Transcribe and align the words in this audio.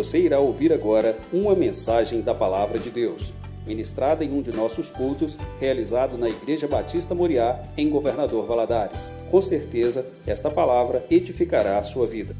Você 0.00 0.18
irá 0.18 0.40
ouvir 0.40 0.72
agora 0.72 1.18
uma 1.30 1.54
mensagem 1.54 2.22
da 2.22 2.34
Palavra 2.34 2.78
de 2.78 2.88
Deus, 2.90 3.34
ministrada 3.66 4.24
em 4.24 4.32
um 4.32 4.40
de 4.40 4.50
nossos 4.50 4.90
cultos, 4.90 5.36
realizado 5.60 6.16
na 6.16 6.26
Igreja 6.26 6.66
Batista 6.66 7.14
Moriá, 7.14 7.62
em 7.76 7.90
Governador 7.90 8.46
Valadares. 8.46 9.12
Com 9.30 9.42
certeza, 9.42 10.06
esta 10.26 10.50
palavra 10.50 11.04
edificará 11.10 11.78
a 11.78 11.82
sua 11.82 12.06
vida. 12.06 12.34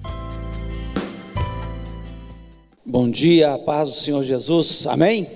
Bom 2.83 3.11
dia, 3.11 3.53
a 3.53 3.59
paz 3.59 3.91
do 3.91 3.97
Senhor 3.97 4.23
Jesus, 4.23 4.87
amém? 4.87 5.27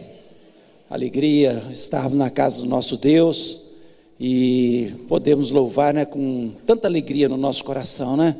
Alegria 0.88 1.62
estarmos 1.70 2.16
na 2.16 2.30
casa 2.30 2.62
do 2.62 2.66
nosso 2.70 2.96
Deus 2.96 3.74
e 4.18 4.94
podemos 5.08 5.50
louvar 5.50 5.92
né, 5.92 6.06
com 6.06 6.52
tanta 6.64 6.88
alegria 6.88 7.28
no 7.28 7.36
nosso 7.36 7.62
coração, 7.62 8.16
né? 8.16 8.34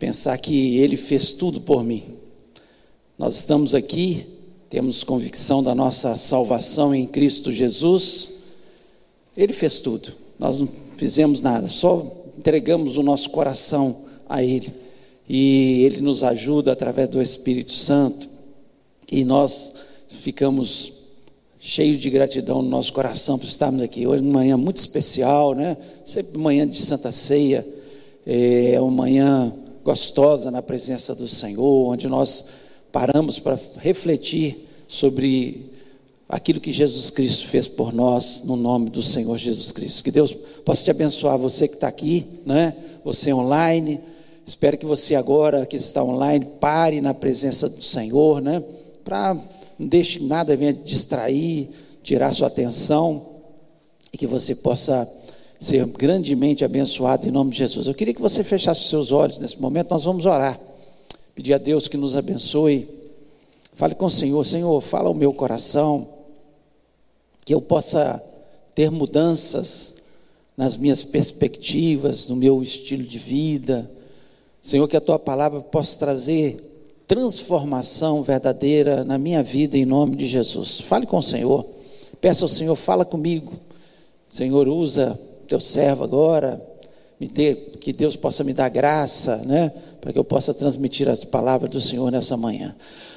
Pensar 0.00 0.36
que 0.38 0.78
Ele 0.78 0.96
fez 0.96 1.30
tudo 1.30 1.60
por 1.60 1.84
mim. 1.84 2.17
Nós 3.18 3.34
estamos 3.34 3.74
aqui, 3.74 4.24
temos 4.70 5.02
convicção 5.02 5.60
da 5.60 5.74
nossa 5.74 6.16
salvação 6.16 6.94
em 6.94 7.04
Cristo 7.04 7.50
Jesus. 7.50 8.34
Ele 9.36 9.52
fez 9.52 9.80
tudo, 9.80 10.12
nós 10.38 10.60
não 10.60 10.68
fizemos 10.96 11.40
nada, 11.40 11.66
só 11.66 12.06
entregamos 12.38 12.96
o 12.96 13.02
nosso 13.02 13.30
coração 13.30 14.04
a 14.28 14.44
Ele. 14.44 14.72
E 15.28 15.82
Ele 15.82 16.00
nos 16.00 16.22
ajuda 16.22 16.70
através 16.70 17.08
do 17.08 17.20
Espírito 17.20 17.72
Santo. 17.72 18.30
E 19.10 19.24
nós 19.24 19.74
ficamos 20.08 20.92
cheios 21.58 21.98
de 21.98 22.10
gratidão 22.10 22.62
no 22.62 22.68
nosso 22.68 22.92
coração 22.92 23.36
por 23.36 23.48
estarmos 23.48 23.82
aqui. 23.82 24.06
Hoje, 24.06 24.22
uma 24.22 24.34
manhã 24.34 24.56
muito 24.56 24.76
especial, 24.76 25.56
né? 25.56 25.76
Sempre 26.04 26.38
manhã 26.38 26.68
de 26.68 26.78
Santa 26.78 27.10
Ceia. 27.10 27.66
É 28.24 28.80
uma 28.80 28.92
manhã 28.92 29.52
gostosa 29.82 30.52
na 30.52 30.62
presença 30.62 31.16
do 31.16 31.26
Senhor, 31.26 31.88
onde 31.88 32.06
nós 32.06 32.67
paramos 32.98 33.38
para 33.38 33.56
refletir 33.76 34.58
sobre 34.88 35.70
aquilo 36.28 36.60
que 36.60 36.72
Jesus 36.72 37.10
Cristo 37.10 37.46
fez 37.46 37.68
por 37.68 37.92
nós, 37.92 38.42
no 38.44 38.56
nome 38.56 38.90
do 38.90 39.04
Senhor 39.04 39.38
Jesus 39.38 39.70
Cristo. 39.70 40.02
Que 40.02 40.10
Deus 40.10 40.32
possa 40.64 40.82
te 40.82 40.90
abençoar, 40.90 41.38
você 41.38 41.68
que 41.68 41.74
está 41.74 41.86
aqui, 41.86 42.26
né? 42.44 42.74
você 43.04 43.32
online. 43.32 44.00
Espero 44.44 44.76
que 44.76 44.84
você 44.84 45.14
agora 45.14 45.64
que 45.64 45.76
está 45.76 46.02
online 46.02 46.44
pare 46.58 47.00
na 47.00 47.14
presença 47.14 47.68
do 47.68 47.80
Senhor, 47.80 48.42
né? 48.42 48.64
Para 49.04 49.36
não 49.78 49.86
deixe 49.86 50.20
nada 50.24 50.56
venha 50.56 50.72
distrair, 50.72 51.68
tirar 52.02 52.32
sua 52.32 52.48
atenção 52.48 53.24
e 54.12 54.18
que 54.18 54.26
você 54.26 54.56
possa 54.56 55.08
ser 55.60 55.86
grandemente 55.86 56.64
abençoado 56.64 57.28
em 57.28 57.30
nome 57.30 57.52
de 57.52 57.58
Jesus. 57.58 57.86
Eu 57.86 57.94
queria 57.94 58.12
que 58.12 58.20
você 58.20 58.42
fechasse 58.42 58.80
os 58.80 58.88
seus 58.88 59.12
olhos 59.12 59.38
nesse 59.38 59.60
momento, 59.62 59.92
nós 59.92 60.02
vamos 60.02 60.26
orar. 60.26 60.58
Pedir 61.38 61.54
a 61.54 61.58
Deus 61.58 61.86
que 61.86 61.96
nos 61.96 62.16
abençoe. 62.16 62.88
Fale 63.74 63.94
com 63.94 64.06
o 64.06 64.10
Senhor, 64.10 64.44
Senhor, 64.44 64.80
fala 64.80 65.08
o 65.08 65.14
meu 65.14 65.32
coração, 65.32 66.04
que 67.46 67.54
eu 67.54 67.62
possa 67.62 68.20
ter 68.74 68.90
mudanças 68.90 70.02
nas 70.56 70.74
minhas 70.74 71.04
perspectivas, 71.04 72.28
no 72.28 72.34
meu 72.34 72.60
estilo 72.60 73.04
de 73.04 73.20
vida. 73.20 73.88
Senhor, 74.60 74.88
que 74.88 74.96
a 74.96 75.00
tua 75.00 75.16
palavra 75.16 75.60
possa 75.60 75.96
trazer 76.00 76.58
transformação 77.06 78.24
verdadeira 78.24 79.04
na 79.04 79.16
minha 79.16 79.40
vida 79.40 79.78
em 79.78 79.84
nome 79.84 80.16
de 80.16 80.26
Jesus. 80.26 80.80
Fale 80.80 81.06
com 81.06 81.18
o 81.18 81.22
Senhor. 81.22 81.64
Peça 82.20 82.44
ao 82.44 82.48
Senhor, 82.48 82.74
fala 82.74 83.04
comigo. 83.04 83.52
Senhor, 84.28 84.66
usa 84.66 85.16
teu 85.46 85.60
servo 85.60 86.02
agora 86.02 86.60
me 87.18 87.26
dê, 87.26 87.54
que 87.54 87.92
Deus 87.92 88.14
possa 88.14 88.44
me 88.44 88.52
dar 88.52 88.68
graça, 88.68 89.38
né, 89.44 89.72
para 90.00 90.12
que 90.12 90.18
eu 90.18 90.24
possa 90.24 90.54
transmitir 90.54 91.08
as 91.08 91.24
palavras 91.24 91.70
do 91.70 91.80
Senhor 91.80 92.10
nessa 92.10 92.36
manhã. 92.36 92.74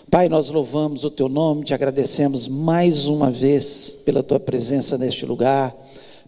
Pai, 0.10 0.28
nós 0.28 0.50
louvamos 0.50 1.04
o 1.04 1.10
teu 1.10 1.30
nome, 1.30 1.64
te 1.64 1.74
agradecemos 1.74 2.48
mais 2.48 3.06
uma 3.06 3.32
vez 3.32 4.02
pela 4.04 4.22
tua 4.22 4.40
presença 4.40 4.98
neste 4.98 5.26
lugar, 5.26 5.76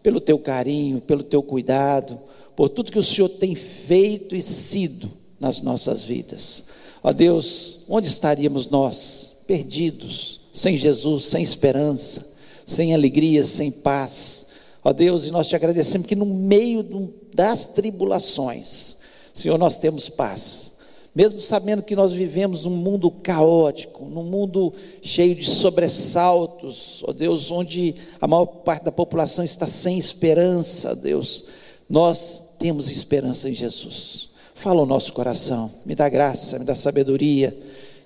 pelo 0.02 0.19
teu 0.19 0.40
carinho, 0.40 1.02
pelo 1.02 1.24
teu 1.24 1.44
cuidado, 1.44 2.18
por 2.56 2.69
tudo 2.69 2.92
que 2.92 3.00
o 3.00 3.03
Senhor 3.03 3.30
tem 3.30 3.56
feito 3.56 4.36
e 4.36 4.42
sido 4.42 5.12
nas 5.40 5.62
nossas 5.62 6.03
vidas. 6.03 6.66
Ó 7.03 7.12
Deus, 7.12 7.80
onde 7.90 8.08
estaríamos 8.08 8.68
nós, 8.68 9.42
perdidos, 9.46 10.42
sem 10.53 10.78
Jesus, 10.78 11.25
sem 11.25 11.44
esperança, 11.44 12.38
sem 12.66 12.94
alegria, 12.94 13.44
sem 13.44 13.69
paz? 13.69 14.53
Ó 14.84 14.94
Deus, 14.94 15.25
e 15.25 15.31
nós 15.31 15.47
te 15.47 15.56
agradecemos 15.56 16.08
que 16.08 16.16
no 16.16 16.25
meio 16.25 17.12
das 17.34 17.68
tribulações, 17.68 19.03
Senhor, 19.33 19.57
nós 19.57 19.79
temos 19.79 20.07
paz. 20.09 20.73
Mesmo 21.16 21.41
sabendo 21.41 21.83
que 21.83 21.95
nós 21.95 22.11
vivemos 22.11 22.66
num 22.66 22.75
mundo 22.75 23.11
caótico, 23.11 24.05
num 24.05 24.23
mundo 24.23 24.73
cheio 25.01 25.35
de 25.35 25.47
sobressaltos, 25.47 27.03
ó 27.07 27.13
Deus, 27.13 27.51
onde 27.51 27.94
a 28.19 28.27
maior 28.27 28.45
parte 28.45 28.85
da 28.85 28.91
população 28.91 29.45
está 29.45 29.67
sem 29.67 29.97
esperança, 29.97 30.95
Deus, 30.95 31.45
nós 31.88 32.55
temos 32.57 32.89
esperança 32.89 33.47
em 33.49 33.53
Jesus. 33.53 34.29
Fala 34.55 34.81
o 34.81 34.88
nosso 34.88 35.13
coração, 35.13 35.69
me 35.85 35.94
dá 35.94 36.09
graça, 36.09 36.57
me 36.57 36.65
dá 36.65 36.73
sabedoria, 36.73 37.55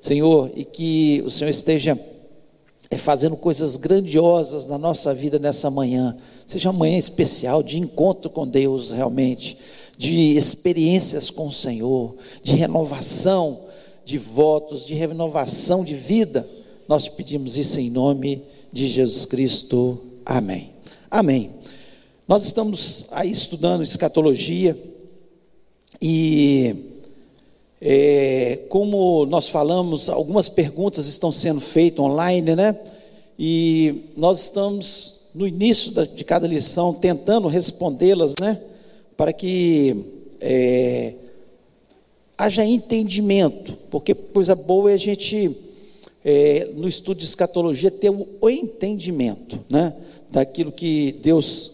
Senhor, 0.01 0.51
e 0.55 0.65
que 0.65 1.21
o 1.25 1.29
Senhor 1.29 1.49
esteja 1.49 1.97
é 2.89 2.97
fazendo 2.97 3.35
coisas 3.35 3.75
grandiosas 3.75 4.65
na 4.65 4.77
nossa 4.77 5.13
vida 5.13 5.37
nessa 5.37 5.69
manhã. 5.69 6.15
Seja 6.45 6.69
uma 6.69 6.79
manhã 6.79 6.97
especial 6.97 7.61
de 7.61 7.77
encontro 7.77 8.29
com 8.29 8.47
Deus 8.47 8.91
realmente, 8.91 9.57
de 9.97 10.37
experiências 10.37 11.29
com 11.29 11.47
o 11.47 11.53
Senhor, 11.53 12.15
de 12.43 12.55
renovação 12.55 13.67
de 14.07 14.17
votos, 14.17 14.85
de 14.85 14.93
renovação 14.93 15.83
de 15.83 15.93
vida. 15.93 16.47
Nós 16.87 17.09
pedimos 17.09 17.57
isso 17.57 17.77
em 17.77 17.89
nome 17.89 18.41
de 18.71 18.87
Jesus 18.87 19.25
Cristo. 19.25 19.99
Amém. 20.25 20.71
Amém. 21.11 21.51
Nós 22.25 22.45
estamos 22.45 23.07
aí 23.11 23.29
estudando 23.29 23.83
escatologia 23.83 24.77
e 26.01 26.75
é, 27.81 28.59
como 28.69 29.25
nós 29.25 29.49
falamos, 29.49 30.09
algumas 30.09 30.47
perguntas 30.47 31.05
estão 31.07 31.31
sendo 31.31 31.59
feitas 31.59 31.99
online, 31.99 32.55
né? 32.55 32.77
E 33.37 34.05
nós 34.15 34.41
estamos 34.41 35.27
no 35.35 35.45
início 35.45 35.91
de 36.07 36.23
cada 36.23 36.47
lição 36.47 36.93
tentando 36.93 37.49
respondê-las, 37.49 38.33
né? 38.39 38.57
Para 39.17 39.33
que 39.33 40.05
é, 40.39 41.13
haja 42.37 42.63
entendimento, 42.63 43.77
porque 43.89 44.13
coisa 44.13 44.55
boa 44.55 44.91
é 44.91 44.93
a 44.93 44.97
gente, 44.97 45.57
é, 46.23 46.69
no 46.75 46.87
estudo 46.87 47.17
de 47.17 47.25
escatologia, 47.25 47.89
ter 47.89 48.11
o, 48.11 48.27
o 48.39 48.49
entendimento, 48.49 49.59
né? 49.69 49.93
Daquilo 50.29 50.71
que 50.71 51.13
Deus 51.21 51.71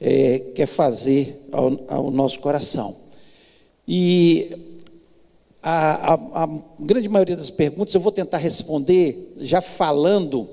é, 0.00 0.38
quer 0.54 0.66
fazer 0.66 1.46
ao, 1.50 1.80
ao 1.88 2.10
nosso 2.10 2.38
coração. 2.38 2.94
E 3.88 4.50
a, 5.62 6.12
a, 6.12 6.44
a, 6.44 6.48
grande 6.78 7.08
maioria 7.08 7.36
das 7.36 7.50
perguntas 7.50 7.94
eu 7.94 8.00
vou 8.00 8.12
tentar 8.12 8.38
responder 8.38 9.32
já 9.40 9.60
falando, 9.60 10.48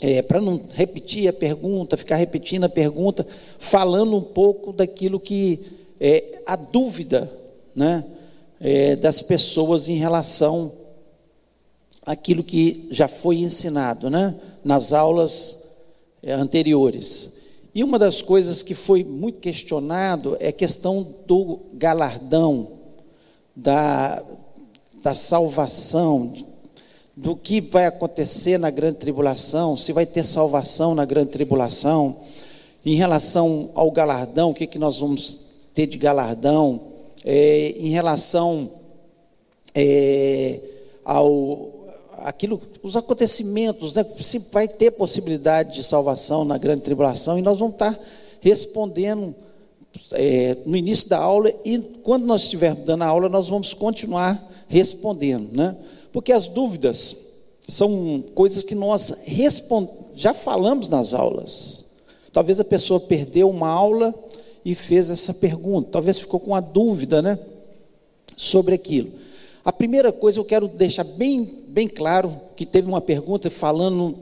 é, 0.00 0.22
para 0.22 0.40
não 0.40 0.60
repetir 0.72 1.28
a 1.28 1.32
pergunta, 1.32 1.96
ficar 1.96 2.16
repetindo 2.16 2.64
a 2.64 2.68
pergunta, 2.68 3.26
falando 3.58 4.16
um 4.16 4.22
pouco 4.22 4.72
daquilo 4.72 5.20
que 5.20 5.60
é 6.00 6.42
a 6.46 6.56
dúvida 6.56 7.30
né, 7.74 8.04
é, 8.60 8.96
das 8.96 9.22
pessoas 9.22 9.88
em 9.88 9.96
relação 9.96 10.72
àquilo 12.04 12.42
que 12.42 12.86
já 12.90 13.08
foi 13.08 13.38
ensinado 13.38 14.10
né, 14.10 14.34
nas 14.62 14.92
aulas 14.92 15.78
é, 16.22 16.32
anteriores. 16.32 17.44
E 17.74 17.82
uma 17.82 17.98
das 17.98 18.22
coisas 18.22 18.62
que 18.62 18.74
foi 18.74 19.02
muito 19.02 19.40
questionado 19.40 20.36
é 20.38 20.48
a 20.48 20.52
questão 20.52 21.14
do 21.26 21.60
galardão 21.72 22.72
da, 23.54 24.22
da 25.02 25.14
salvação, 25.14 26.32
do 27.16 27.36
que 27.36 27.60
vai 27.60 27.86
acontecer 27.86 28.58
na 28.58 28.70
grande 28.70 28.98
tribulação, 28.98 29.76
se 29.76 29.92
vai 29.92 30.04
ter 30.04 30.24
salvação 30.24 30.94
na 30.94 31.04
grande 31.04 31.30
tribulação, 31.30 32.16
em 32.84 32.96
relação 32.96 33.70
ao 33.74 33.90
galardão, 33.90 34.50
o 34.50 34.54
que, 34.54 34.66
que 34.66 34.78
nós 34.78 34.98
vamos 34.98 35.40
ter 35.74 35.86
de 35.86 35.96
galardão, 35.96 36.80
é, 37.24 37.74
em 37.78 37.88
relação 37.90 38.70
é, 39.74 40.60
ao 41.04 41.72
aquilo, 42.18 42.60
os 42.82 42.96
acontecimentos, 42.96 43.94
né, 43.94 44.04
se 44.18 44.38
vai 44.50 44.66
ter 44.66 44.92
possibilidade 44.92 45.74
de 45.74 45.84
salvação 45.84 46.44
na 46.44 46.56
grande 46.56 46.82
tribulação, 46.82 47.38
e 47.38 47.42
nós 47.42 47.58
vamos 47.58 47.74
estar 47.74 47.98
respondendo 48.40 49.34
é, 50.12 50.56
no 50.66 50.76
início 50.76 51.08
da 51.08 51.18
aula 51.18 51.52
e 51.64 51.78
quando 52.02 52.24
nós 52.26 52.42
estivermos 52.42 52.84
dando 52.84 53.02
a 53.02 53.06
aula, 53.06 53.28
nós 53.28 53.48
vamos 53.48 53.72
continuar 53.72 54.42
respondendo, 54.74 55.50
né? 55.52 55.76
Porque 56.12 56.32
as 56.32 56.46
dúvidas 56.46 57.16
são 57.68 58.24
coisas 58.34 58.64
que 58.64 58.74
nós 58.74 59.22
respond... 59.24 59.88
já 60.16 60.34
falamos 60.34 60.88
nas 60.88 61.14
aulas. 61.14 61.84
Talvez 62.32 62.58
a 62.58 62.64
pessoa 62.64 62.98
perdeu 62.98 63.48
uma 63.48 63.68
aula 63.68 64.12
e 64.64 64.74
fez 64.74 65.10
essa 65.10 65.32
pergunta, 65.34 65.90
talvez 65.92 66.18
ficou 66.18 66.40
com 66.40 66.50
uma 66.50 66.60
dúvida, 66.60 67.22
né? 67.22 67.38
Sobre 68.36 68.74
aquilo. 68.74 69.12
A 69.64 69.72
primeira 69.72 70.10
coisa 70.10 70.40
eu 70.40 70.44
quero 70.44 70.66
deixar 70.66 71.04
bem, 71.04 71.44
bem 71.68 71.86
claro 71.86 72.36
que 72.56 72.66
teve 72.66 72.88
uma 72.88 73.00
pergunta 73.00 73.48
falando 73.50 74.18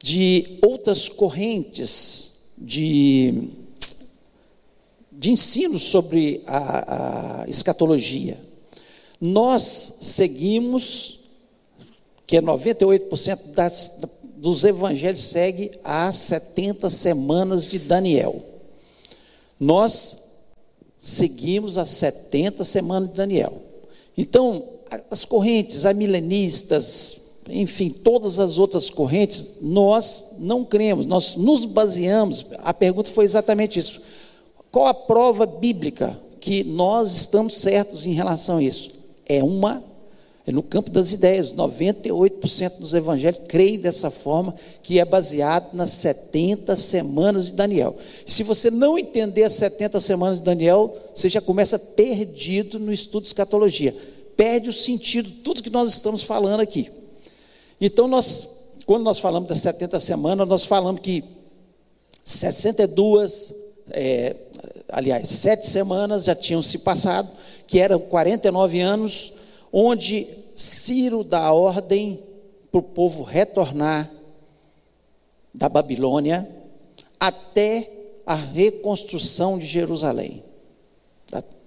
de 0.00 0.58
outras 0.62 1.08
correntes 1.08 2.52
de, 2.56 3.48
de 5.10 5.32
ensino 5.32 5.80
sobre 5.80 6.42
a, 6.46 7.42
a 7.42 7.48
escatologia. 7.48 8.49
Nós 9.20 9.98
seguimos, 10.00 11.18
que 12.26 12.38
é 12.38 12.40
98% 12.40 13.52
das, 13.52 14.00
dos 14.36 14.64
evangelhos 14.64 15.20
segue 15.20 15.70
as 15.84 16.16
70 16.18 16.88
semanas 16.88 17.66
de 17.66 17.78
Daniel. 17.78 18.42
Nós 19.58 20.30
seguimos 20.98 21.76
as 21.76 21.90
70 21.90 22.64
semanas 22.64 23.10
de 23.10 23.16
Daniel. 23.16 23.60
Então, 24.16 24.64
as 25.10 25.24
correntes 25.24 25.84
amilenistas, 25.84 27.40
enfim, 27.48 27.90
todas 27.90 28.38
as 28.38 28.58
outras 28.58 28.88
correntes, 28.88 29.58
nós 29.60 30.36
não 30.38 30.64
cremos, 30.64 31.04
nós 31.04 31.36
nos 31.36 31.64
baseamos. 31.64 32.46
A 32.58 32.72
pergunta 32.72 33.10
foi 33.10 33.24
exatamente 33.24 33.78
isso. 33.78 34.00
Qual 34.72 34.86
a 34.86 34.94
prova 34.94 35.44
bíblica 35.44 36.18
que 36.40 36.64
nós 36.64 37.12
estamos 37.12 37.56
certos 37.58 38.06
em 38.06 38.12
relação 38.12 38.58
a 38.58 38.62
isso? 38.62 38.99
É 39.32 39.44
uma 39.44 39.84
é 40.46 40.52
no 40.52 40.64
campo 40.64 40.90
das 40.90 41.12
ideias. 41.12 41.52
98% 41.52 42.78
dos 42.78 42.92
evangelhos 42.92 43.40
creem 43.46 43.78
dessa 43.78 44.10
forma, 44.10 44.54
que 44.82 44.98
é 44.98 45.04
baseado 45.04 45.74
nas 45.74 45.92
70 45.92 46.74
semanas 46.76 47.46
de 47.46 47.52
Daniel. 47.52 47.96
Se 48.26 48.42
você 48.42 48.68
não 48.68 48.98
entender 48.98 49.44
as 49.44 49.54
70 49.54 50.00
semanas 50.00 50.38
de 50.38 50.44
Daniel, 50.44 50.92
você 51.14 51.28
já 51.28 51.40
começa 51.40 51.78
perdido 51.78 52.80
no 52.80 52.92
estudo 52.92 53.22
de 53.22 53.28
escatologia. 53.28 53.94
Perde 54.36 54.68
o 54.68 54.72
sentido 54.72 55.28
de 55.28 55.36
tudo 55.36 55.62
que 55.62 55.70
nós 55.70 55.88
estamos 55.88 56.24
falando 56.24 56.60
aqui. 56.60 56.90
Então, 57.80 58.08
nós, 58.08 58.72
quando 58.86 59.04
nós 59.04 59.20
falamos 59.20 59.48
das 59.48 59.60
70 59.60 60.00
semanas, 60.00 60.48
nós 60.48 60.64
falamos 60.64 61.00
que 61.00 61.22
62, 62.24 63.54
é, 63.90 64.34
aliás, 64.88 65.28
sete 65.28 65.66
semanas 65.68 66.24
já 66.24 66.34
tinham 66.34 66.60
se 66.60 66.78
passado, 66.78 67.28
que 67.70 67.78
eram 67.78 68.00
49 68.00 68.80
anos 68.80 69.34
onde 69.72 70.26
Ciro 70.56 71.22
dá 71.22 71.52
ordem 71.52 72.18
para 72.68 72.80
o 72.80 72.82
povo 72.82 73.22
retornar 73.22 74.10
da 75.54 75.68
Babilônia 75.68 76.48
até 77.20 77.88
a 78.26 78.34
reconstrução 78.34 79.56
de 79.56 79.66
Jerusalém, 79.66 80.42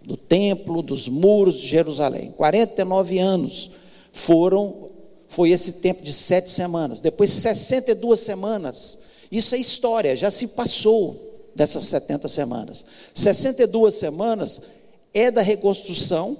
do 0.01 0.17
templo, 0.17 0.81
dos 0.81 1.07
muros 1.07 1.57
de 1.57 1.67
Jerusalém. 1.67 2.33
49 2.33 3.19
anos 3.19 3.71
foram, 4.11 4.89
foi 5.29 5.51
esse 5.51 5.73
tempo 5.73 6.03
de 6.03 6.11
sete 6.11 6.51
semanas. 6.51 6.99
Depois 6.99 7.31
62 7.31 8.19
semanas. 8.19 8.99
Isso 9.31 9.55
é 9.55 9.57
história, 9.57 10.17
já 10.17 10.29
se 10.29 10.49
passou 10.49 11.49
dessas 11.55 11.85
70 11.85 12.27
semanas. 12.27 12.85
62 13.13 13.95
semanas 13.95 14.82
é 15.13 15.29
da 15.29 15.41
reconstrução 15.41 16.37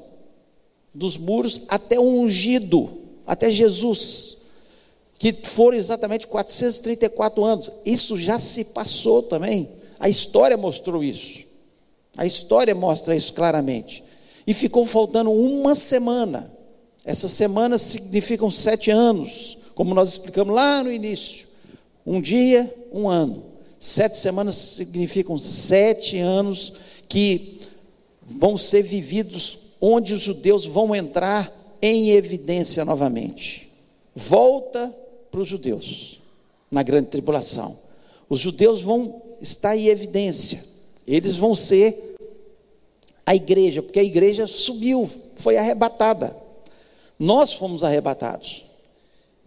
dos 0.93 1.17
muros 1.17 1.61
até 1.67 1.99
o 1.99 2.03
ungido, 2.03 2.89
até 3.25 3.49
Jesus, 3.49 4.37
que 5.17 5.33
foram 5.43 5.77
exatamente 5.77 6.27
434 6.27 7.43
anos. 7.43 7.71
Isso 7.85 8.17
já 8.17 8.39
se 8.39 8.65
passou 8.65 9.23
também. 9.23 9.69
A 9.99 10.09
história 10.09 10.57
mostrou 10.57 11.03
isso. 11.03 11.45
A 12.17 12.25
história 12.25 12.75
mostra 12.75 13.15
isso 13.15 13.33
claramente. 13.33 14.03
E 14.45 14.53
ficou 14.53 14.85
faltando 14.85 15.31
uma 15.31 15.75
semana. 15.75 16.51
Essas 17.05 17.31
semanas 17.31 17.81
significam 17.81 18.51
sete 18.51 18.91
anos, 18.91 19.57
como 19.73 19.95
nós 19.95 20.09
explicamos 20.09 20.53
lá 20.53 20.83
no 20.83 20.91
início. 20.91 21.47
Um 22.05 22.21
dia, 22.21 22.73
um 22.91 23.09
ano. 23.09 23.43
Sete 23.79 24.17
semanas 24.17 24.55
significam 24.55 25.37
sete 25.37 26.17
anos 26.19 26.73
que 27.07 27.59
vão 28.37 28.57
ser 28.57 28.83
vividos 28.83 29.59
onde 29.81 30.13
os 30.13 30.21
judeus 30.21 30.65
vão 30.65 30.95
entrar 30.95 31.51
em 31.81 32.11
evidência 32.11 32.85
novamente. 32.85 33.69
Volta 34.15 34.93
para 35.29 35.41
os 35.41 35.47
judeus 35.47 36.21
na 36.71 36.81
grande 36.83 37.09
tribulação. 37.09 37.77
Os 38.29 38.39
judeus 38.39 38.81
vão 38.81 39.21
estar 39.41 39.75
em 39.75 39.87
evidência. 39.87 40.63
Eles 41.05 41.35
vão 41.35 41.53
ser 41.53 42.15
a 43.25 43.35
igreja, 43.35 43.81
porque 43.81 43.99
a 43.99 44.03
igreja 44.03 44.47
subiu, 44.47 45.09
foi 45.35 45.57
arrebatada. 45.57 46.35
Nós 47.19 47.53
fomos 47.53 47.83
arrebatados. 47.83 48.65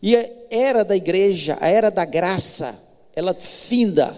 E 0.02 0.14
a 0.14 0.28
era 0.50 0.84
da 0.84 0.96
igreja, 0.96 1.56
a 1.60 1.68
era 1.68 1.90
da 1.90 2.04
graça, 2.04 2.78
ela 3.14 3.34
finda. 3.34 4.14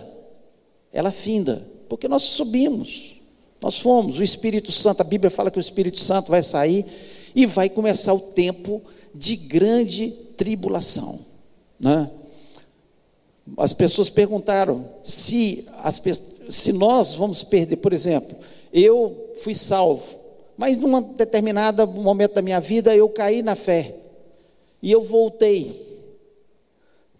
Ela 0.92 1.12
finda, 1.12 1.64
porque 1.88 2.08
nós 2.08 2.22
subimos. 2.22 3.17
Nós 3.60 3.78
fomos, 3.78 4.18
o 4.18 4.22
Espírito 4.22 4.70
Santo, 4.70 5.00
a 5.00 5.04
Bíblia 5.04 5.30
fala 5.30 5.50
que 5.50 5.58
o 5.58 5.60
Espírito 5.60 5.98
Santo 5.98 6.30
vai 6.30 6.42
sair 6.42 6.84
e 7.34 7.46
vai 7.46 7.68
começar 7.68 8.14
o 8.14 8.20
tempo 8.20 8.80
de 9.14 9.36
grande 9.36 10.10
tribulação. 10.36 11.18
Né? 11.78 12.10
As 13.56 13.72
pessoas 13.72 14.08
perguntaram 14.08 14.84
se, 15.02 15.66
as, 15.82 16.00
se 16.48 16.72
nós 16.72 17.14
vamos 17.14 17.42
perder, 17.42 17.76
por 17.76 17.92
exemplo, 17.92 18.36
eu 18.72 19.30
fui 19.36 19.54
salvo, 19.54 20.18
mas 20.56 20.76
num 20.76 21.00
determinado 21.14 21.86
momento 21.86 22.34
da 22.34 22.42
minha 22.42 22.60
vida 22.60 22.94
eu 22.94 23.08
caí 23.08 23.42
na 23.42 23.54
fé 23.54 23.94
e 24.82 24.92
eu 24.92 25.00
voltei 25.00 25.86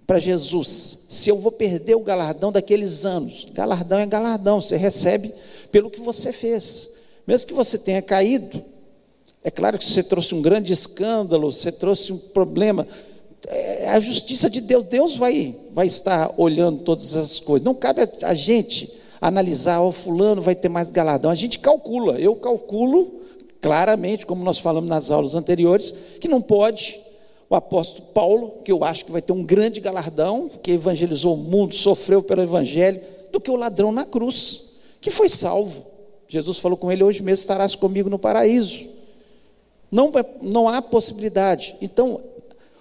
para 0.07 0.19
Jesus. 0.19 1.07
Se 1.11 1.31
eu 1.31 1.37
vou 1.37 1.53
perder 1.53 1.95
o 1.95 2.01
galardão 2.01 2.51
daqueles 2.51 3.05
anos, 3.05 3.47
galardão 3.53 3.99
é 3.99 4.07
galardão, 4.07 4.61
você 4.61 4.77
recebe 4.77 5.33
pelo 5.71 5.91
que 5.91 6.01
você 6.01 6.33
fez. 6.33 6.99
Mesmo 7.27 7.47
que 7.47 7.55
você 7.55 7.79
tenha 7.79 8.01
caído, 8.01 8.63
é 9.45 9.51
claro 9.51 9.79
que 9.79 9.85
você 9.85 10.03
trouxe 10.03 10.35
um 10.35 10.43
grande 10.43 10.73
escândalo, 10.73 11.53
você 11.53 11.71
trouxe 11.71 12.13
um 12.13 12.19
problema. 12.19 12.87
É 13.47 13.91
a 13.91 14.01
justiça 14.01 14.51
de 14.51 14.61
Deus, 14.61 14.87
Deus 14.87 15.17
vai, 15.17 15.55
vai 15.73 15.87
estar 15.87 16.33
olhando 16.37 16.83
todas 16.83 17.15
essas 17.15 17.41
coisas. 17.41 17.65
Não 17.65 17.75
cabe 17.75 18.03
a, 18.03 18.09
a 18.29 18.35
gente 18.35 18.93
analisar, 19.21 19.81
o 19.81 19.93
fulano 19.93 20.43
vai 20.43 20.55
ter 20.55 20.69
mais 20.69 20.91
galardão. 20.91 21.31
A 21.31 21.35
gente 21.35 21.59
calcula, 21.59 22.19
eu 22.19 22.35
calculo 22.37 23.21
claramente, 23.61 24.27
como 24.27 24.45
nós 24.45 24.59
falamos 24.59 24.89
nas 24.89 25.11
aulas 25.11 25.35
anteriores, 25.35 25.95
que 26.21 26.29
não 26.29 26.41
pode 26.41 27.01
o 27.51 27.55
apóstolo 27.55 28.09
Paulo, 28.09 28.61
que 28.63 28.71
eu 28.71 28.85
acho 28.85 29.07
que 29.07 29.13
vai 29.13 29.23
ter 29.23 29.33
um 29.33 29.43
grande 29.43 29.81
galardão, 29.81 30.49
que 30.63 30.73
evangelizou 30.73 31.35
o 31.35 31.39
mundo, 31.39 31.75
sofreu 31.75 32.23
pelo 32.23 32.43
evangelho, 32.43 33.01
do 33.33 33.41
que 33.41 33.51
o 33.51 33.57
ladrão 33.57 33.91
na 33.91 34.05
cruz 34.05 34.68
que 35.01 35.11
foi 35.11 35.29
salvo. 35.29 35.85
Jesus 36.27 36.59
falou 36.59 36.77
com 36.77 36.91
ele: 36.91 37.03
Hoje 37.03 37.23
mesmo 37.23 37.43
estarás 37.43 37.75
comigo 37.75 38.11
no 38.11 38.19
paraíso. 38.19 38.87
Não, 39.91 40.13
não 40.43 40.69
há 40.69 40.83
possibilidade. 40.83 41.77
Então, 41.81 42.21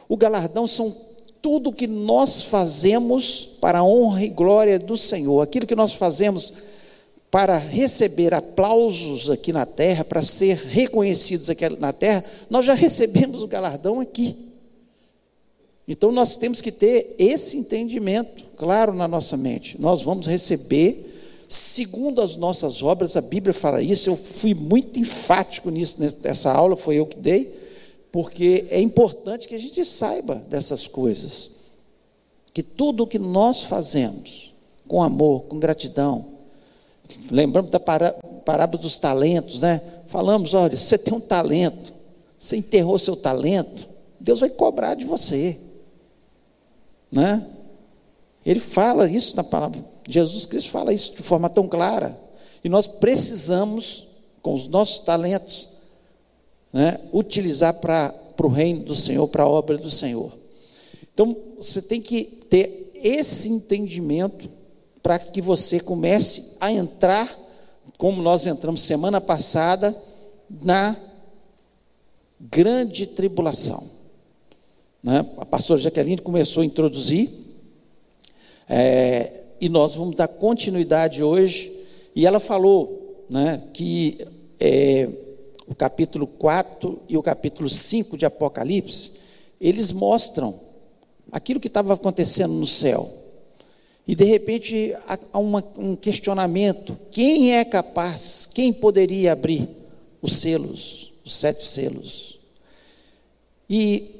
o 0.09 0.17
galardão 0.17 0.67
são 0.67 0.93
tudo 1.41 1.71
que 1.71 1.87
nós 1.87 2.41
fazemos 2.41 3.57
para 3.61 3.79
a 3.79 3.83
honra 3.83 4.23
e 4.23 4.29
glória 4.29 4.77
do 4.77 4.97
Senhor, 4.97 5.41
aquilo 5.41 5.65
que 5.65 5.75
nós 5.75 5.93
fazemos 5.93 6.53
para 7.29 7.57
receber 7.57 8.33
aplausos 8.33 9.29
aqui 9.29 9.51
na 9.51 9.65
terra, 9.65 10.03
para 10.03 10.23
ser 10.23 10.57
reconhecidos 10.57 11.49
aqui 11.49 11.69
na 11.69 11.91
terra, 11.91 12.23
nós 12.49 12.65
já 12.65 12.73
recebemos 12.73 13.43
o 13.43 13.47
galardão 13.47 13.99
aqui. 13.99 14.35
Então 15.87 16.11
nós 16.11 16.35
temos 16.35 16.61
que 16.61 16.71
ter 16.71 17.15
esse 17.17 17.57
entendimento 17.57 18.43
claro 18.57 18.93
na 18.93 19.07
nossa 19.07 19.37
mente. 19.37 19.79
Nós 19.79 20.01
vamos 20.01 20.27
receber 20.27 21.06
segundo 21.47 22.21
as 22.21 22.35
nossas 22.35 22.83
obras, 22.83 23.15
a 23.15 23.21
Bíblia 23.21 23.53
fala 23.53 23.81
isso, 23.81 24.09
eu 24.09 24.15
fui 24.15 24.53
muito 24.53 24.99
enfático 24.99 25.69
nisso, 25.69 25.97
nessa 26.21 26.51
aula, 26.51 26.75
foi 26.75 26.95
eu 26.95 27.05
que 27.05 27.17
dei, 27.17 27.53
porque 28.11 28.65
é 28.69 28.81
importante 28.81 29.47
que 29.47 29.55
a 29.55 29.59
gente 29.59 29.83
saiba 29.85 30.35
dessas 30.35 30.87
coisas, 30.87 31.51
que 32.53 32.61
tudo 32.61 33.03
o 33.03 33.07
que 33.07 33.19
nós 33.19 33.61
fazemos, 33.61 34.53
com 34.87 35.01
amor, 35.01 35.43
com 35.43 35.59
gratidão, 35.59 36.25
lembramos 37.31 37.71
da 37.71 37.79
parábola 37.79 38.81
dos 38.81 38.97
talentos, 38.97 39.59
né? 39.59 39.81
Falamos, 40.07 40.53
olha, 40.53 40.75
você 40.75 40.97
tem 40.97 41.13
um 41.13 41.19
talento, 41.19 41.93
você 42.37 42.57
enterrou 42.57 42.97
seu 42.99 43.15
talento, 43.15 43.89
Deus 44.19 44.39
vai 44.39 44.49
cobrar 44.49 44.95
de 44.95 45.05
você, 45.05 45.57
né? 47.11 47.45
Ele 48.45 48.59
fala 48.59 49.09
isso 49.09 49.35
na 49.35 49.43
palavra 49.43 49.96
Jesus 50.07 50.45
Cristo 50.45 50.69
fala 50.69 50.93
isso 50.93 51.13
de 51.15 51.21
forma 51.21 51.49
tão 51.49 51.67
clara. 51.67 52.17
E 52.63 52.69
nós 52.69 52.87
precisamos, 52.87 54.07
com 54.41 54.53
os 54.53 54.67
nossos 54.67 54.99
talentos, 54.99 55.69
né, 56.71 56.99
utilizar 57.11 57.73
para 57.75 58.13
o 58.41 58.47
reino 58.47 58.83
do 58.83 58.95
Senhor, 58.95 59.27
para 59.27 59.43
a 59.43 59.47
obra 59.47 59.77
do 59.77 59.91
Senhor. 59.91 60.31
Então, 61.13 61.35
você 61.59 61.81
tem 61.81 62.01
que 62.01 62.23
ter 62.49 62.91
esse 62.95 63.49
entendimento 63.49 64.49
para 65.01 65.19
que 65.19 65.41
você 65.41 65.79
comece 65.79 66.57
a 66.59 66.71
entrar, 66.71 67.37
como 67.97 68.21
nós 68.21 68.45
entramos 68.45 68.81
semana 68.81 69.19
passada, 69.19 69.95
na 70.61 70.95
grande 72.39 73.07
tribulação. 73.07 73.83
Né? 75.01 75.25
A 75.37 75.45
pastora 75.45 75.79
Jaqueline 75.79 76.21
começou 76.21 76.61
a 76.61 76.65
introduzir, 76.65 77.29
é, 78.69 79.43
e 79.59 79.69
nós 79.69 79.95
vamos 79.95 80.15
dar 80.15 80.27
continuidade 80.27 81.23
hoje, 81.23 81.71
e 82.15 82.25
ela 82.25 82.39
falou 82.39 83.25
né, 83.29 83.61
que 83.73 84.17
é, 84.59 85.09
o 85.67 85.75
capítulo 85.75 86.25
4 86.25 86.99
e 87.09 87.17
o 87.17 87.23
capítulo 87.23 87.69
5 87.69 88.17
de 88.17 88.25
Apocalipse, 88.25 89.19
eles 89.59 89.91
mostram 89.91 90.57
aquilo 91.31 91.59
que 91.59 91.67
estava 91.67 91.93
acontecendo 91.93 92.53
no 92.53 92.65
céu. 92.65 93.11
E 94.07 94.15
de 94.15 94.23
repente 94.23 94.95
há 95.33 95.39
uma, 95.39 95.63
um 95.77 95.95
questionamento: 95.95 96.97
quem 97.11 97.53
é 97.53 97.65
capaz, 97.65 98.45
quem 98.45 98.71
poderia 98.71 99.33
abrir 99.33 99.67
os 100.21 100.37
selos, 100.37 101.13
os 101.25 101.35
sete 101.35 101.65
selos? 101.65 102.39
E 103.69 104.15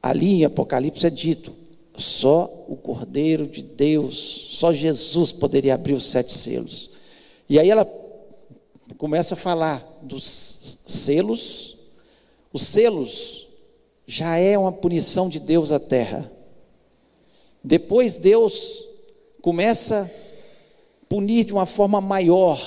ali 0.00 0.34
em 0.34 0.44
Apocalipse 0.44 1.04
é 1.04 1.10
dito: 1.10 1.52
só 1.96 2.64
o 2.68 2.76
Cordeiro 2.76 3.46
de 3.46 3.62
Deus, 3.62 4.48
só 4.52 4.72
Jesus 4.72 5.32
poderia 5.32 5.74
abrir 5.74 5.92
os 5.92 6.04
sete 6.04 6.32
selos. 6.32 6.90
E 7.48 7.58
aí 7.58 7.70
ela 7.70 7.84
começa 8.96 9.34
a 9.34 9.36
falar 9.36 9.84
dos 10.02 10.78
selos. 10.86 11.76
Os 12.52 12.62
selos 12.62 13.48
já 14.06 14.36
é 14.36 14.56
uma 14.58 14.72
punição 14.72 15.28
de 15.28 15.38
Deus 15.38 15.70
à 15.70 15.78
terra. 15.78 16.30
Depois 17.62 18.16
Deus 18.16 18.86
começa 19.40 20.02
a 20.02 21.06
punir 21.08 21.44
de 21.44 21.52
uma 21.52 21.66
forma 21.66 22.00
maior, 22.00 22.60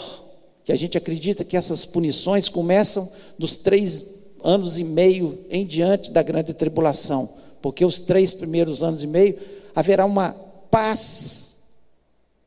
que 0.63 0.71
a 0.71 0.75
gente 0.75 0.97
acredita 0.97 1.43
que 1.43 1.57
essas 1.57 1.85
punições 1.85 2.47
começam 2.47 3.11
dos 3.37 3.55
três 3.55 4.15
anos 4.43 4.77
e 4.77 4.83
meio 4.83 5.45
em 5.49 5.65
diante 5.65 6.11
da 6.11 6.21
grande 6.21 6.53
tribulação, 6.53 7.27
porque 7.65 7.83
os 7.83 7.97
três 7.97 8.31
primeiros 8.31 8.83
anos 8.83 9.01
e 9.01 9.07
meio 9.07 9.39
haverá 9.75 10.05
uma 10.05 10.35
paz 10.69 11.53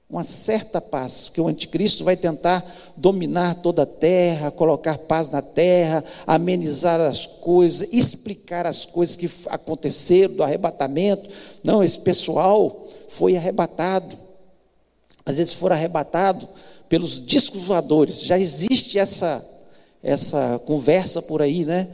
uma 0.08 0.22
certa 0.22 0.80
paz, 0.80 1.28
que 1.28 1.40
o 1.40 1.48
anticristo 1.48 2.04
vai 2.04 2.16
tentar 2.16 2.64
dominar 2.96 3.56
toda 3.56 3.82
a 3.82 3.86
terra, 3.86 4.52
colocar 4.52 4.96
paz 4.96 5.28
na 5.28 5.42
terra, 5.42 6.04
amenizar 6.24 7.00
as 7.00 7.26
coisas, 7.26 7.92
explicar 7.92 8.64
as 8.64 8.86
coisas 8.86 9.16
que 9.16 9.28
aconteceram 9.48 10.34
do 10.34 10.42
arrebatamento. 10.44 11.28
Não, 11.64 11.82
esse 11.82 11.98
pessoal 11.98 12.86
foi 13.08 13.36
arrebatado. 13.36 14.16
Às 15.26 15.38
vezes 15.38 15.52
foram 15.52 15.74
arrebatados 15.74 16.46
pelos 16.88 17.26
discos 17.26 17.62
voadores. 17.64 18.22
Já 18.22 18.38
existe 18.38 19.00
essa 19.00 19.44
essa 20.00 20.60
conversa 20.64 21.20
por 21.20 21.42
aí, 21.42 21.64
né? 21.64 21.88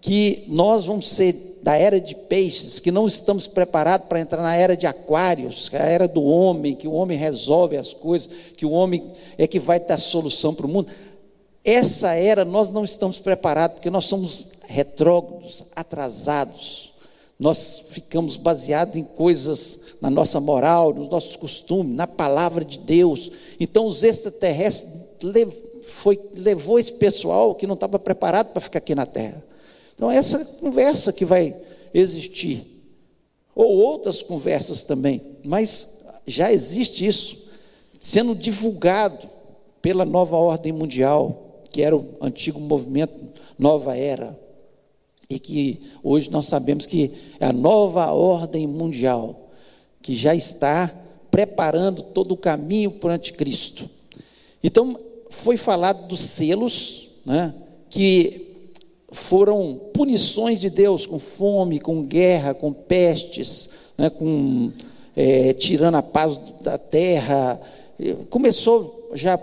Que 0.00 0.44
nós 0.48 0.86
vamos 0.86 1.10
ser 1.10 1.49
da 1.62 1.76
era 1.76 2.00
de 2.00 2.14
peixes, 2.14 2.80
que 2.80 2.90
não 2.90 3.06
estamos 3.06 3.46
preparados 3.46 4.08
para 4.08 4.20
entrar 4.20 4.42
na 4.42 4.56
era 4.56 4.76
de 4.76 4.86
aquários, 4.86 5.70
a 5.72 5.78
era 5.78 6.08
do 6.08 6.22
homem, 6.22 6.74
que 6.74 6.88
o 6.88 6.92
homem 6.92 7.18
resolve 7.18 7.76
as 7.76 7.92
coisas, 7.92 8.30
que 8.56 8.64
o 8.64 8.70
homem 8.70 9.12
é 9.36 9.46
que 9.46 9.58
vai 9.58 9.78
dar 9.78 9.98
solução 9.98 10.54
para 10.54 10.66
o 10.66 10.68
mundo. 10.68 10.90
Essa 11.64 12.14
era 12.14 12.44
nós 12.44 12.70
não 12.70 12.84
estamos 12.84 13.18
preparados, 13.18 13.76
porque 13.76 13.90
nós 13.90 14.06
somos 14.06 14.50
retrógrados, 14.66 15.64
atrasados. 15.76 16.92
Nós 17.38 17.88
ficamos 17.90 18.36
baseados 18.36 18.96
em 18.96 19.04
coisas 19.04 19.94
na 20.00 20.10
nossa 20.10 20.40
moral, 20.40 20.94
nos 20.94 21.08
nossos 21.08 21.36
costumes, 21.36 21.94
na 21.94 22.06
palavra 22.06 22.64
de 22.64 22.78
Deus. 22.78 23.30
Então 23.58 23.86
os 23.86 24.02
extraterrestres 24.02 25.00
foi, 25.86 26.18
levou 26.34 26.78
esse 26.78 26.92
pessoal 26.92 27.54
que 27.54 27.66
não 27.66 27.74
estava 27.74 27.98
preparado 27.98 28.52
para 28.52 28.60
ficar 28.60 28.78
aqui 28.78 28.94
na 28.94 29.06
Terra. 29.06 29.49
Então, 30.00 30.10
essa 30.10 30.42
conversa 30.42 31.12
que 31.12 31.26
vai 31.26 31.54
existir, 31.92 32.64
ou 33.54 33.70
outras 33.70 34.22
conversas 34.22 34.82
também, 34.82 35.20
mas 35.44 36.06
já 36.26 36.50
existe 36.50 37.06
isso, 37.06 37.50
sendo 37.98 38.34
divulgado 38.34 39.28
pela 39.82 40.06
nova 40.06 40.38
ordem 40.38 40.72
mundial, 40.72 41.60
que 41.70 41.82
era 41.82 41.94
o 41.94 42.16
antigo 42.18 42.58
movimento 42.58 43.12
Nova 43.58 43.94
Era, 43.94 44.40
e 45.28 45.38
que 45.38 45.78
hoje 46.02 46.30
nós 46.30 46.46
sabemos 46.46 46.86
que 46.86 47.12
é 47.38 47.44
a 47.44 47.52
nova 47.52 48.10
ordem 48.10 48.66
mundial, 48.66 49.50
que 50.00 50.16
já 50.16 50.34
está 50.34 50.90
preparando 51.30 52.00
todo 52.00 52.32
o 52.32 52.38
caminho 52.38 52.90
para 52.90 53.10
o 53.10 53.12
anticristo. 53.12 53.86
Então, 54.64 54.98
foi 55.28 55.58
falado 55.58 56.08
dos 56.08 56.22
selos, 56.22 57.08
né, 57.26 57.52
que 57.90 58.49
foram 59.12 59.80
punições 59.92 60.60
de 60.60 60.70
Deus 60.70 61.06
com 61.06 61.18
fome, 61.18 61.80
com 61.80 62.02
guerra, 62.02 62.54
com 62.54 62.72
pestes, 62.72 63.70
né, 63.98 64.08
com 64.10 64.70
é, 65.16 65.52
tirando 65.52 65.96
a 65.96 66.02
paz 66.02 66.38
da 66.60 66.78
terra. 66.78 67.60
Começou 68.30 69.10
já 69.14 69.34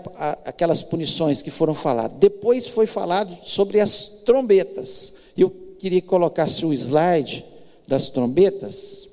aquelas 0.44 0.82
punições 0.82 1.42
que 1.42 1.50
foram 1.50 1.74
faladas. 1.74 2.18
Depois 2.18 2.66
foi 2.66 2.86
falado 2.86 3.36
sobre 3.44 3.80
as 3.80 4.22
trombetas. 4.24 5.14
Eu 5.36 5.50
queria 5.78 6.00
que 6.00 6.06
colocasse 6.06 6.64
o 6.64 6.72
slide 6.72 7.44
das 7.86 8.08
trombetas. 8.10 9.08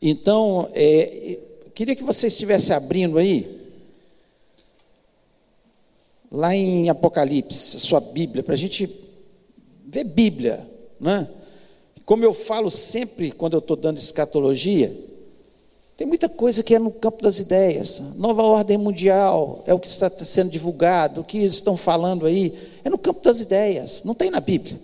Então, 0.00 0.68
é, 0.74 1.38
queria 1.74 1.96
que 1.96 2.04
você 2.04 2.26
estivesse 2.26 2.72
abrindo 2.74 3.16
aí 3.16 3.63
lá 6.34 6.54
em 6.54 6.88
Apocalipse, 6.88 7.78
sua 7.78 8.00
Bíblia, 8.00 8.42
para 8.42 8.54
a 8.54 8.58
gente 8.58 8.90
ver 9.86 10.02
Bíblia, 10.02 10.68
né? 11.00 11.28
Como 12.04 12.24
eu 12.24 12.34
falo 12.34 12.70
sempre 12.70 13.30
quando 13.30 13.52
eu 13.52 13.60
estou 13.60 13.76
dando 13.76 13.98
escatologia, 13.98 14.94
tem 15.96 16.06
muita 16.06 16.28
coisa 16.28 16.62
que 16.64 16.74
é 16.74 16.78
no 16.78 16.90
campo 16.90 17.22
das 17.22 17.38
ideias. 17.38 18.16
Nova 18.16 18.42
ordem 18.42 18.76
mundial 18.76 19.62
é 19.64 19.72
o 19.72 19.78
que 19.78 19.86
está 19.86 20.10
sendo 20.10 20.50
divulgado, 20.50 21.20
o 21.20 21.24
que 21.24 21.38
estão 21.38 21.76
falando 21.76 22.26
aí, 22.26 22.52
é 22.82 22.90
no 22.90 22.98
campo 22.98 23.22
das 23.22 23.40
ideias, 23.40 24.02
não 24.02 24.14
tem 24.14 24.28
na 24.28 24.40
Bíblia. 24.40 24.78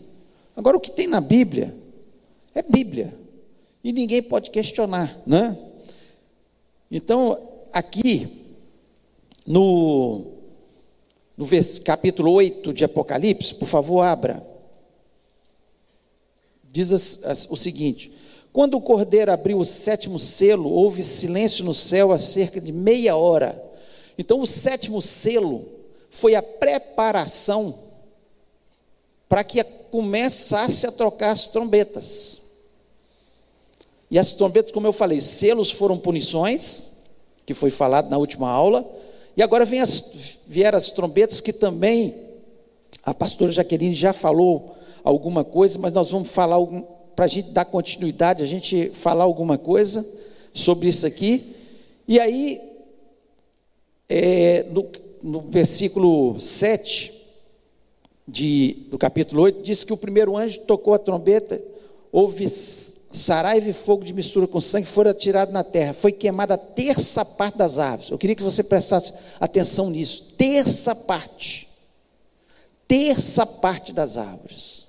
Agora, 0.56 0.76
o 0.76 0.80
que 0.80 0.92
tem 0.92 1.08
na 1.08 1.20
Bíblia 1.20 1.74
é 2.54 2.62
Bíblia, 2.62 3.12
e 3.82 3.92
ninguém 3.92 4.22
pode 4.22 4.50
questionar, 4.50 5.18
né? 5.26 5.58
Então, 6.90 7.36
aqui, 7.72 8.28
no 9.46 10.39
no 11.40 11.46
capítulo 11.82 12.32
8 12.32 12.70
de 12.70 12.84
Apocalipse, 12.84 13.54
por 13.54 13.66
favor, 13.66 14.02
abra. 14.02 14.46
Diz 16.62 17.24
o 17.48 17.56
seguinte: 17.56 18.12
Quando 18.52 18.74
o 18.74 18.80
cordeiro 18.80 19.32
abriu 19.32 19.58
o 19.58 19.64
sétimo 19.64 20.18
selo, 20.18 20.70
houve 20.70 21.02
silêncio 21.02 21.64
no 21.64 21.72
céu 21.72 22.12
há 22.12 22.18
cerca 22.18 22.60
de 22.60 22.70
meia 22.70 23.16
hora. 23.16 23.58
Então, 24.18 24.38
o 24.38 24.46
sétimo 24.46 25.00
selo 25.00 25.64
foi 26.10 26.34
a 26.34 26.42
preparação 26.42 27.74
para 29.26 29.42
que 29.42 29.64
começasse 29.64 30.86
a 30.86 30.92
trocar 30.92 31.30
as 31.30 31.48
trombetas. 31.48 32.42
E 34.10 34.18
as 34.18 34.34
trombetas, 34.34 34.72
como 34.72 34.86
eu 34.86 34.92
falei, 34.92 35.22
selos 35.22 35.70
foram 35.70 35.96
punições, 35.96 36.98
que 37.46 37.54
foi 37.54 37.70
falado 37.70 38.10
na 38.10 38.18
última 38.18 38.50
aula, 38.50 38.86
e 39.34 39.42
agora 39.42 39.64
vem 39.64 39.80
as, 39.80 40.39
vieram 40.50 40.76
as 40.76 40.90
trombetas 40.90 41.40
que 41.40 41.52
também 41.52 42.12
a 43.04 43.14
pastora 43.14 43.52
Jaqueline 43.52 43.94
já 43.94 44.12
falou 44.12 44.74
alguma 45.04 45.44
coisa, 45.44 45.78
mas 45.78 45.92
nós 45.92 46.10
vamos 46.10 46.28
falar 46.28 46.58
para 47.14 47.26
a 47.26 47.28
gente 47.28 47.50
dar 47.50 47.64
continuidade, 47.64 48.42
a 48.42 48.46
gente 48.46 48.88
falar 48.90 49.22
alguma 49.22 49.56
coisa 49.56 50.04
sobre 50.52 50.88
isso 50.88 51.06
aqui. 51.06 51.54
E 52.08 52.18
aí, 52.18 52.60
é, 54.08 54.64
no, 54.72 54.90
no, 55.22 55.40
versículo 55.42 56.38
7 56.40 57.14
de, 58.26 58.76
do 58.90 58.98
capítulo 58.98 59.42
8, 59.42 59.62
diz 59.62 59.84
que 59.84 59.92
o 59.92 59.96
primeiro 59.96 60.36
anjo 60.36 60.62
tocou 60.62 60.94
a 60.94 60.98
trombeta, 60.98 61.62
houve 62.10 62.48
saraiva 62.48 63.68
e 63.68 63.72
fogo 63.72 64.04
de 64.04 64.12
mistura 64.12 64.48
com 64.48 64.60
sangue 64.60 64.86
foram 64.86 65.12
atirados 65.12 65.54
na 65.54 65.62
terra. 65.62 65.94
Foi 65.94 66.10
queimada 66.10 66.54
a 66.54 66.58
terça 66.58 67.24
parte 67.24 67.58
das 67.58 67.78
árvores. 67.78 68.10
Eu 68.10 68.18
queria 68.18 68.34
que 68.34 68.42
você 68.42 68.64
prestasse 68.64 69.12
atenção 69.38 69.90
nisso. 69.90 70.29
Terça 70.40 70.94
parte. 70.94 71.68
Terça 72.88 73.44
parte 73.44 73.92
das 73.92 74.16
árvores. 74.16 74.86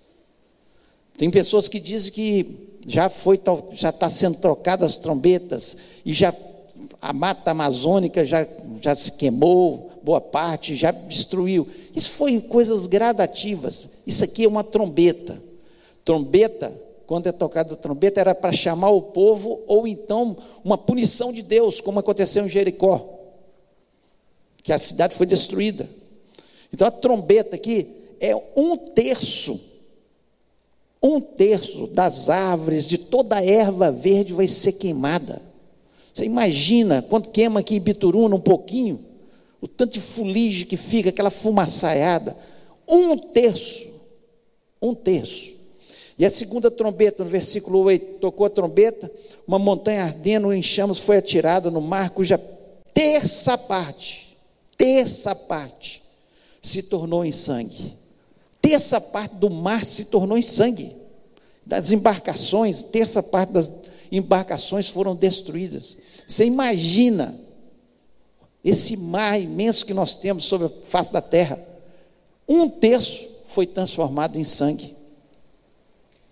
Tem 1.18 1.30
pessoas 1.30 1.68
que 1.68 1.78
dizem 1.78 2.14
que 2.14 2.80
já 2.88 3.10
foi, 3.10 3.38
já 3.74 3.90
está 3.90 4.10
sendo 4.10 4.38
trocadas 4.38 4.94
as 4.94 4.98
trombetas 4.98 5.78
e 6.06 6.14
já 6.14 6.34
a 7.02 7.12
mata 7.12 7.52
amazônica 7.52 8.24
já, 8.24 8.48
já 8.80 8.96
se 8.96 9.12
queimou, 9.12 9.92
boa 10.02 10.22
parte 10.22 10.74
já 10.74 10.92
destruiu. 10.92 11.68
Isso 11.94 12.12
foi 12.12 12.40
coisas 12.40 12.88
gradativas. 12.88 14.04
Isso 14.08 14.24
aqui 14.24 14.46
é 14.46 14.48
uma 14.48 14.64
trombeta. 14.64 15.38
Trombeta 16.06 16.72
quando 17.06 17.28
é 17.28 17.32
tocada 17.34 17.74
a 17.74 17.78
trombeta, 17.78 18.22
era 18.22 18.34
para 18.34 18.54
chamar 18.54 18.92
o 18.92 19.02
povo, 19.02 19.60
ou 19.68 19.86
então 19.86 20.34
uma 20.64 20.78
punição 20.78 21.34
de 21.34 21.42
Deus, 21.42 21.82
como 21.82 22.00
aconteceu 22.00 22.46
em 22.46 22.50
Jericó, 22.50 23.21
que 24.64 24.72
a 24.72 24.80
cidade 24.80 25.16
foi 25.16 25.26
destruída. 25.26 25.90
Então 26.74 26.88
a 26.88 26.92
trombeta 26.92 27.56
aqui 27.56 27.88
é 28.20 28.36
um 28.56 28.78
terço, 28.78 29.60
um 31.02 31.20
terço 31.20 31.88
das 31.88 32.30
árvores, 32.30 32.88
de 32.88 32.98
toda 32.98 33.38
a 33.38 33.44
erva 33.44 33.92
verde 33.92 34.34
vai 34.34 34.48
ser 34.48 34.74
queimada. 34.74 35.42
Você 36.14 36.26
imagina 36.26 37.02
quando 37.02 37.30
queima 37.30 37.62
aqui 37.62 37.80
Bituruna 37.80 38.36
um 38.36 38.42
pouquinho, 38.42 39.00
o 39.60 39.68
tanto 39.68 39.94
de 39.94 40.00
fuligem 40.02 40.68
que 40.68 40.78
fica, 40.78 41.10
aquela 41.10 41.30
fumaçaiada. 41.30 42.36
Um 42.88 43.18
terço, 43.18 43.90
um 44.82 44.94
terço. 44.94 45.52
E 46.18 46.26
a 46.26 46.30
segunda 46.30 46.70
trombeta, 46.70 47.24
no 47.24 47.30
versículo 47.30 47.80
8, 47.80 48.20
tocou 48.20 48.46
a 48.46 48.50
trombeta, 48.50 49.12
uma 49.48 49.58
montanha 49.58 50.04
ardendo 50.04 50.54
em 50.54 50.62
chamas 50.62 50.98
foi 50.98 51.18
atirada 51.18 51.72
no 51.72 51.82
mar, 51.82 52.12
cuja 52.12 52.40
terça 52.94 53.58
parte, 53.58 54.31
terça 54.82 55.36
parte, 55.36 56.02
se 56.60 56.82
tornou 56.82 57.24
em 57.24 57.32
sangue. 57.32 57.96
Terça 58.60 59.00
parte 59.00 59.36
do 59.36 59.48
mar 59.48 59.86
se 59.86 60.06
tornou 60.06 60.36
em 60.36 60.42
sangue. 60.42 60.96
Das 61.64 61.92
embarcações, 61.92 62.82
terça 62.82 63.22
parte 63.22 63.52
das 63.52 63.72
embarcações 64.12 64.90
foram 64.90 65.16
destruídas. 65.16 66.00
Você 66.28 66.46
imagina 66.46 67.40
esse 68.66 68.98
mar 68.98 69.40
imenso 69.40 69.86
que 69.86 69.94
nós 69.94 70.16
temos 70.16 70.46
sobre 70.46 70.66
a 70.66 70.70
face 70.82 71.14
da 71.14 71.22
terra. 71.22 71.60
Um 72.50 72.68
terço 72.68 73.30
foi 73.46 73.68
transformado 73.68 74.36
em 74.36 74.44
sangue. 74.44 74.96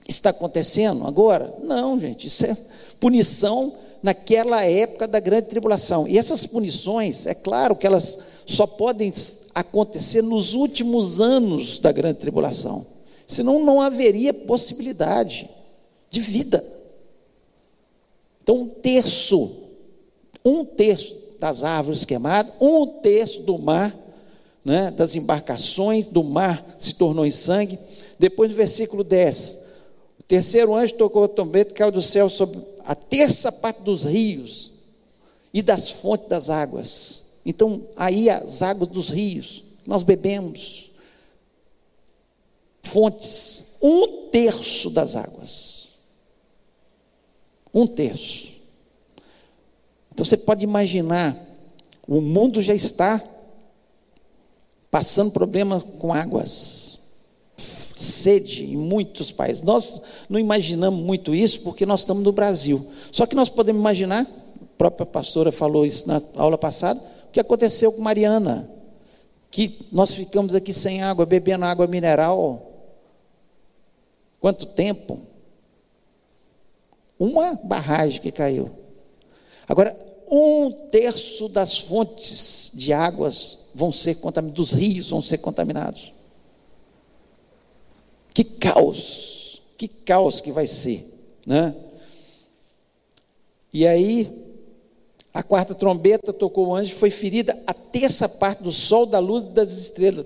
Está 0.08 0.32
acontecendo 0.32 1.06
agora? 1.06 1.54
Não, 1.62 2.00
gente, 2.00 2.26
isso 2.26 2.48
é 2.48 2.58
punição 3.00 3.76
naquela 4.02 4.66
época 4.66 5.08
da 5.08 5.20
grande 5.20 5.50
tribulação. 5.50 6.08
E 6.08 6.18
essas 6.18 6.48
punições, 6.48 7.28
é 7.28 7.36
claro 7.36 7.76
que 7.76 7.86
elas 7.86 8.29
só 8.50 8.66
podem 8.66 9.14
acontecer 9.54 10.22
nos 10.22 10.54
últimos 10.54 11.22
anos 11.22 11.78
da 11.78 11.92
grande 11.92 12.20
tribulação. 12.20 12.86
Senão 13.28 13.64
não 13.64 13.80
haveria 13.80 14.34
possibilidade 14.34 15.48
de 16.10 16.20
vida. 16.20 16.66
Então, 18.42 18.62
um 18.62 18.68
terço, 18.68 19.52
um 20.44 20.66
terço 20.66 21.16
das 21.40 21.64
árvores 21.64 22.06
queimadas, 22.06 22.52
um 22.60 22.88
terço 22.88 23.44
do 23.44 23.60
mar, 23.60 23.96
né, 24.66 24.90
das 24.92 25.16
embarcações 25.16 26.08
do 26.08 26.24
mar 26.24 26.76
se 26.80 26.96
tornou 26.96 27.26
em 27.26 27.32
sangue. 27.32 27.78
Depois, 28.18 28.50
no 28.50 28.58
versículo 28.58 29.04
10, 29.04 29.68
o 30.20 30.24
terceiro 30.24 30.74
anjo 30.74 30.96
tocou 30.96 31.24
o 31.24 31.28
trombeta, 31.28 31.74
caiu 31.74 31.92
do 31.92 32.02
céu 32.02 32.30
sobre 32.30 32.60
a 32.84 32.96
terça 32.96 33.52
parte 33.52 33.84
dos 33.84 34.04
rios 34.04 34.72
e 35.54 35.62
das 35.62 35.92
fontes 35.92 36.28
das 36.28 36.50
águas. 36.50 37.29
Então, 37.46 37.88
aí 37.96 38.30
as 38.30 38.62
águas 38.62 38.90
dos 38.90 39.10
rios, 39.10 39.64
nós 39.86 40.04
bebemos, 40.04 40.92
fontes, 42.84 43.78
um 43.82 44.30
terço 44.30 44.90
das 44.90 45.16
águas. 45.16 45.90
Um 47.74 47.88
terço. 47.88 48.60
Então 50.12 50.26
você 50.26 50.38
pode 50.38 50.64
imaginar, 50.64 51.36
o 52.08 52.20
mundo 52.20 52.62
já 52.62 52.74
está 52.74 53.24
passando 54.92 55.32
problema 55.32 55.80
com 55.80 56.14
águas, 56.14 57.00
sede 57.56 58.66
em 58.66 58.78
muitos 58.78 59.32
países. 59.32 59.64
Nós 59.64 60.02
não 60.30 60.40
imaginamos 60.40 61.02
muito 61.02 61.34
isso 61.36 61.62
porque 61.62 61.86
nós 61.86 62.02
estamos 62.02 62.24
no 62.24 62.32
Brasil. 62.32 62.86
Só 63.12 63.26
que 63.26 63.36
nós 63.36 63.50
podemos 63.50 63.80
imaginar, 63.80 64.24
a 64.24 64.66
própria 64.78 65.06
pastora 65.06 65.52
falou 65.52 65.86
isso 65.86 66.08
na 66.08 66.22
aula 66.36 66.58
passada, 66.58 67.00
o 67.30 67.32
que 67.32 67.40
aconteceu 67.40 67.92
com 67.92 68.02
Mariana, 68.02 68.68
que 69.52 69.86
nós 69.92 70.12
ficamos 70.12 70.56
aqui 70.56 70.74
sem 70.74 71.04
água, 71.04 71.28
bebendo 71.28 71.64
água 71.64 71.86
mineral. 71.86 72.72
Quanto 74.40 74.66
tempo? 74.66 75.20
Uma 77.20 77.54
barragem 77.64 78.20
que 78.20 78.32
caiu. 78.32 78.72
Agora, 79.68 79.96
um 80.28 80.72
terço 80.72 81.48
das 81.50 81.78
fontes 81.78 82.72
de 82.74 82.92
águas 82.92 83.70
vão 83.76 83.92
ser 83.92 84.16
contaminadas, 84.16 84.56
dos 84.58 84.72
rios 84.74 85.10
vão 85.12 85.22
ser 85.22 85.38
contaminados. 85.38 86.12
Que 88.34 88.44
caos, 88.44 89.62
que 89.78 89.88
caos 89.88 90.42
que 90.42 90.52
vai 90.52 90.66
ser, 90.66 91.06
né? 91.46 91.76
E 93.72 93.86
aí, 93.86 94.49
a 95.40 95.44
quarta 95.44 95.74
trombeta 95.74 96.34
tocou 96.34 96.68
o 96.68 96.76
anjo, 96.76 96.94
foi 96.94 97.10
ferida 97.10 97.58
a 97.66 97.74
terça 97.74 98.28
parte 98.28 98.62
do 98.62 98.72
sol, 98.72 99.06
da 99.06 99.20
luz 99.20 99.46
e 99.46 99.48
das 99.48 99.72
estrelas, 99.72 100.26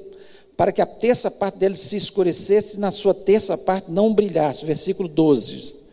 para 0.57 0.71
que 0.71 0.81
a 0.81 0.85
terça 0.85 1.29
parte 1.29 1.59
dele 1.59 1.75
se 1.75 1.95
escurecesse 1.95 2.77
e 2.77 2.79
na 2.79 2.89
sua 2.89 3.13
terça 3.13 3.57
parte 3.57 3.91
não 3.91 4.13
brilhasse. 4.13 4.65
Versículo 4.65 5.07
12 5.07 5.83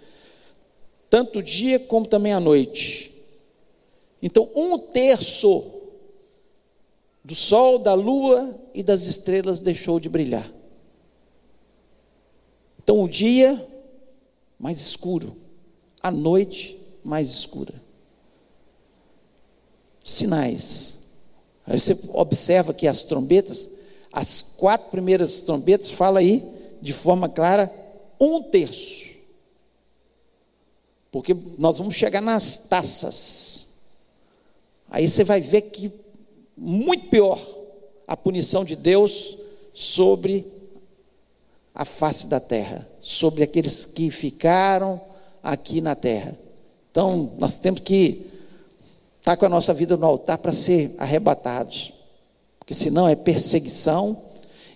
tanto 1.10 1.40
o 1.40 1.42
dia 1.42 1.80
como 1.80 2.06
também 2.06 2.32
a 2.32 2.38
noite. 2.38 3.12
Então, 4.22 4.48
um 4.54 4.78
terço 4.78 5.64
do 7.24 7.34
sol, 7.34 7.80
da 7.80 7.94
lua 7.94 8.56
e 8.72 8.82
das 8.82 9.02
estrelas 9.08 9.58
deixou 9.58 9.98
de 9.98 10.08
brilhar. 10.08 10.48
Então, 12.82 13.02
o 13.02 13.08
dia 13.08 13.66
mais 14.56 14.80
escuro, 14.80 15.36
a 16.00 16.12
noite 16.12 16.78
mais 17.02 17.28
escura. 17.28 17.89
Sinais. 20.12 20.98
Aí 21.66 21.78
você 21.78 21.98
observa 22.14 22.74
que 22.74 22.86
as 22.86 23.02
trombetas, 23.02 23.70
as 24.12 24.42
quatro 24.42 24.90
primeiras 24.90 25.40
trombetas, 25.40 25.90
fala 25.90 26.20
aí 26.20 26.42
de 26.80 26.92
forma 26.92 27.28
clara, 27.28 27.72
um 28.18 28.42
terço 28.42 29.10
porque 31.10 31.36
nós 31.58 31.78
vamos 31.78 31.94
chegar 31.94 32.20
nas 32.20 32.68
taças. 32.68 33.68
Aí 34.88 35.08
você 35.08 35.24
vai 35.24 35.40
ver 35.40 35.62
que 35.62 35.90
muito 36.56 37.08
pior 37.08 37.40
a 38.06 38.16
punição 38.16 38.64
de 38.64 38.76
Deus 38.76 39.38
sobre 39.72 40.46
a 41.74 41.84
face 41.84 42.26
da 42.26 42.40
terra, 42.40 42.86
sobre 43.00 43.42
aqueles 43.42 43.84
que 43.84 44.10
ficaram 44.10 45.00
aqui 45.42 45.80
na 45.80 45.94
terra. 45.94 46.36
Então, 46.90 47.32
nós 47.38 47.56
temos 47.56 47.80
que 47.80 48.26
estar 49.20 49.36
com 49.36 49.46
a 49.46 49.48
nossa 49.48 49.72
vida 49.72 49.96
no 49.96 50.06
altar 50.06 50.38
para 50.38 50.52
ser 50.52 50.94
arrebatados, 50.98 51.92
porque 52.58 52.74
senão 52.74 53.06
é 53.06 53.14
perseguição 53.14 54.20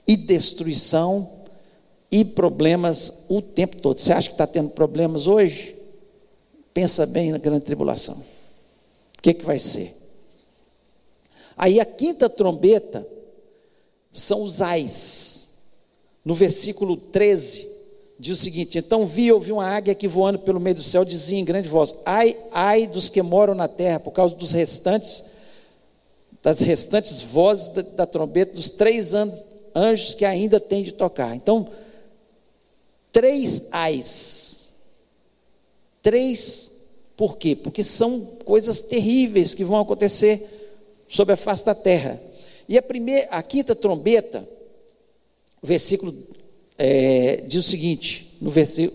e 0.07 0.16
destruição 0.16 1.28
e 2.11 2.24
problemas 2.24 3.24
o 3.28 3.42
tempo 3.42 3.80
todo. 3.80 3.98
Você 3.98 4.12
acha 4.12 4.28
que 4.28 4.35
está 4.35 4.46
tendo 4.46 4.68
problemas 4.70 5.26
hoje? 5.26 5.74
Pensa 6.72 7.07
bem 7.07 7.33
na 7.33 7.38
grande 7.38 7.64
tribulação. 7.64 8.14
O 8.14 9.22
que, 9.22 9.35
que 9.35 9.44
vai 9.44 9.59
ser? 9.59 9.92
Aí 11.57 11.80
a 11.80 11.85
quinta 11.85 12.28
trombeta 12.28 13.07
são 14.12 14.42
os 14.42 14.61
ais. 14.61 15.54
No 16.24 16.35
versículo 16.35 16.96
13, 16.96 17.68
diz 18.18 18.38
o 18.38 18.42
seguinte: 18.42 18.79
Então 18.79 19.07
vi 19.07 19.31
ouvi 19.33 19.53
uma 19.53 19.66
águia 19.66 19.94
que 19.94 20.09
voando 20.09 20.38
pelo 20.38 20.61
meio 20.61 20.77
do 20.77 20.83
céu 20.83 21.05
dizia 21.05 21.38
em 21.38 21.44
grande 21.44 21.68
voz: 21.68 22.03
Ai, 22.05 22.37
ai 22.53 22.87
dos 22.87 23.09
que 23.09 23.22
moram 23.22 23.55
na 23.55 23.68
terra, 23.68 24.00
por 24.00 24.12
causa 24.12 24.35
dos 24.35 24.53
restantes, 24.53 25.27
das 26.42 26.61
restantes 26.61 27.20
vozes 27.22 27.68
da, 27.68 27.83
da 27.83 28.07
trombeta, 28.07 28.55
dos 28.55 28.70
três 28.70 29.12
anjos 29.74 30.14
que 30.14 30.24
ainda 30.24 30.59
têm 30.61 30.83
de 30.83 30.92
tocar. 30.92 31.35
Então, 31.35 31.68
três 33.12 33.68
ais 33.72 34.64
Três, 36.05 36.90
por 37.16 37.38
quê? 37.38 37.57
Porque 37.57 37.83
são 37.83 38.20
coisas 38.44 38.83
terríveis 38.83 39.55
que 39.55 39.64
vão 39.64 39.81
acontecer 39.81 40.77
sobre 41.09 41.33
a 41.33 41.37
face 41.37 41.64
da 41.64 41.74
terra. 41.74 42.20
E 42.68 42.77
a 42.77 42.83
primeira, 42.83 43.27
a 43.31 43.42
quinta 43.42 43.74
trombeta, 43.74 44.46
versículo 45.62 46.14
é, 46.77 47.45
diz 47.47 47.67
o 47.67 47.69
seguinte, 47.69 48.39
no 48.41 48.51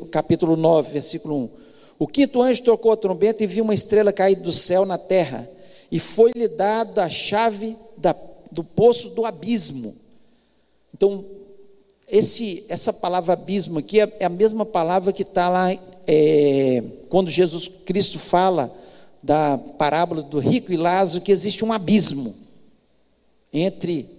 capítulo 0.07 0.55
9, 0.55 0.91
versículo 0.91 1.35
1. 1.35 1.49
O 1.97 2.07
quinto 2.07 2.41
anjo 2.41 2.63
tocou 2.63 2.91
a 2.91 2.97
trombeta 2.97 3.43
e 3.43 3.47
viu 3.47 3.63
uma 3.63 3.73
estrela 3.73 4.13
cair 4.13 4.35
do 4.35 4.51
céu 4.51 4.85
na 4.85 4.97
terra, 4.97 5.49
e 5.91 5.99
foi-lhe 5.99 6.47
dada 6.47 7.03
a 7.03 7.09
chave 7.09 7.75
da, 7.97 8.15
do 8.51 8.63
poço 8.63 9.09
do 9.09 9.25
abismo. 9.25 9.93
Então, 10.93 11.25
esse, 12.07 12.65
essa 12.69 12.91
palavra 12.91 13.33
abismo 13.33 13.79
aqui 13.79 13.99
é, 13.99 14.17
é 14.19 14.25
a 14.25 14.29
mesma 14.29 14.65
palavra 14.65 15.13
que 15.13 15.23
está 15.23 15.49
lá 15.49 15.71
é, 16.07 16.83
quando 17.07 17.29
Jesus 17.29 17.67
Cristo 17.85 18.17
fala 18.17 18.73
da 19.21 19.57
parábola 19.57 20.21
do 20.21 20.39
rico 20.39 20.71
e 20.71 20.77
Lázaro, 20.77 21.23
que 21.23 21.31
existe 21.31 21.63
um 21.65 21.73
abismo 21.73 22.33
entre 23.51 24.09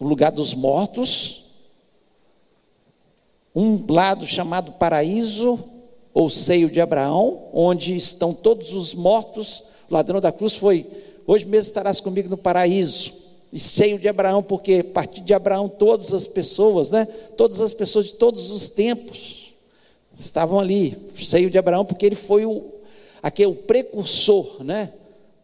o 0.00 0.04
lugar 0.06 0.30
dos 0.30 0.54
mortos, 0.54 1.45
um 3.56 3.82
lado 3.88 4.26
chamado 4.26 4.72
paraíso, 4.72 5.58
ou 6.12 6.28
seio 6.28 6.68
de 6.68 6.78
Abraão, 6.78 7.44
onde 7.54 7.96
estão 7.96 8.34
todos 8.34 8.74
os 8.74 8.94
mortos. 8.94 9.64
O 9.90 9.94
ladrão 9.94 10.20
da 10.20 10.30
cruz 10.30 10.54
foi: 10.54 10.86
Hoje 11.26 11.46
mesmo 11.46 11.68
estarás 11.68 11.98
comigo 11.98 12.28
no 12.28 12.36
paraíso. 12.36 13.14
e 13.50 13.58
seio 13.58 13.98
de 13.98 14.06
Abraão, 14.08 14.42
porque 14.42 14.84
a 14.86 14.92
partir 14.92 15.22
de 15.22 15.32
Abraão 15.32 15.68
todas 15.68 16.12
as 16.12 16.26
pessoas, 16.26 16.90
né? 16.90 17.06
Todas 17.34 17.62
as 17.62 17.72
pessoas 17.72 18.06
de 18.06 18.14
todos 18.14 18.50
os 18.50 18.68
tempos 18.68 19.54
estavam 20.18 20.60
ali, 20.60 20.96
seio 21.16 21.50
de 21.50 21.56
Abraão, 21.56 21.84
porque 21.84 22.04
ele 22.04 22.16
foi 22.16 22.44
o 22.44 22.62
aquele 23.22 23.48
o 23.48 23.54
precursor, 23.54 24.62
né? 24.62 24.92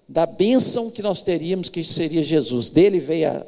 Da 0.06 0.26
bênção 0.26 0.90
que 0.90 1.00
nós 1.00 1.22
teríamos, 1.22 1.70
que 1.70 1.82
seria 1.82 2.22
Jesus. 2.22 2.68
Dele 2.68 3.00
veio 3.00 3.30
a, 3.30 3.46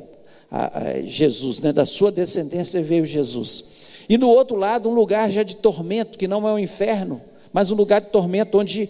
a, 0.50 0.78
a 0.78 1.02
Jesus, 1.02 1.60
né? 1.60 1.70
Da 1.70 1.84
sua 1.84 2.10
descendência 2.10 2.82
veio 2.82 3.04
Jesus. 3.04 3.73
E 4.08 4.16
do 4.16 4.28
outro 4.28 4.56
lado, 4.56 4.88
um 4.88 4.94
lugar 4.94 5.30
já 5.30 5.42
de 5.42 5.56
tormento, 5.56 6.18
que 6.18 6.28
não 6.28 6.46
é 6.48 6.52
o 6.52 6.58
inferno, 6.58 7.20
mas 7.52 7.70
um 7.70 7.74
lugar 7.74 8.00
de 8.00 8.08
tormento 8.08 8.58
onde 8.58 8.88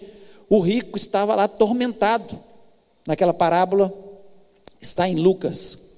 o 0.49 0.59
rico 0.59 0.97
estava 0.97 1.35
lá 1.35 1.45
atormentado. 1.45 2.37
Naquela 3.07 3.33
parábola 3.33 3.93
está 4.81 5.07
em 5.07 5.15
Lucas, 5.15 5.97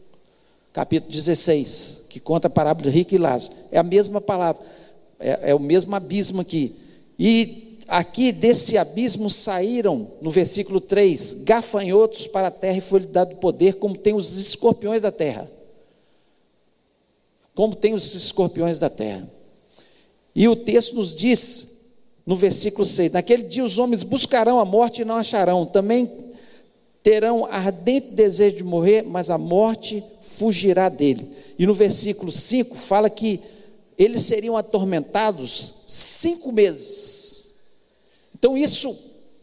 capítulo 0.74 1.12
16, 1.12 2.06
que 2.10 2.20
conta 2.20 2.48
a 2.48 2.50
parábola 2.50 2.90
de 2.90 2.98
rico 2.98 3.16
e 3.16 3.18
Lázaro. 3.18 3.54
É 3.72 3.80
a 3.80 3.84
mesma 3.84 4.20
palavra, 4.20 4.62
é, 5.20 5.52
é 5.52 5.56
o 5.56 5.60
mesmo 5.60 5.96
abismo 5.96 6.42
aqui. 6.42 6.76
E 7.18 7.80
aqui 7.88 8.32
desse 8.32 8.78
abismo 8.78 9.30
saíram, 9.30 10.08
no 10.22 10.30
versículo 10.30 10.82
3, 10.82 11.44
gafanhotos 11.44 12.28
para 12.28 12.48
a 12.48 12.52
terra 12.52 12.78
e 12.78 12.82
foi-lhe 12.82 13.08
dado 13.08 13.38
poder, 13.38 13.76
como 13.76 13.98
tem 13.98 14.14
os 14.14 14.36
escorpiões 14.36 15.02
da 15.02 15.12
terra. 15.12 15.50
Como 17.58 17.76
tem 17.76 17.96
os 17.96 18.14
escorpiões 18.14 18.78
da 18.78 18.88
terra. 18.88 19.28
E 20.36 20.48
o 20.48 20.56
texto 20.56 20.94
nos 20.94 21.16
diz, 21.16 21.88
no 22.24 22.36
versículo 22.36 22.86
6, 22.86 23.14
naquele 23.14 23.42
dia 23.46 23.64
os 23.64 23.80
homens 23.80 24.04
buscarão 24.04 24.60
a 24.60 24.64
morte 24.64 25.02
e 25.02 25.06
não 25.06 25.16
acharão, 25.16 25.66
também 25.66 26.08
terão 27.02 27.46
ardente 27.46 28.12
desejo 28.12 28.58
de 28.58 28.64
morrer, 28.64 29.02
mas 29.08 29.32
a 29.32 29.40
morte 29.40 30.04
fugirá 30.22 30.88
dele. 30.88 31.28
E 31.58 31.66
no 31.66 31.74
versículo 31.74 32.32
5 32.32 32.76
fala 32.76 33.10
que 33.10 33.40
eles 33.98 34.22
seriam 34.22 34.56
atormentados 34.56 35.82
cinco 35.88 36.52
meses. 36.52 37.56
Então 38.38 38.56
isso 38.56 38.96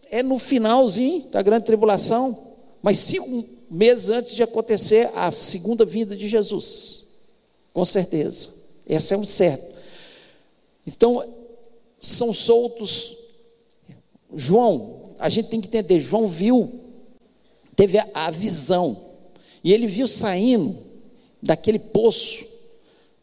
é 0.08 0.22
no 0.22 0.38
finalzinho 0.38 1.30
da 1.32 1.42
grande 1.42 1.64
tribulação, 1.64 2.38
mas 2.80 2.96
cinco 2.96 3.44
meses 3.68 4.08
antes 4.08 4.36
de 4.36 4.42
acontecer 4.44 5.10
a 5.16 5.32
segunda 5.32 5.84
vinda 5.84 6.14
de 6.14 6.28
Jesus. 6.28 7.03
Com 7.74 7.84
certeza. 7.84 8.48
Esse 8.88 9.12
é 9.12 9.18
um 9.18 9.26
certo. 9.26 9.74
Então, 10.86 11.22
são 11.98 12.32
soltos. 12.32 13.18
João, 14.34 15.10
a 15.18 15.28
gente 15.28 15.48
tem 15.48 15.60
que 15.60 15.68
entender, 15.68 16.00
João 16.00 16.26
viu 16.26 16.80
teve 17.74 17.98
a, 17.98 18.06
a 18.14 18.30
visão, 18.30 18.96
e 19.62 19.72
ele 19.72 19.86
viu 19.86 20.06
saindo 20.06 20.76
daquele 21.42 21.78
poço, 21.78 22.44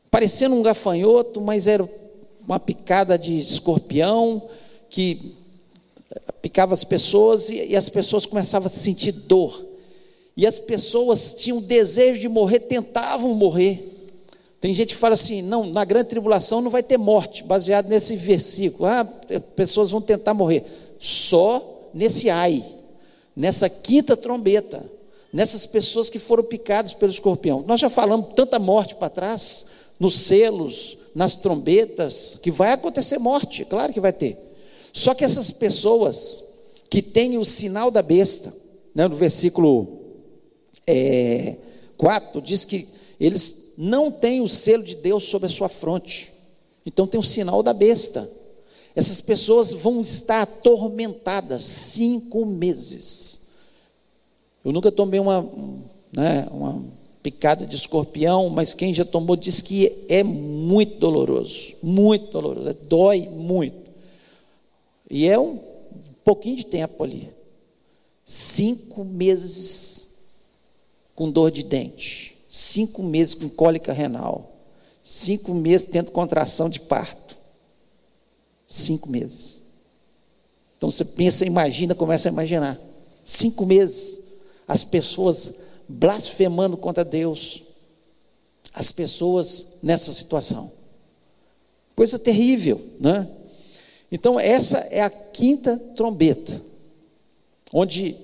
parecendo 0.09 0.55
um 0.55 0.61
gafanhoto, 0.61 1.39
mas 1.41 1.67
era 1.67 1.87
uma 2.45 2.59
picada 2.59 3.17
de 3.17 3.37
escorpião 3.37 4.49
que 4.89 5.35
picava 6.41 6.73
as 6.73 6.83
pessoas 6.83 7.49
e, 7.49 7.67
e, 7.69 7.75
as 7.75 7.87
pessoas 7.87 8.25
começavam 8.25 8.67
a 8.67 8.69
sentir 8.69 9.11
dor. 9.11 9.65
E 10.35 10.45
as 10.45 10.59
pessoas 10.59 11.33
tinham 11.33 11.61
desejo 11.61 12.19
de 12.19 12.27
morrer, 12.27 12.59
tentavam 12.59 13.33
morrer. 13.35 13.90
Tem 14.61 14.73
gente 14.73 14.93
que 14.93 14.99
fala 14.99 15.15
assim: 15.15 15.41
não, 15.41 15.65
na 15.65 15.83
grande 15.83 16.09
tribulação 16.09 16.61
não 16.61 16.71
vai 16.71 16.83
ter 16.83 16.97
morte, 16.97 17.43
baseado 17.43 17.89
nesse 17.89 18.15
versículo. 18.15 18.85
Ah, 18.85 19.03
pessoas 19.55 19.91
vão 19.91 19.99
tentar 19.99 20.33
morrer. 20.33 20.63
Só 20.97 21.89
nesse 21.93 22.29
ai 22.29 22.63
nessa 23.35 23.69
quinta 23.69 24.15
trombeta, 24.17 24.85
nessas 25.31 25.65
pessoas 25.65 26.09
que 26.09 26.19
foram 26.19 26.43
picadas 26.43 26.93
pelo 26.93 27.11
escorpião. 27.11 27.63
Nós 27.65 27.79
já 27.79 27.89
falamos 27.89 28.33
tanta 28.35 28.59
morte 28.59 28.95
para 28.95 29.09
trás, 29.09 29.67
nos 29.99 30.19
selos, 30.21 30.97
nas 31.15 31.35
trombetas, 31.35 32.37
que 32.41 32.51
vai 32.51 32.73
acontecer 32.73 33.17
morte, 33.17 33.65
claro 33.65 33.93
que 33.93 33.99
vai 33.99 34.13
ter. 34.13 34.37
Só 34.91 35.13
que 35.13 35.23
essas 35.23 35.51
pessoas 35.51 36.49
que 36.89 37.01
têm 37.01 37.37
o 37.37 37.45
sinal 37.45 37.89
da 37.89 38.01
besta, 38.01 38.53
né, 38.93 39.07
no 39.07 39.15
versículo 39.15 39.99
é, 40.85 41.55
4, 41.97 42.41
diz 42.41 42.65
que 42.65 42.87
eles 43.19 43.60
não 43.81 44.11
têm 44.11 44.41
o 44.41 44.47
selo 44.47 44.83
de 44.83 44.95
Deus 44.95 45.23
sobre 45.23 45.47
a 45.47 45.49
sua 45.49 45.67
fronte. 45.67 46.31
Então 46.85 47.07
tem 47.07 47.19
o 47.19 47.23
sinal 47.23 47.63
da 47.63 47.73
besta. 47.73 48.29
Essas 48.95 49.19
pessoas 49.19 49.73
vão 49.73 50.01
estar 50.01 50.43
atormentadas 50.43 51.63
cinco 51.63 52.45
meses. 52.45 53.47
Eu 54.63 54.71
nunca 54.71 54.91
tomei 54.91 55.19
uma, 55.19 55.49
né, 56.15 56.47
uma 56.51 56.83
picada 57.23 57.65
de 57.65 57.75
escorpião, 57.75 58.49
mas 58.49 58.75
quem 58.75 58.93
já 58.93 59.03
tomou 59.03 59.35
diz 59.35 59.61
que 59.61 60.05
é 60.07 60.23
muito 60.23 60.99
doloroso, 60.99 61.73
muito 61.81 62.27
doloroso, 62.31 62.69
é, 62.69 62.73
dói 62.73 63.27
muito. 63.29 63.89
E 65.09 65.27
é 65.27 65.39
um 65.39 65.57
pouquinho 66.23 66.57
de 66.57 66.67
tempo 66.67 67.03
ali. 67.03 67.29
Cinco 68.23 69.03
meses 69.03 70.19
com 71.15 71.31
dor 71.31 71.49
de 71.49 71.63
dente, 71.63 72.37
cinco 72.53 73.01
meses 73.01 73.33
com 73.33 73.47
cólica 73.47 73.93
renal, 73.93 74.51
cinco 75.01 75.53
meses 75.53 75.87
tendo 75.89 76.11
contração 76.11 76.69
de 76.69 76.81
parto. 76.81 77.37
Cinco 78.67 79.09
meses. 79.09 79.61
Então 80.75 80.91
você 80.91 81.05
pensa, 81.05 81.45
imagina, 81.45 81.95
começa 81.95 82.27
a 82.27 82.31
imaginar. 82.31 82.77
Cinco 83.23 83.65
meses, 83.65 84.19
as 84.67 84.83
pessoas 84.83 85.53
blasfemando 85.87 86.75
contra 86.75 87.05
Deus, 87.05 87.63
as 88.73 88.91
pessoas 88.91 89.79
nessa 89.81 90.11
situação. 90.11 90.69
Coisa 91.95 92.19
terrível, 92.19 92.81
né? 92.99 93.29
Então, 94.11 94.37
essa 94.37 94.77
é 94.91 95.01
a 95.01 95.09
quinta 95.09 95.77
trombeta, 95.95 96.61
onde 97.71 98.17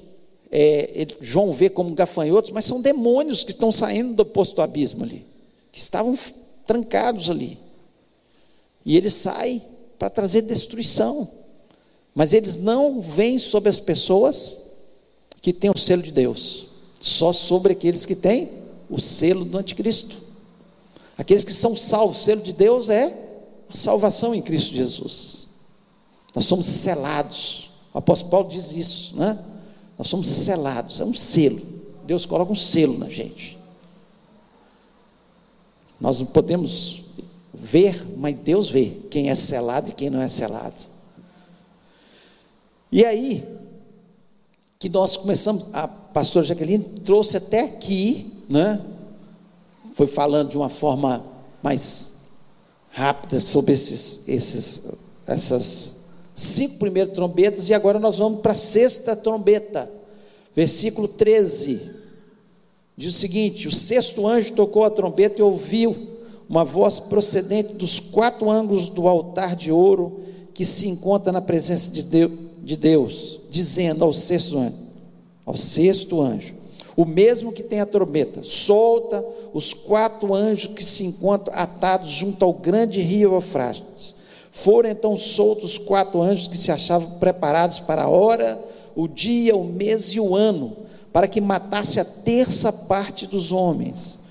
é, 0.52 1.08
João 1.20 1.52
vê 1.52 1.70
como 1.70 1.94
gafanhotos, 1.94 2.52
mas 2.52 2.66
são 2.66 2.82
demônios 2.82 3.44
que 3.44 3.52
estão 3.52 3.72
saindo 3.72 4.14
do 4.14 4.26
posto 4.26 4.56
do 4.56 4.62
abismo 4.62 5.04
ali, 5.04 5.26
que 5.72 5.80
estavam 5.80 6.18
trancados 6.66 7.30
ali. 7.30 7.60
E 8.86 8.96
ele 8.96 9.10
sai 9.10 9.62
para 10.00 10.10
trazer 10.10 10.44
destruição. 10.44 11.28
Mas 12.16 12.34
eles 12.34 12.56
não 12.56 13.00
vêm 13.00 13.38
sobre 13.38 13.70
as 13.70 13.80
pessoas 13.80 14.72
que 15.42 15.54
têm 15.54 15.70
o 15.70 15.78
selo 15.78 16.02
de 16.02 16.12
Deus, 16.12 16.68
só 17.00 17.32
sobre 17.32 17.74
aqueles 17.74 18.06
que 18.06 18.16
têm 18.16 18.50
o 18.90 19.00
selo 19.00 19.46
do 19.46 19.58
anticristo. 19.58 20.24
Aqueles 21.18 21.44
que 21.44 21.54
são 21.54 21.76
salvos, 21.76 22.20
o 22.20 22.24
selo 22.24 22.42
de 22.42 22.54
Deus 22.54 22.90
é 22.90 23.06
a 23.70 23.76
salvação 23.76 24.34
em 24.34 24.42
Cristo 24.42 24.74
Jesus. 24.74 25.48
Nós 26.34 26.46
somos 26.46 26.66
selados. 26.66 27.70
O 27.94 27.98
apóstolo 28.00 28.32
Paulo 28.32 28.50
diz 28.50 28.72
isso, 28.72 29.16
né? 29.16 29.38
Nós 29.98 30.08
somos 30.08 30.28
selados, 30.28 31.00
é 31.00 31.06
um 31.06 31.14
selo. 31.14 31.62
Deus 32.06 32.26
coloca 32.26 32.52
um 32.52 32.56
selo 32.56 32.98
na 32.98 33.10
gente. 33.10 33.58
Nós 36.00 36.20
não 36.20 36.28
podemos 36.28 37.06
ver, 37.54 38.06
mas 38.18 38.38
Deus 38.38 38.70
vê 38.70 38.92
quem 39.10 39.30
é 39.30 39.36
selado 39.36 39.90
e 39.90 39.94
quem 39.94 40.10
não 40.10 40.22
é 40.22 40.28
selado. 40.28 40.86
E 42.92 43.04
aí, 43.04 43.44
que 44.80 44.88
nós 44.88 45.18
começamos, 45.18 45.74
a 45.74 45.88
pastora 45.88 46.46
Jaqueline 46.46 46.84
trouxe 47.04 47.38
até 47.38 47.62
aqui, 47.62 48.32
né? 48.48 48.80
Foi 49.94 50.08
falando 50.08 50.52
de 50.52 50.58
uma 50.58 50.70
forma 50.70 51.26
mais 51.64 52.18
rápida 52.92 53.40
sobre 53.40 53.74
esses, 53.74 54.28
esses, 54.28 54.98
essas 55.26 55.97
cinco 56.38 56.78
primeiras 56.78 57.13
trombetas, 57.13 57.67
e 57.67 57.73
agora 57.73 58.00
nós 58.00 58.19
vamos 58.19 58.41
para 58.41 58.52
a 58.52 58.56
sexta 58.56 59.15
trombeta, 59.15 59.91
versículo 60.56 61.08
13. 61.08 61.82
Diz 62.95 63.15
o 63.15 63.17
seguinte: 63.17 63.67
o 63.67 63.71
sexto 63.71 64.28
anjo 64.28 64.54
tocou 64.54 64.84
a 64.84 64.89
trombeta 64.89 65.39
e 65.39 65.43
ouviu 65.43 65.97
uma 66.47 66.63
voz 66.63 67.00
procedente 67.00 67.73
dos 67.73 68.00
quatro 68.00 68.50
ângulos 68.50 68.88
do 68.88 69.08
altar 69.08 69.56
de 69.56 69.71
ouro 69.71 70.21
que 70.54 70.63
se 70.63 70.88
encontra 70.88 71.32
na 71.32 71.41
presença 71.41 71.91
de 71.91 72.76
Deus, 72.76 73.39
dizendo 73.50 74.06
ao 74.06 74.13
sexto 74.13 74.58
anjo, 74.58 74.76
ao 75.45 75.58
sexto 75.58 76.21
anjo, 76.21 76.56
o 76.95 77.06
mesmo 77.06 77.52
que 77.52 77.62
tem 77.63 77.80
a 77.80 77.86
trombeta, 77.86 78.41
solta 78.43 79.23
os 79.54 79.73
quatro 79.73 80.34
anjos 80.34 80.73
que 80.73 80.84
se 80.84 81.04
encontram 81.04 81.56
atados 81.56 82.12
junto 82.12 82.43
ao 82.45 82.54
grande 82.54 83.02
rio 83.02 83.34
Eufrates. 83.34 84.16
Foram 84.58 84.89
então 84.89 85.15
soltos 85.15 85.74
os 85.74 85.78
quatro 85.78 86.22
anjos 86.22 86.48
que 86.48 86.58
se 86.58 86.72
achavam 86.72 87.20
preparados 87.20 87.80
para 87.80 88.04
a 88.04 88.10
hora, 88.10 88.60
o 88.96 89.08
dia, 89.08 89.56
o 89.56 89.63
mês 89.63 90.13
e 90.13 90.20
o 90.20 90.36
ano, 90.36 90.76
para 91.13 91.28
que 91.28 91.39
matasse 91.39 92.00
a 92.00 92.06
terça 92.06 92.72
parte 92.72 93.28
dos 93.28 93.52
homens 93.52 94.28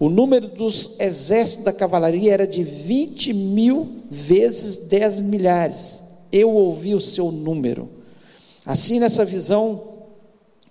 o 0.00 0.08
número 0.08 0.46
dos 0.46 1.00
exércitos 1.00 1.64
da 1.64 1.72
cavalaria 1.72 2.32
era 2.32 2.46
de 2.46 2.62
20 2.62 3.32
mil 3.32 3.88
vezes 4.08 4.86
10 4.88 5.20
milhares. 5.20 6.02
Eu 6.30 6.50
ouvi 6.50 6.94
o 6.94 7.00
seu 7.00 7.32
número. 7.32 7.88
Assim, 8.64 9.00
nessa 9.00 9.24
visão, 9.24 9.82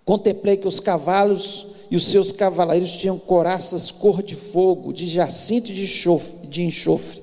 contemplei 0.06 0.56
que 0.56 0.68
os 0.68 0.80
cavalos 0.80 1.68
e 1.92 1.96
os 1.98 2.06
seus 2.06 2.32
cavaleiros 2.32 2.94
tinham 2.94 3.20
coraças 3.20 3.92
cor 3.92 4.24
de 4.24 4.36
fogo, 4.36 4.94
de 4.94 5.06
jacinto 5.06 5.72
e 5.72 6.48
de 6.48 6.64
enxofre. 6.64 7.22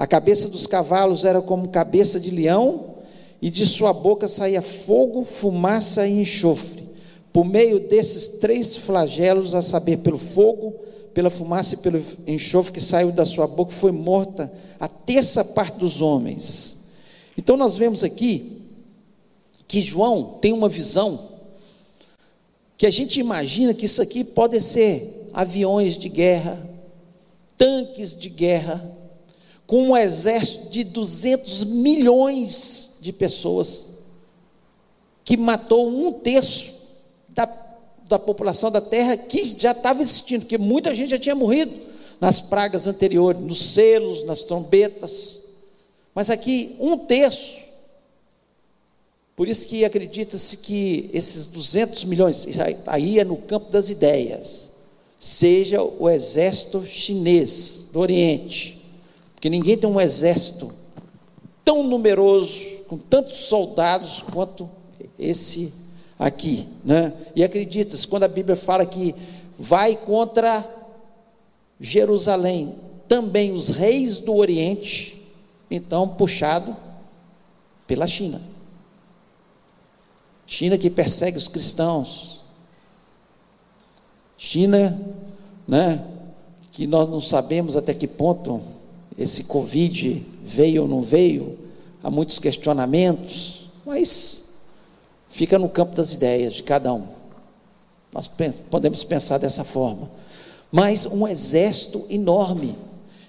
A 0.00 0.06
cabeça 0.06 0.48
dos 0.48 0.66
cavalos 0.66 1.26
era 1.26 1.42
como 1.42 1.68
cabeça 1.68 2.18
de 2.18 2.30
leão, 2.30 2.94
e 3.42 3.50
de 3.50 3.66
sua 3.66 3.92
boca 3.92 4.26
saía 4.28 4.62
fogo, 4.62 5.26
fumaça 5.26 6.08
e 6.08 6.22
enxofre. 6.22 6.88
Por 7.30 7.44
meio 7.44 7.78
desses 7.80 8.38
três 8.38 8.74
flagelos, 8.74 9.54
a 9.54 9.60
saber, 9.60 9.98
pelo 9.98 10.16
fogo, 10.16 10.72
pela 11.12 11.28
fumaça 11.28 11.74
e 11.74 11.78
pelo 11.78 12.02
enxofre 12.26 12.72
que 12.72 12.80
saiu 12.80 13.12
da 13.12 13.26
sua 13.26 13.46
boca, 13.46 13.72
foi 13.72 13.92
morta 13.92 14.50
a 14.80 14.88
terça 14.88 15.44
parte 15.44 15.76
dos 15.78 16.00
homens. 16.00 16.92
Então 17.36 17.54
nós 17.54 17.76
vemos 17.76 18.02
aqui 18.02 18.62
que 19.68 19.82
João 19.82 20.38
tem 20.40 20.54
uma 20.54 20.70
visão 20.70 21.28
que 22.78 22.86
a 22.86 22.90
gente 22.90 23.20
imagina 23.20 23.74
que 23.74 23.84
isso 23.84 24.00
aqui 24.00 24.24
pode 24.24 24.62
ser 24.62 25.28
aviões 25.34 25.98
de 25.98 26.08
guerra, 26.08 26.58
tanques 27.54 28.16
de 28.16 28.30
guerra, 28.30 28.98
com 29.70 29.90
um 29.90 29.96
exército 29.96 30.70
de 30.70 30.82
200 30.82 31.62
milhões 31.62 32.98
de 33.02 33.12
pessoas, 33.12 34.00
que 35.22 35.36
matou 35.36 35.88
um 35.88 36.12
terço 36.12 36.72
da, 37.28 37.46
da 38.08 38.18
população 38.18 38.68
da 38.68 38.80
terra 38.80 39.16
que 39.16 39.44
já 39.44 39.70
estava 39.70 40.02
existindo, 40.02 40.40
porque 40.40 40.58
muita 40.58 40.92
gente 40.92 41.10
já 41.10 41.18
tinha 41.20 41.36
morrido 41.36 41.72
nas 42.20 42.40
pragas 42.40 42.88
anteriores, 42.88 43.40
nos 43.40 43.62
selos, 43.62 44.24
nas 44.24 44.42
trombetas, 44.42 45.42
mas 46.12 46.30
aqui 46.30 46.74
um 46.80 46.98
terço. 46.98 47.60
Por 49.36 49.46
isso 49.46 49.68
que 49.68 49.84
acredita-se 49.84 50.56
que 50.56 51.08
esses 51.12 51.46
200 51.46 52.02
milhões, 52.06 52.44
aí 52.88 53.20
é 53.20 53.24
no 53.24 53.36
campo 53.36 53.70
das 53.70 53.88
ideias, 53.88 54.72
seja 55.16 55.80
o 55.80 56.10
exército 56.10 56.84
chinês 56.84 57.84
do 57.92 58.00
Oriente, 58.00 58.79
porque 59.40 59.48
ninguém 59.48 59.78
tem 59.78 59.88
um 59.88 59.98
exército 59.98 60.70
tão 61.64 61.82
numeroso, 61.82 62.76
com 62.86 62.98
tantos 62.98 63.36
soldados 63.36 64.20
quanto 64.20 64.68
esse 65.18 65.72
aqui, 66.18 66.68
né? 66.84 67.14
E 67.34 67.42
acredita-se, 67.42 68.06
quando 68.06 68.24
a 68.24 68.28
Bíblia 68.28 68.54
fala 68.54 68.84
que 68.84 69.14
vai 69.58 69.96
contra 69.96 70.62
Jerusalém, 71.80 72.74
também 73.08 73.52
os 73.52 73.70
reis 73.70 74.18
do 74.18 74.34
Oriente, 74.36 75.26
então 75.70 76.06
puxado 76.06 76.76
pela 77.86 78.06
China. 78.06 78.42
China 80.46 80.76
que 80.76 80.90
persegue 80.90 81.38
os 81.38 81.48
cristãos. 81.48 82.42
China, 84.36 85.00
né, 85.66 86.04
que 86.70 86.86
nós 86.86 87.08
não 87.08 87.22
sabemos 87.22 87.74
até 87.74 87.94
que 87.94 88.06
ponto 88.06 88.69
esse 89.20 89.44
Covid 89.44 90.26
veio 90.42 90.82
ou 90.82 90.88
não 90.88 91.02
veio, 91.02 91.58
há 92.02 92.10
muitos 92.10 92.38
questionamentos, 92.38 93.68
mas 93.84 94.54
fica 95.28 95.58
no 95.58 95.68
campo 95.68 95.94
das 95.94 96.14
ideias 96.14 96.54
de 96.54 96.62
cada 96.62 96.94
um. 96.94 97.06
Nós 98.14 98.26
podemos 98.70 99.04
pensar 99.04 99.36
dessa 99.36 99.62
forma. 99.62 100.10
Mas 100.72 101.04
um 101.04 101.28
exército 101.28 102.06
enorme. 102.08 102.74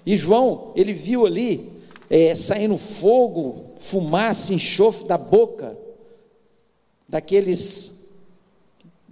E 0.06 0.16
João, 0.16 0.72
ele 0.74 0.94
viu 0.94 1.26
ali 1.26 1.70
é, 2.08 2.34
saindo 2.34 2.78
fogo, 2.78 3.66
fumaça, 3.78 4.54
enxofre 4.54 5.06
da 5.06 5.18
boca 5.18 5.76
daqueles, 7.06 8.08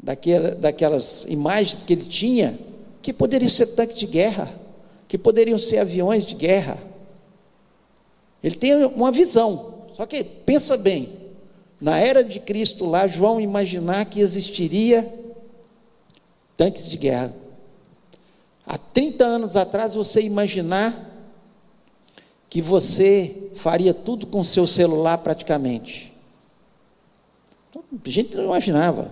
daquela, 0.03 0.53
daquelas 0.53 1.27
imagens 1.29 1.83
que 1.83 1.93
ele 1.93 2.07
tinha, 2.07 2.59
que 3.03 3.13
poderiam 3.13 3.51
ser 3.51 3.67
tanques 3.67 3.99
de 3.99 4.07
guerra, 4.07 4.51
que 5.11 5.19
poderiam 5.19 5.59
ser 5.59 5.79
aviões 5.79 6.25
de 6.25 6.37
guerra. 6.37 6.79
Ele 8.41 8.55
tem 8.55 8.77
uma 8.85 9.11
visão, 9.11 9.75
só 9.97 10.07
que 10.07 10.23
pensa 10.23 10.77
bem, 10.77 11.09
na 11.81 11.99
era 11.99 12.23
de 12.23 12.39
Cristo 12.39 12.87
lá, 12.87 13.09
João 13.09 13.41
imaginar 13.41 14.05
que 14.05 14.21
existiria 14.21 15.03
tanques 16.57 16.89
de 16.89 16.97
guerra. 16.97 17.35
Há 18.65 18.79
30 18.79 19.25
anos 19.25 19.57
atrás, 19.57 19.97
você 19.97 20.23
imaginar 20.23 21.11
que 22.49 22.63
você 22.63 23.51
faria 23.57 23.93
tudo 23.93 24.29
com 24.29 24.45
seu 24.45 24.65
celular 24.65 25.19
praticamente. 25.19 26.13
A 27.75 28.09
gente 28.09 28.37
não 28.37 28.45
imaginava, 28.45 29.11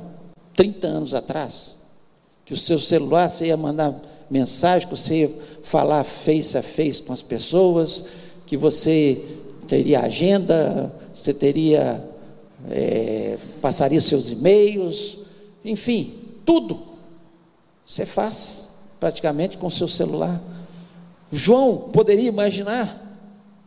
30 0.55 0.87
anos 0.87 1.13
atrás, 1.13 1.87
que 2.45 2.55
o 2.55 2.57
seu 2.57 2.79
celular 2.79 3.29
você 3.29 3.47
ia 3.47 3.57
mandar 3.57 4.01
mensagem, 4.31 4.89
que 4.89 4.97
você 4.97 5.31
falar 5.63 6.05
face 6.05 6.57
a 6.57 6.63
face 6.63 7.03
com 7.03 7.13
as 7.13 7.23
pessoas, 7.23 8.05
que 8.47 8.57
você 8.57 9.23
teria 9.67 10.01
agenda, 10.01 10.93
você 11.13 11.35
teria, 11.35 12.03
é, 12.71 13.39
passaria 13.61 14.01
seus 14.01 14.31
e-mails, 14.31 15.19
enfim, 15.65 16.15
tudo. 16.45 16.81
Você 17.85 18.07
faz 18.07 18.69
praticamente 19.01 19.59
com 19.59 19.69
seu 19.71 19.89
celular. 19.89 20.41
João 21.31 21.91
poderia 21.93 22.29
imaginar? 22.29 23.07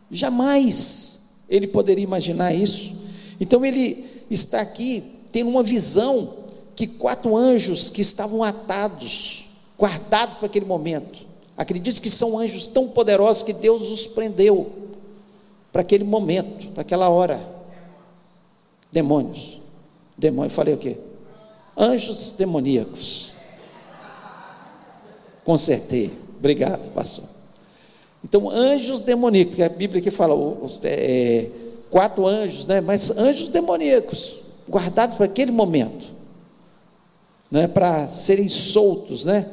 Jamais 0.10 1.43
ele 1.50 1.67
poderia 1.67 2.04
imaginar 2.04 2.54
isso. 2.54 2.95
Então 3.39 3.63
ele 3.63 4.06
está 4.30 4.62
aqui 4.62 5.04
tendo 5.32 5.50
uma 5.50 5.63
visão 5.63 6.38
que 6.76 6.88
quatro 6.88 7.36
anjos 7.36 7.89
que 7.89 8.02
estavam 8.02 8.43
atados, 8.43 9.50
guardados 9.82 10.36
para 10.36 10.46
aquele 10.46 10.67
momento. 10.67 11.26
Acredite 11.58 12.00
que 12.00 12.10
são 12.10 12.38
anjos 12.38 12.67
tão 12.67 12.88
poderosos 12.88 13.41
que 13.41 13.52
Deus 13.52 13.89
os 13.89 14.06
prendeu 14.06 14.72
para 15.74 15.82
aquele 15.82 16.04
momento, 16.04 16.67
para 16.67 16.82
aquela 16.82 17.10
hora. 17.10 17.44
Demônios. 18.91 19.60
Demônio, 20.15 20.52
falei 20.52 20.76
o 20.76 20.78
quê? 20.78 20.98
Anjos 21.76 22.34
demoníacos. 22.34 23.32
Consertei. 25.44 26.12
Obrigado, 26.38 26.91
pastor. 26.94 27.26
Então, 28.24 28.52
anjos 28.52 29.02
demoníacos, 29.02 29.56
porque 29.56 29.63
a 29.63 29.70
Bíblia 29.70 30.00
aqui 30.00 30.12
fala, 30.12 30.36
os, 30.36 30.80
é, 30.84 31.50
quatro 31.89 32.28
anjos, 32.28 32.67
né? 32.67 32.82
mas 32.82 33.10
anjos 33.17 33.48
demoníacos, 33.48 34.38
guardados 34.70 35.15
para 35.15 35.26
aquele 35.26 35.52
momento, 35.52 36.12
né? 37.50 37.67
para 37.67 38.08
serem 38.08 38.48
soltos. 38.48 39.26
Né? 39.26 39.50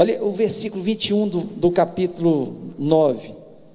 Olha 0.00 0.24
o 0.24 0.32
versículo 0.32 0.82
21 0.82 1.28
do, 1.28 1.40
do 1.40 1.70
capítulo 1.70 2.56
9, 2.78 3.28
o 3.28 3.34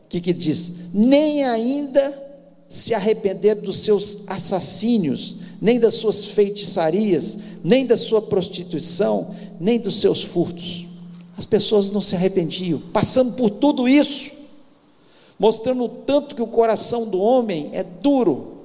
que, 0.10 0.20
que 0.20 0.34
diz? 0.34 0.92
Nem 0.92 1.44
ainda 1.44 2.20
se 2.68 2.96
arrepender 2.96 3.54
dos 3.54 3.78
seus 3.78 4.28
assassínios, 4.28 5.38
nem 5.62 5.80
das 5.80 5.94
suas 5.94 6.26
feitiçarias, 6.26 7.38
nem 7.64 7.86
da 7.86 7.96
sua 7.96 8.24
prostituição, 8.24 9.36
nem 9.60 9.80
dos 9.80 10.02
seus 10.02 10.24
furtos. 10.24 10.88
As 11.38 11.46
pessoas 11.46 11.92
não 11.92 12.02
se 12.02 12.16
arrependiam, 12.16 12.80
passando 12.92 13.34
por 13.34 13.52
tudo 13.52 13.88
isso, 13.88 14.32
mostrando 15.38 15.84
o 15.84 15.90
tanto 15.90 16.34
que 16.34 16.42
o 16.42 16.48
coração 16.48 17.08
do 17.08 17.20
homem 17.20 17.70
é 17.72 17.84
duro. 17.84 18.64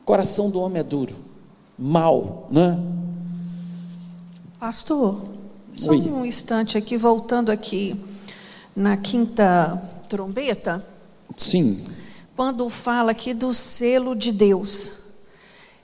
O 0.00 0.04
coração 0.04 0.48
do 0.48 0.60
homem 0.60 0.78
é 0.78 0.84
duro, 0.84 1.16
mal, 1.76 2.46
né? 2.52 2.99
Pastor, 4.60 5.18
só 5.72 5.92
Oi. 5.92 6.00
um 6.00 6.22
instante 6.22 6.76
aqui, 6.76 6.94
voltando 6.94 7.48
aqui 7.48 7.98
na 8.76 8.94
quinta 8.94 9.82
trombeta. 10.06 10.84
Sim. 11.34 11.82
Quando 12.36 12.68
fala 12.68 13.12
aqui 13.12 13.32
do 13.32 13.54
selo 13.54 14.14
de 14.14 14.30
Deus. 14.30 14.92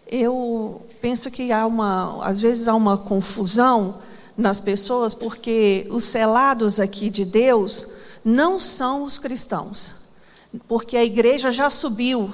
Eu 0.06 0.82
penso 1.00 1.30
que 1.30 1.50
há 1.52 1.64
uma, 1.64 2.22
às 2.22 2.42
vezes 2.42 2.68
há 2.68 2.74
uma 2.74 2.98
confusão 2.98 3.96
nas 4.36 4.60
pessoas, 4.60 5.14
porque 5.14 5.88
os 5.90 6.04
selados 6.04 6.78
aqui 6.78 7.08
de 7.08 7.24
Deus 7.24 7.92
não 8.22 8.58
são 8.58 9.04
os 9.04 9.18
cristãos, 9.18 9.92
porque 10.68 10.98
a 10.98 11.04
igreja 11.04 11.50
já 11.50 11.70
subiu. 11.70 12.30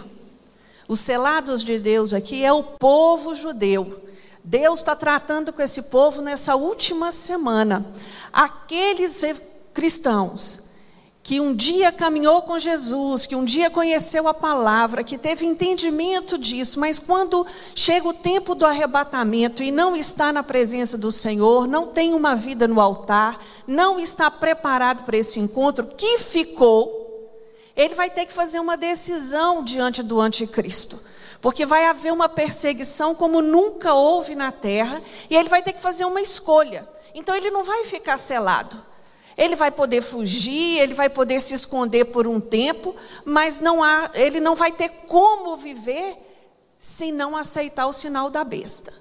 Os 0.89 0.99
selados 0.99 1.63
de 1.63 1.79
Deus 1.79 2.13
aqui 2.13 2.45
é 2.45 2.53
o 2.53 2.65
povo 2.65 3.33
judeu. 3.33 4.02
Deus 4.45 4.81
está 4.81 4.97
tratando 4.97 5.53
com 5.53 5.63
esse 5.63 5.83
povo 5.85 6.21
nessa 6.21 6.57
última 6.57 7.13
semana. 7.13 7.87
Aqueles 8.33 9.23
cristãos 9.73 10.73
que 11.23 11.41
um 11.41 11.55
dia 11.55 11.93
caminhou 11.93 12.43
com 12.43 12.59
Jesus, 12.59 13.27
que 13.27 13.37
um 13.37 13.45
dia 13.45 13.71
conheceu 13.71 14.27
a 14.27 14.35
palavra, 14.35 15.05
que 15.05 15.17
teve 15.17 15.47
entendimento 15.47 16.37
disso, 16.37 16.81
mas 16.81 16.99
quando 16.99 17.47
chega 17.77 18.09
o 18.09 18.13
tempo 18.13 18.57
do 18.57 18.67
arrebatamento 18.67 19.63
e 19.63 19.71
não 19.71 19.95
está 19.95 20.33
na 20.33 20.43
presença 20.43 20.99
do 20.99 21.13
Senhor, 21.13 21.69
não 21.69 21.87
tem 21.87 22.13
uma 22.13 22.35
vida 22.35 22.67
no 22.67 22.81
altar, 22.81 23.39
não 23.69 24.01
está 24.01 24.29
preparado 24.33 25.05
para 25.05 25.17
esse 25.17 25.39
encontro, 25.39 25.87
que 25.97 26.19
ficou, 26.19 27.31
ele 27.77 27.95
vai 27.95 28.11
ter 28.11 28.27
que 28.27 28.33
fazer 28.33 28.59
uma 28.59 28.77
decisão 28.77 29.63
diante 29.63 30.03
do 30.03 30.21
anticristo. 30.21 31.12
Porque 31.43 31.67
vai 31.67 31.87
haver 31.87 32.13
uma 32.13 32.29
perseguição 32.29 33.17
como 33.17 33.43
nunca 33.43 33.93
houve 33.93 34.37
na 34.37 34.53
terra, 34.53 35.03
e 35.29 35.37
ele 35.37 35.49
vai 35.49 35.61
ter 35.61 35.73
que 35.73 35.81
fazer 35.81 36.05
uma 36.05 36.21
escolha. 36.21 36.89
Então 37.15 37.35
ele 37.35 37.51
não 37.51 37.65
vai 37.65 37.85
ficar 37.85 38.17
selado. 38.17 38.81
Ele 39.37 39.57
vai 39.57 39.71
poder 39.71 40.03
fugir, 40.03 40.79
ele 40.79 40.95
vai 40.95 41.09
poder 41.09 41.41
se 41.41 41.53
esconder 41.53 42.07
por 42.07 42.29
um 42.29 42.41
tempo, 42.41 42.95
mas 43.25 43.61
não 43.61 43.83
há, 43.83 44.11
ele 44.15 44.39
não 44.39 44.55
vai 44.55 44.71
ter 44.71 44.89
como 45.09 45.57
viver 45.57 46.17
se 46.79 47.11
não 47.11 47.37
aceitar 47.37 47.87
o 47.87 47.93
sinal 47.93 48.31
da 48.31 48.45
besta. 48.45 48.93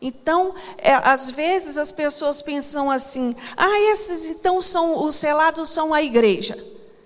Então, 0.00 0.54
é, 0.78 0.94
às 0.94 1.30
vezes 1.30 1.76
as 1.76 1.92
pessoas 1.92 2.40
pensam 2.40 2.90
assim: 2.90 3.36
ah, 3.56 3.80
esses 3.92 4.24
então 4.26 4.60
são 4.60 5.04
os 5.04 5.16
selados 5.16 5.68
são 5.68 5.92
a 5.92 6.02
igreja. 6.02 6.56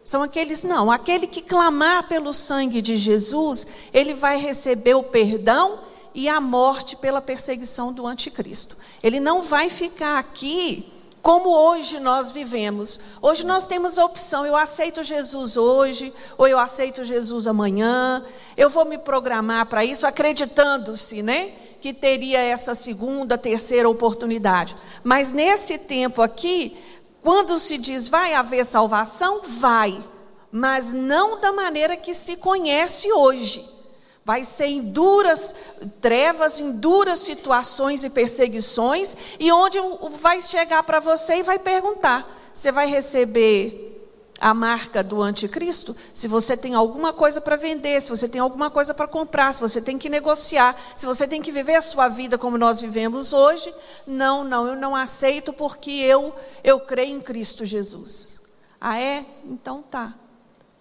São 0.08 0.22
aqueles, 0.22 0.62
não, 0.62 0.90
aquele 0.90 1.26
que 1.26 1.42
clamar 1.42 2.08
pelo 2.08 2.32
sangue 2.32 2.80
de 2.80 2.96
Jesus, 2.96 3.66
ele 3.92 4.14
vai 4.14 4.38
receber 4.38 4.94
o 4.94 5.02
perdão 5.02 5.80
e 6.14 6.30
a 6.30 6.40
morte 6.40 6.96
pela 6.96 7.20
perseguição 7.20 7.92
do 7.92 8.06
anticristo. 8.06 8.78
Ele 9.02 9.20
não 9.20 9.42
vai 9.42 9.68
ficar 9.68 10.18
aqui 10.18 10.90
como 11.20 11.50
hoje 11.50 12.00
nós 12.00 12.30
vivemos. 12.30 12.98
Hoje 13.20 13.44
nós 13.44 13.66
temos 13.66 13.98
a 13.98 14.04
opção: 14.06 14.46
eu 14.46 14.56
aceito 14.56 15.04
Jesus 15.04 15.58
hoje, 15.58 16.10
ou 16.38 16.48
eu 16.48 16.58
aceito 16.58 17.04
Jesus 17.04 17.46
amanhã. 17.46 18.24
Eu 18.56 18.70
vou 18.70 18.86
me 18.86 18.96
programar 18.96 19.66
para 19.66 19.84
isso, 19.84 20.06
acreditando-se, 20.06 21.22
né? 21.22 21.52
Que 21.82 21.92
teria 21.92 22.40
essa 22.40 22.74
segunda, 22.74 23.36
terceira 23.36 23.86
oportunidade. 23.86 24.74
Mas 25.04 25.32
nesse 25.32 25.76
tempo 25.76 26.22
aqui, 26.22 26.78
quando 27.28 27.58
se 27.58 27.76
diz 27.76 28.08
vai 28.08 28.32
haver 28.32 28.64
salvação, 28.64 29.42
vai, 29.42 30.02
mas 30.50 30.94
não 30.94 31.38
da 31.38 31.52
maneira 31.52 31.94
que 31.94 32.14
se 32.14 32.38
conhece 32.38 33.12
hoje. 33.12 33.68
Vai 34.24 34.42
ser 34.42 34.64
em 34.64 34.80
duras 34.80 35.54
trevas, 36.00 36.58
em 36.58 36.72
duras 36.72 37.18
situações 37.18 38.02
e 38.02 38.08
perseguições, 38.08 39.14
e 39.38 39.52
onde 39.52 39.78
vai 40.12 40.40
chegar 40.40 40.82
para 40.84 41.00
você 41.00 41.40
e 41.40 41.42
vai 41.42 41.58
perguntar: 41.58 42.26
você 42.54 42.72
vai 42.72 42.86
receber 42.86 43.87
a 44.40 44.54
marca 44.54 45.02
do 45.02 45.22
anticristo? 45.22 45.96
Se 46.12 46.28
você 46.28 46.56
tem 46.56 46.74
alguma 46.74 47.12
coisa 47.12 47.40
para 47.40 47.56
vender, 47.56 48.00
se 48.00 48.10
você 48.10 48.28
tem 48.28 48.40
alguma 48.40 48.70
coisa 48.70 48.94
para 48.94 49.08
comprar, 49.08 49.52
se 49.52 49.60
você 49.60 49.80
tem 49.80 49.98
que 49.98 50.08
negociar, 50.08 50.76
se 50.94 51.06
você 51.06 51.26
tem 51.26 51.42
que 51.42 51.52
viver 51.52 51.74
a 51.74 51.80
sua 51.80 52.08
vida 52.08 52.38
como 52.38 52.56
nós 52.56 52.80
vivemos 52.80 53.32
hoje, 53.32 53.72
não, 54.06 54.44
não, 54.44 54.66
eu 54.66 54.76
não 54.76 54.94
aceito 54.94 55.52
porque 55.52 55.90
eu 55.90 56.34
eu 56.62 56.80
creio 56.80 57.16
em 57.16 57.20
Cristo 57.20 57.66
Jesus. 57.66 58.40
Ah 58.80 59.00
é? 59.00 59.24
Então 59.44 59.82
tá. 59.82 60.14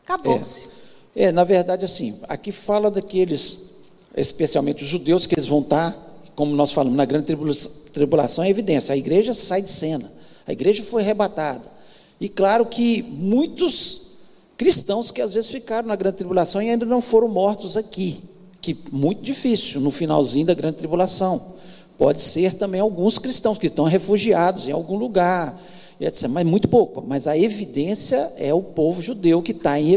Acabou-se. 0.04 0.70
É. 0.84 0.88
É, 1.17 1.32
na 1.32 1.43
verdade, 1.43 1.84
assim, 1.84 2.20
aqui 2.30 2.52
fala 2.52 2.91
daqueles, 2.91 3.72
especialmente 4.15 4.84
os 4.84 4.89
judeus, 4.89 5.26
que 5.26 5.34
eles 5.34 5.48
vão 5.48 5.62
estar, 5.62 5.98
como 6.36 6.56
nós 6.56 6.72
falamos, 6.72 6.96
na 6.96 7.06
grande 7.06 7.36
tribulação, 7.91 8.43
é 8.43 8.50
evidência, 8.52 8.93
a 8.93 8.98
igreja 8.98 9.34
sai 9.34 9.63
de 9.63 9.72
cena, 9.72 10.12
a 10.46 10.52
igreja 10.52 10.84
foi 10.84 11.02
arrebatada. 11.02 11.77
E 12.19 12.27
claro 12.27 12.65
que 12.65 13.01
muitos 13.03 14.08
cristãos 14.58 15.12
que 15.12 15.21
às 15.21 15.34
vezes 15.34 15.51
ficaram 15.51 15.88
na 15.88 15.95
grande 15.95 16.17
tribulação 16.17 16.62
e 16.62 16.69
ainda 16.69 16.86
não 16.86 17.01
foram 17.01 17.27
mortos 17.27 17.77
aqui, 17.77 18.21
que 18.60 18.75
muito 18.91 19.21
difícil 19.21 19.80
no 19.80 19.91
finalzinho 19.91 20.45
da 20.45 20.53
grande 20.53 20.77
tribulação. 20.77 21.56
Pode 21.97 22.21
ser 22.21 22.56
também 22.56 22.82
alguns 22.82 23.19
cristãos 23.19 23.58
que 23.58 23.67
estão 23.67 23.86
refugiados 23.86 24.67
em 24.67 24.71
algum 24.71 24.95
lugar, 24.95 25.60
etc. 25.99 26.27
Mas 26.27 26.45
muito 26.45 26.67
pouco. 26.67 27.03
Mas 27.06 27.27
a 27.27 27.38
evidência 27.38 28.32
é 28.38 28.53
o 28.53 28.62
povo 28.62 29.01
judeu 29.01 29.41
que 29.41 29.51
está 29.51 29.80
em 29.80 29.88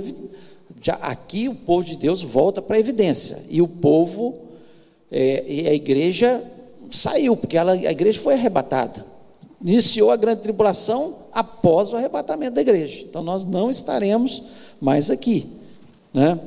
já 0.83 0.95
aqui 0.95 1.49
o 1.49 1.55
povo 1.55 1.85
de 1.85 1.97
Deus 1.97 2.23
volta 2.23 2.63
para 2.63 2.77
a 2.77 2.81
evidência. 2.81 3.39
E 3.51 3.61
o 3.61 3.69
povo, 3.69 4.39
é, 5.11 5.45
e 5.47 5.69
a 5.69 5.75
igreja 5.75 6.43
saiu, 6.91 7.37
porque 7.37 7.57
ela, 7.57 7.73
a 7.73 7.93
igreja 7.93 8.19
foi 8.19 8.35
arrebatada. 8.35 9.05
Iniciou 9.63 10.11
a 10.11 10.17
grande 10.17 10.41
tribulação 10.41 11.15
após 11.33 11.93
o 11.93 11.97
arrebatamento 11.97 12.55
da 12.55 12.61
igreja. 12.61 13.03
Então 13.03 13.23
nós 13.23 13.45
não 13.45 13.71
estaremos 13.71 14.43
mais 14.81 15.11
aqui. 15.11 15.47
Né? 16.13 16.39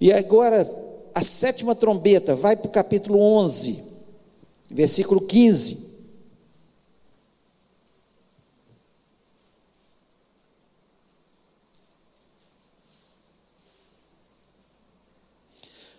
E 0.00 0.12
agora, 0.12 0.68
a 1.14 1.22
sétima 1.22 1.74
trombeta, 1.74 2.34
vai 2.34 2.56
para 2.56 2.68
o 2.68 2.70
capítulo 2.70 3.18
11, 3.20 3.82
versículo 4.70 5.20
15. 5.20 5.86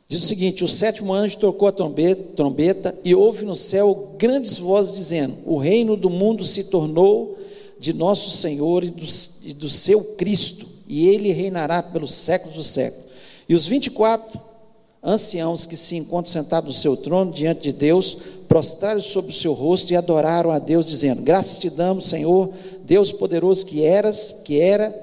Diz 0.07 0.23
o 0.23 0.25
seguinte: 0.25 0.63
o 0.63 0.67
sétimo 0.67 1.13
anjo 1.13 1.37
tocou 1.37 1.67
a 1.67 1.71
trombeta, 1.71 2.23
trombeta, 2.35 2.97
e 3.03 3.13
houve 3.13 3.43
no 3.43 3.55
céu 3.55 4.15
grandes 4.17 4.57
vozes 4.57 4.95
dizendo: 4.95 5.35
O 5.45 5.57
reino 5.57 5.97
do 5.97 6.09
mundo 6.09 6.45
se 6.45 6.65
tornou 6.65 7.37
de 7.79 7.93
nosso 7.93 8.35
Senhor 8.35 8.83
e 8.83 8.89
do, 8.89 9.05
e 9.43 9.53
do 9.53 9.69
seu 9.69 10.03
Cristo, 10.15 10.67
e 10.87 11.07
ele 11.07 11.31
reinará 11.31 11.83
pelos 11.83 12.13
séculos 12.13 12.55
dos 12.55 12.67
séculos. 12.67 13.07
E 13.47 13.55
os 13.55 13.65
vinte 13.65 13.87
e 13.87 13.91
quatro 13.91 14.39
anciãos 15.03 15.65
que 15.65 15.77
se 15.77 15.95
encontram 15.95 16.31
sentados 16.31 16.75
no 16.75 16.81
seu 16.81 16.97
trono 16.97 17.31
diante 17.31 17.61
de 17.61 17.71
Deus, 17.71 18.17
prostraram 18.47 18.99
sobre 18.99 19.31
o 19.31 19.35
seu 19.35 19.53
rosto 19.53 19.91
e 19.91 19.95
adoraram 19.95 20.51
a 20.51 20.59
Deus, 20.59 20.87
dizendo: 20.87 21.21
Graças 21.21 21.59
te 21.59 21.69
damos, 21.69 22.05
Senhor, 22.05 22.49
Deus 22.83 23.11
poderoso 23.11 23.65
que 23.65 23.83
eras, 23.83 24.41
que 24.43 24.59
era, 24.59 24.93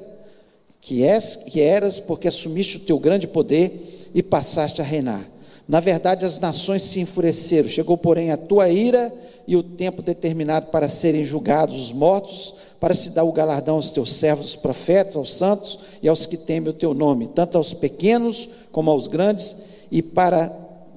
que 0.80 1.02
és, 1.02 1.36
que 1.36 1.60
eras, 1.60 1.98
porque 1.98 2.28
assumiste 2.28 2.78
o 2.78 2.80
teu 2.80 2.98
grande 2.98 3.26
poder 3.26 4.10
e 4.14 4.22
passaste 4.22 4.80
a 4.80 4.84
reinar. 4.84 5.26
Na 5.66 5.80
verdade, 5.80 6.26
as 6.26 6.38
nações 6.38 6.82
se 6.82 7.00
enfureceram, 7.00 7.68
chegou, 7.68 7.96
porém, 7.96 8.30
a 8.30 8.36
tua 8.36 8.68
ira 8.68 9.12
e 9.46 9.56
o 9.56 9.62
tempo 9.62 10.02
determinado 10.02 10.66
para 10.66 10.88
serem 10.88 11.24
julgados 11.24 11.78
os 11.78 11.92
mortos, 11.92 12.54
para 12.80 12.94
se 12.94 13.10
dar 13.10 13.24
o 13.24 13.32
galardão 13.32 13.76
aos 13.76 13.92
teus 13.92 14.12
servos, 14.12 14.48
os 14.48 14.56
profetas, 14.56 15.16
aos 15.16 15.32
santos 15.34 15.78
e 16.02 16.08
aos 16.08 16.26
que 16.26 16.36
temem 16.36 16.70
o 16.70 16.74
teu 16.74 16.92
nome, 16.92 17.28
tanto 17.28 17.56
aos 17.56 17.72
pequenos 17.72 18.48
como 18.72 18.90
aos 18.90 19.06
grandes, 19.06 19.74
e 19.90 20.02
para 20.02 20.52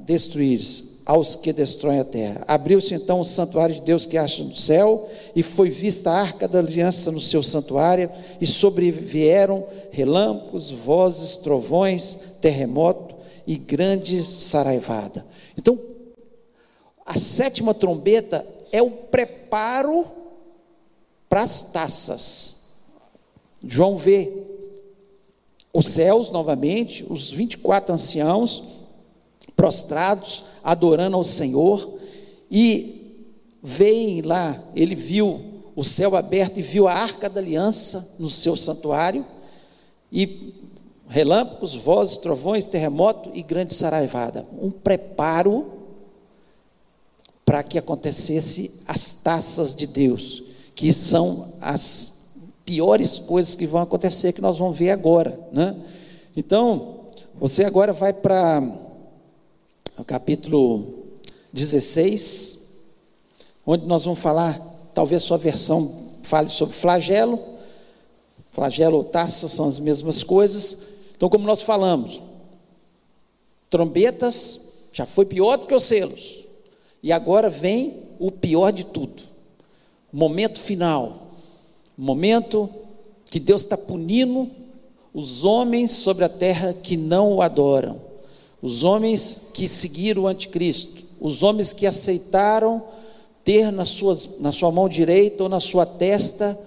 destruires 0.05 0.97
aos 1.05 1.35
que 1.35 1.53
destroem 1.53 1.99
a 1.99 2.03
terra. 2.03 2.43
Abriu-se 2.47 2.93
então 2.93 3.21
o 3.21 3.25
santuário 3.25 3.75
de 3.75 3.81
Deus 3.81 4.05
que 4.05 4.17
acha 4.17 4.43
no 4.43 4.55
céu, 4.55 5.07
e 5.33 5.41
foi 5.41 5.69
vista 5.69 6.11
a 6.11 6.19
arca 6.19 6.47
da 6.47 6.59
aliança 6.59 7.11
no 7.11 7.21
seu 7.21 7.41
santuário, 7.41 8.09
e 8.41 8.45
sobrevieram 8.45 9.65
relâmpagos, 9.91 10.71
vozes, 10.71 11.37
trovões, 11.37 12.19
terremoto 12.41 13.15
e 13.45 13.55
grande 13.55 14.21
saraivada. 14.23 15.25
Então, 15.57 15.79
a 17.07 17.17
sétima 17.17 17.73
trombeta 17.73 18.45
é 18.69 18.81
o 18.81 18.91
preparo 18.91 20.05
para 21.29 21.41
as 21.41 21.71
taças. 21.71 22.57
João 23.63 23.95
vê 23.95 24.29
os 25.73 25.87
céus 25.87 26.29
novamente, 26.31 27.05
os 27.09 27.31
24 27.31 27.93
anciãos 27.93 28.61
prostrados, 29.55 30.43
adorando 30.61 31.15
ao 31.15 31.23
Senhor, 31.23 31.97
e 32.51 33.25
veem 33.63 34.21
lá, 34.21 34.61
ele 34.75 34.93
viu 34.93 35.41
o 35.77 35.85
céu 35.85 36.15
aberto 36.15 36.57
e 36.57 36.61
viu 36.61 36.89
a 36.89 36.93
arca 36.93 37.29
da 37.29 37.39
aliança 37.39 38.17
no 38.19 38.29
seu 38.29 38.57
santuário, 38.57 39.25
e 40.11 40.53
relâmpagos, 41.07 41.73
vozes, 41.73 42.17
trovões, 42.17 42.65
terremoto 42.65 43.31
e 43.33 43.41
grande 43.41 43.73
saraivada. 43.73 44.45
Um 44.61 44.69
preparo 44.69 45.76
para 47.47 47.63
que 47.63 47.77
acontecesse 47.77 48.81
as 48.85 49.13
taças 49.13 49.73
de 49.73 49.87
Deus, 49.87 50.43
que 50.75 50.91
são 50.91 51.53
as 51.61 52.31
piores 52.65 53.19
coisas 53.19 53.55
que 53.55 53.65
vão 53.65 53.79
acontecer, 53.79 54.33
que 54.33 54.41
nós 54.41 54.57
vamos 54.57 54.77
ver 54.77 54.89
agora. 54.89 55.39
Né? 55.53 55.73
Então, 56.35 57.05
você 57.39 57.63
agora 57.63 57.93
vai 57.93 58.11
para 58.11 58.61
o 59.97 60.03
capítulo 60.03 61.05
16, 61.53 62.79
onde 63.65 63.85
nós 63.85 64.03
vamos 64.03 64.19
falar, 64.19 64.59
talvez 64.93 65.23
sua 65.23 65.37
versão 65.37 65.89
fale 66.23 66.49
sobre 66.49 66.75
flagelo, 66.75 67.39
flagelo 68.51 68.97
ou 68.97 69.03
taça 69.05 69.47
são 69.47 69.69
as 69.69 69.79
mesmas 69.79 70.21
coisas, 70.21 70.85
então, 71.15 71.29
como 71.29 71.47
nós 71.47 71.61
falamos, 71.61 72.19
trombetas 73.69 74.89
já 74.91 75.05
foi 75.05 75.25
pior 75.25 75.55
do 75.55 75.65
que 75.65 75.73
os 75.73 75.85
selos. 75.85 76.36
E 77.01 77.11
agora 77.11 77.49
vem 77.49 77.95
o 78.19 78.31
pior 78.31 78.71
de 78.71 78.85
tudo. 78.85 79.23
O 80.11 80.17
momento 80.17 80.59
final. 80.59 81.27
O 81.97 82.01
momento 82.01 82.69
que 83.29 83.39
Deus 83.39 83.61
está 83.61 83.77
punindo 83.77 84.49
os 85.13 85.43
homens 85.43 85.91
sobre 85.91 86.23
a 86.23 86.29
terra 86.29 86.73
que 86.73 86.97
não 86.97 87.33
o 87.33 87.41
adoram. 87.41 88.01
Os 88.61 88.83
homens 88.83 89.49
que 89.53 89.67
seguiram 89.67 90.23
o 90.23 90.27
anticristo. 90.27 91.03
Os 91.19 91.43
homens 91.43 91.73
que 91.73 91.87
aceitaram 91.87 92.83
ter 93.43 93.71
suas, 93.85 94.39
na 94.39 94.51
sua 94.51 94.71
mão 94.71 94.89
direita 94.89 95.43
ou 95.43 95.49
na 95.49 95.59
sua 95.59 95.85
testa 95.85 96.57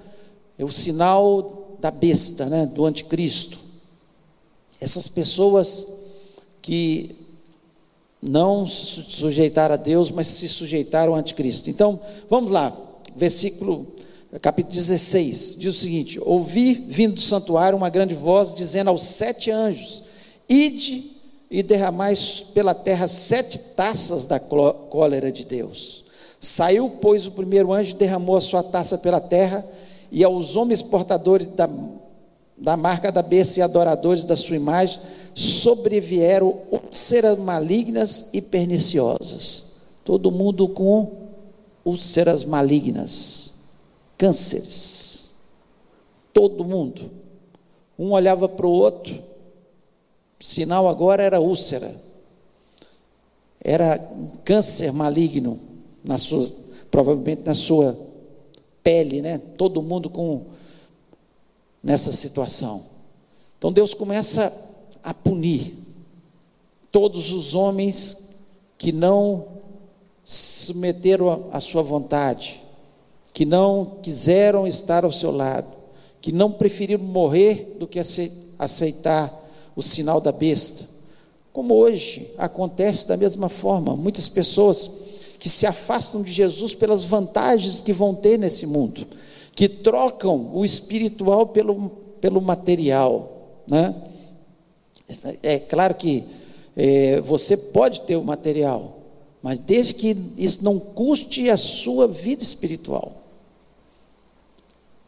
o 0.64 0.68
sinal 0.68 1.76
da 1.80 1.90
besta, 1.90 2.46
né, 2.46 2.66
do 2.66 2.84
anticristo. 2.84 3.58
Essas 4.80 5.08
pessoas 5.08 6.00
que 6.62 7.16
não 8.22 8.66
se 8.66 9.02
sujeitaram 9.02 9.74
a 9.74 9.78
Deus, 9.78 10.10
mas 10.10 10.28
se 10.28 10.48
sujeitaram 10.48 11.14
ao 11.14 11.18
anticristo. 11.18 11.70
Então, 11.70 11.98
vamos 12.28 12.50
lá, 12.50 12.76
versículo, 13.16 13.86
capítulo 14.42 14.74
16, 14.74 15.56
diz 15.58 15.76
o 15.76 15.78
seguinte: 15.78 16.20
Ouvi 16.22 16.74
vindo 16.74 17.14
do 17.14 17.20
santuário 17.20 17.78
uma 17.78 17.88
grande 17.88 18.14
voz 18.14 18.54
dizendo 18.54 18.88
aos 18.88 19.02
sete 19.02 19.50
anjos: 19.50 20.02
Ide 20.48 21.10
e 21.50 21.62
derramais 21.62 22.44
pela 22.54 22.74
terra 22.74 23.08
sete 23.08 23.58
taças 23.74 24.26
da 24.26 24.38
cólera 24.38 25.32
de 25.32 25.44
Deus. 25.44 26.04
Saiu, 26.38 26.88
pois, 27.02 27.26
o 27.26 27.32
primeiro 27.32 27.72
anjo 27.72 27.94
e 27.94 27.98
derramou 27.98 28.36
a 28.36 28.40
sua 28.40 28.62
taça 28.62 28.96
pela 28.98 29.20
terra, 29.20 29.64
e 30.12 30.22
aos 30.22 30.56
homens 30.56 30.80
portadores 30.80 31.48
da, 31.48 31.68
da 32.56 32.76
marca 32.76 33.10
da 33.10 33.22
besta 33.22 33.58
e 33.58 33.62
adoradores 33.62 34.24
da 34.24 34.36
sua 34.36 34.56
imagem, 34.56 35.00
sobrevieram 35.40 36.54
úlceras 36.70 37.38
malignas 37.38 38.28
e 38.34 38.42
perniciosas. 38.42 39.86
Todo 40.04 40.30
mundo 40.30 40.68
com 40.68 41.30
úlceras 41.82 42.44
malignas, 42.44 43.54
cânceres. 44.18 45.32
Todo 46.34 46.62
mundo. 46.62 47.10
Um 47.98 48.12
olhava 48.12 48.50
para 48.50 48.66
o 48.66 48.70
outro, 48.70 49.18
sinal 50.38 50.86
agora 50.86 51.22
era 51.22 51.40
úlcera. 51.40 51.90
Era 53.62 53.98
câncer 54.44 54.92
maligno 54.92 55.58
na 56.04 56.18
sua, 56.18 56.46
provavelmente 56.90 57.42
na 57.46 57.54
sua 57.54 57.96
pele, 58.82 59.22
né? 59.22 59.38
Todo 59.56 59.82
mundo 59.82 60.10
com 60.10 60.44
nessa 61.82 62.12
situação. 62.12 62.84
Então 63.56 63.72
Deus 63.72 63.94
começa 63.94 64.69
a 65.02 65.14
punir 65.14 65.76
todos 66.90 67.32
os 67.32 67.54
homens 67.54 68.30
que 68.76 68.92
não 68.92 69.46
submeteram 70.24 71.48
à 71.52 71.60
sua 71.60 71.82
vontade, 71.82 72.60
que 73.32 73.44
não 73.44 73.98
quiseram 74.02 74.66
estar 74.66 75.04
ao 75.04 75.12
seu 75.12 75.30
lado, 75.30 75.68
que 76.20 76.32
não 76.32 76.52
preferiram 76.52 77.02
morrer 77.02 77.76
do 77.78 77.86
que 77.86 78.00
aceitar 78.58 79.32
o 79.74 79.82
sinal 79.82 80.20
da 80.20 80.32
besta. 80.32 80.84
Como 81.52 81.74
hoje 81.74 82.32
acontece 82.38 83.08
da 83.08 83.16
mesma 83.16 83.48
forma, 83.48 83.96
muitas 83.96 84.28
pessoas 84.28 85.08
que 85.38 85.48
se 85.48 85.66
afastam 85.66 86.22
de 86.22 86.30
Jesus 86.30 86.74
pelas 86.74 87.02
vantagens 87.02 87.80
que 87.80 87.92
vão 87.92 88.14
ter 88.14 88.38
nesse 88.38 88.66
mundo, 88.66 89.06
que 89.54 89.68
trocam 89.68 90.50
o 90.52 90.64
espiritual 90.64 91.46
pelo, 91.46 91.90
pelo 92.20 92.40
material, 92.40 93.62
né? 93.66 93.94
É 95.42 95.58
claro 95.58 95.94
que 95.94 96.24
é, 96.76 97.20
você 97.20 97.56
pode 97.56 98.02
ter 98.02 98.16
o 98.16 98.24
material, 98.24 98.98
mas 99.42 99.58
desde 99.58 99.94
que 99.94 100.16
isso 100.36 100.64
não 100.64 100.78
custe 100.78 101.50
a 101.50 101.56
sua 101.56 102.06
vida 102.06 102.42
espiritual. 102.42 103.20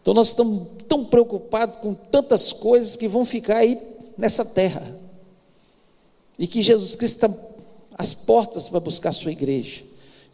Então 0.00 0.12
nós 0.14 0.28
estamos 0.28 0.66
tão 0.88 1.04
preocupados 1.04 1.76
com 1.76 1.94
tantas 1.94 2.52
coisas 2.52 2.96
que 2.96 3.06
vão 3.06 3.24
ficar 3.24 3.58
aí 3.58 3.80
nessa 4.18 4.44
terra. 4.44 5.00
E 6.38 6.46
que 6.46 6.60
Jesus 6.60 6.96
Cristo 6.96 7.26
está 7.26 7.52
às 7.96 8.12
portas 8.12 8.68
para 8.68 8.80
buscar 8.80 9.10
a 9.10 9.12
sua 9.12 9.30
igreja. 9.30 9.84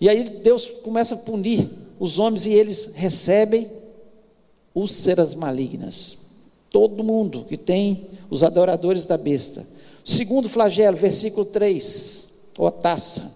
E 0.00 0.08
aí 0.08 0.24
Deus 0.42 0.66
começa 0.82 1.14
a 1.14 1.18
punir 1.18 1.68
os 1.98 2.18
homens 2.18 2.46
e 2.46 2.52
eles 2.52 2.92
recebem 2.94 3.70
úlceras 4.74 5.34
malignas. 5.34 6.27
Todo 6.70 7.04
mundo 7.04 7.44
que 7.44 7.56
tem 7.56 8.08
os 8.30 8.42
adoradores 8.42 9.06
da 9.06 9.16
besta. 9.16 9.66
Segundo 10.04 10.48
flagelo, 10.48 10.96
versículo 10.96 11.44
3, 11.44 12.28
ou 12.56 12.66
a 12.66 12.70
taça. 12.70 13.32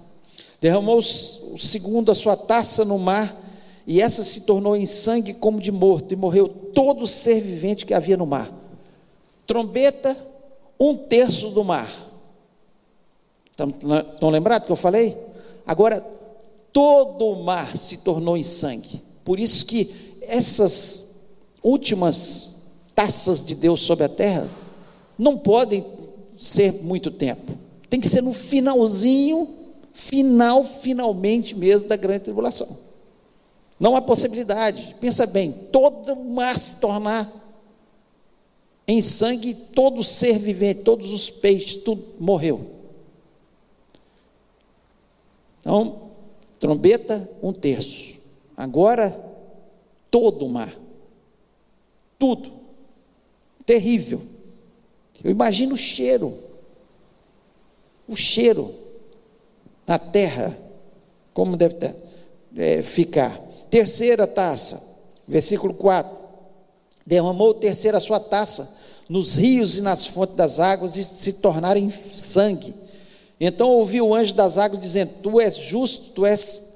Derramou 0.61 0.99
o 0.99 1.59
segundo 1.59 2.11
a 2.11 2.15
sua 2.15 2.37
taça 2.37 2.85
no 2.85 2.99
mar, 2.99 3.41
e 3.87 4.01
essa 4.01 4.23
se 4.23 4.43
tornou 4.43 4.77
em 4.77 4.87
sangue 4.87 5.35
como 5.35 5.61
de 5.61 5.73
morto, 5.73 6.13
e 6.13 6.17
morreu 6.17 6.49
todo 6.49 7.07
ser 7.07 7.41
vivente 7.41 7.85
que 7.85 7.95
havia 7.95 8.17
no 8.17 8.27
mar. 8.27 8.53
Trombeta, 9.47 10.17
um 10.79 10.97
terço 10.97 11.51
do 11.51 11.65
mar. 11.65 11.91
Estão 13.51 14.31
lembrados 14.31 14.67
que 14.67 14.73
eu 14.73 14.77
falei? 14.77 15.17
Agora, 15.67 16.05
todo 16.73 17.27
o 17.27 17.43
mar 17.43 17.77
se 17.77 17.99
tornou 17.99 18.37
em 18.37 18.43
sangue. 18.43 19.03
Por 19.25 19.39
isso 19.39 19.67
que 19.67 19.93
essas 20.23 21.21
últimas 21.63 22.52
taças 22.95 23.45
de 23.45 23.55
Deus 23.55 23.81
sobre 23.81 24.05
a 24.05 24.09
terra 24.09 24.49
não 25.19 25.39
podem 25.39 25.85
ser 26.35 26.73
muito 26.83 27.11
tempo. 27.11 27.53
Tem 27.89 28.01
que 28.01 28.09
ser 28.09 28.23
no 28.23 28.33
finalzinho, 28.33 29.49
final, 29.93 30.65
finalmente 30.65 31.55
mesmo 31.55 31.89
da 31.89 31.97
grande 31.97 32.25
tribulação. 32.25 32.69
Não 33.79 33.97
há 33.97 34.01
possibilidade. 34.01 34.97
Pensa 35.01 35.27
bem, 35.27 35.53
todo 35.71 36.13
o 36.13 36.25
mar 36.33 36.59
se 36.59 36.77
tornar 36.77 37.31
em 38.87 39.01
sangue, 39.01 39.55
todo 39.55 40.03
ser 40.03 40.39
vivente, 40.39 40.83
todos 40.83 41.13
os 41.13 41.31
peixes, 41.31 41.77
tudo 41.77 42.03
morreu. 42.19 42.67
Então, 45.61 46.11
trombeta, 46.59 47.29
um 47.43 47.53
terço. 47.53 48.17
Agora, 48.57 49.17
todo 50.11 50.47
o 50.47 50.49
mar. 50.49 50.75
Tudo 52.19 52.62
terrível. 53.73 54.21
Eu 55.25 55.31
imagino 55.31 55.75
o 55.75 55.79
cheiro, 55.79 56.37
o 58.07 58.15
cheiro 58.15 58.75
na 59.87 59.99
terra, 59.99 60.55
como 61.33 61.57
deve 61.57 61.77
ter, 61.77 61.97
é, 62.55 62.83
ficar. 62.83 63.41
Terceira 63.71 64.27
taça, 64.27 65.01
versículo 65.27 65.73
4: 65.73 66.15
derramou 67.07 67.55
terceira 67.55 67.99
sua 67.99 68.21
taça 68.21 68.79
nos 69.09 69.37
rios 69.37 69.79
e 69.79 69.81
nas 69.81 70.07
fontes 70.09 70.37
das 70.37 70.61
águas 70.61 70.99
e 70.99 71.05
se 71.05 71.35
tornaram 71.35 71.91
sangue. 72.15 72.75
Então 73.41 73.71
ouviu 73.71 74.09
o 74.09 74.15
anjo 74.15 74.35
das 74.35 74.59
águas 74.59 74.81
dizendo: 74.81 75.15
Tu 75.23 75.41
és 75.41 75.57
justo, 75.57 76.11
tu 76.11 76.27
és 76.27 76.72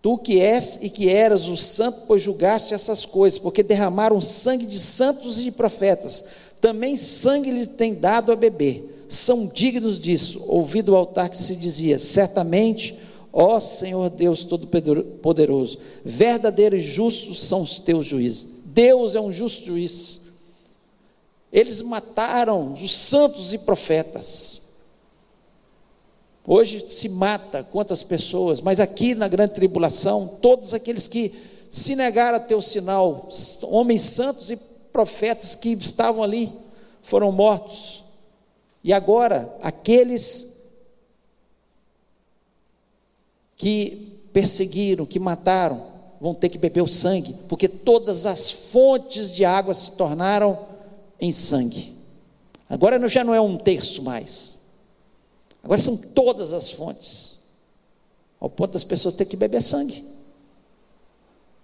Tu 0.00 0.16
que 0.18 0.40
és 0.40 0.78
e 0.82 0.90
que 0.90 1.08
eras 1.08 1.48
o 1.48 1.56
santo, 1.56 2.02
pois 2.06 2.22
julgaste 2.22 2.72
essas 2.72 3.04
coisas, 3.04 3.38
porque 3.38 3.62
derramaram 3.62 4.20
sangue 4.20 4.64
de 4.64 4.78
santos 4.78 5.40
e 5.40 5.44
de 5.44 5.52
profetas, 5.52 6.24
também 6.60 6.96
sangue 6.96 7.50
lhe 7.50 7.66
tem 7.66 7.94
dado 7.94 8.32
a 8.32 8.36
beber. 8.36 9.06
São 9.08 9.46
dignos 9.46 9.98
disso. 9.98 10.44
Ouvi 10.46 10.82
do 10.82 10.94
altar 10.94 11.30
que 11.30 11.38
se 11.38 11.56
dizia: 11.56 11.98
Certamente, 11.98 12.98
ó 13.32 13.58
Senhor 13.58 14.10
Deus 14.10 14.44
Todo-Poderoso, 14.44 15.78
verdadeiros 16.04 16.82
e 16.82 16.86
justos 16.86 17.42
são 17.42 17.62
os 17.62 17.78
teus 17.78 18.06
juízes. 18.06 18.46
Deus 18.66 19.14
é 19.14 19.20
um 19.20 19.32
justo 19.32 19.66
juiz. 19.66 20.20
Eles 21.52 21.80
mataram 21.80 22.74
os 22.74 22.94
santos 22.94 23.52
e 23.54 23.58
profetas. 23.58 24.67
Hoje 26.50 26.82
se 26.88 27.10
mata 27.10 27.62
quantas 27.62 28.02
pessoas, 28.02 28.58
mas 28.58 28.80
aqui 28.80 29.14
na 29.14 29.28
grande 29.28 29.52
tribulação, 29.52 30.38
todos 30.40 30.72
aqueles 30.72 31.06
que 31.06 31.30
se 31.68 31.94
negaram 31.94 32.38
a 32.38 32.40
ter 32.40 32.54
o 32.54 32.62
sinal, 32.62 33.28
homens 33.64 34.00
santos 34.00 34.50
e 34.50 34.56
profetas 34.90 35.54
que 35.54 35.68
estavam 35.74 36.22
ali, 36.22 36.50
foram 37.02 37.30
mortos. 37.30 38.02
E 38.82 38.94
agora, 38.94 39.54
aqueles 39.60 40.62
que 43.54 44.18
perseguiram, 44.32 45.04
que 45.04 45.18
mataram, 45.18 45.84
vão 46.18 46.32
ter 46.32 46.48
que 46.48 46.56
beber 46.56 46.80
o 46.80 46.88
sangue, 46.88 47.36
porque 47.46 47.68
todas 47.68 48.24
as 48.24 48.50
fontes 48.50 49.34
de 49.34 49.44
água 49.44 49.74
se 49.74 49.92
tornaram 49.92 50.58
em 51.20 51.30
sangue. 51.30 51.94
Agora 52.70 53.06
já 53.06 53.22
não 53.22 53.34
é 53.34 53.40
um 53.40 53.58
terço 53.58 54.02
mais, 54.02 54.57
Agora 55.68 55.82
são 55.82 55.98
todas 55.98 56.54
as 56.54 56.72
fontes, 56.72 57.40
ao 58.40 58.48
ponto 58.48 58.72
das 58.72 58.84
pessoas 58.84 59.12
terem 59.12 59.28
que 59.28 59.36
beber 59.36 59.62
sangue. 59.62 60.02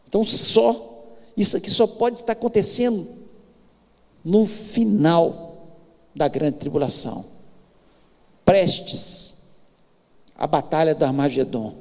Então, 0.07 0.23
só, 0.23 1.07
isso 1.35 1.57
aqui 1.57 1.71
só 1.71 1.87
pode 1.87 2.17
estar 2.17 2.35
acontecendo 2.35 3.09
no 4.23 4.45
final 4.45 5.79
da 6.15 6.29
grande 6.29 6.59
tribulação, 6.59 7.25
prestes 8.45 9.55
à 10.37 10.47
batalha 10.47 10.95
do 10.95 11.03
Armagedon, 11.07 11.75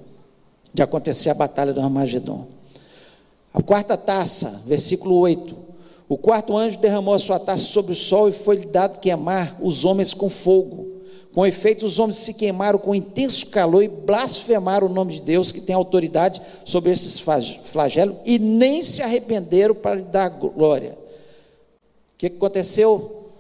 de 0.74 0.82
acontecer 0.82 1.30
a 1.30 1.34
batalha 1.34 1.74
do 1.74 1.82
Armagedon. 1.82 2.48
A 3.54 3.62
quarta 3.62 3.98
taça, 3.98 4.64
versículo 4.66 5.16
8. 5.16 5.58
O 6.08 6.18
quarto 6.18 6.58
anjo 6.58 6.80
derramou 6.80 7.16
a 7.16 7.20
sua 7.20 7.38
taça 7.38 7.66
sobre 7.66 7.92
o 7.92 7.98
sol 7.98 8.30
e 8.30 8.32
foi-lhe 8.32 8.66
dado 8.66 9.02
queimar 9.02 9.58
os 9.62 9.84
homens 9.84 10.14
com 10.14 10.30
fogo. 10.30 10.93
Com 11.34 11.46
efeito, 11.46 11.86
os 11.86 11.98
homens 11.98 12.18
se 12.18 12.36
queimaram 12.36 12.78
com 12.78 12.94
intenso 12.94 13.48
calor 13.48 13.84
e 13.84 13.88
blasfemaram 13.88 14.88
o 14.88 14.94
nome 14.94 15.14
de 15.14 15.22
Deus, 15.22 15.52
que 15.52 15.62
tem 15.62 15.74
autoridade 15.74 16.40
sobre 16.64 16.92
esses 16.92 17.20
flagelos, 17.20 18.18
e 18.24 18.38
nem 18.38 18.84
se 18.84 19.02
arrependeram 19.02 19.74
para 19.74 19.96
lhe 19.96 20.04
dar 20.04 20.30
glória. 20.30 20.92
O 20.92 22.18
que 22.18 22.28
aconteceu 22.28 23.32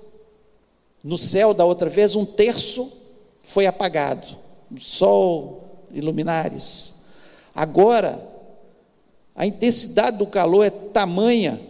no 1.03 1.17
céu 1.19 1.53
da 1.53 1.65
outra 1.65 1.89
vez? 1.89 2.15
Um 2.15 2.25
terço 2.25 2.91
foi 3.37 3.67
apagado, 3.67 4.25
sol, 4.79 5.63
iluminares. 5.91 7.03
Agora, 7.53 8.19
a 9.35 9.45
intensidade 9.45 10.17
do 10.17 10.25
calor 10.25 10.63
é 10.63 10.71
tamanha 10.71 11.61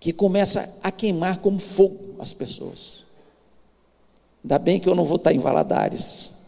que 0.00 0.12
começa 0.12 0.80
a 0.82 0.90
queimar 0.90 1.38
como 1.38 1.60
fogo 1.60 2.16
as 2.18 2.32
pessoas. 2.32 2.99
Ainda 4.42 4.58
bem 4.58 4.80
que 4.80 4.88
eu 4.88 4.94
não 4.94 5.04
vou 5.04 5.16
estar 5.16 5.32
em 5.32 5.38
Valadares. 5.38 6.40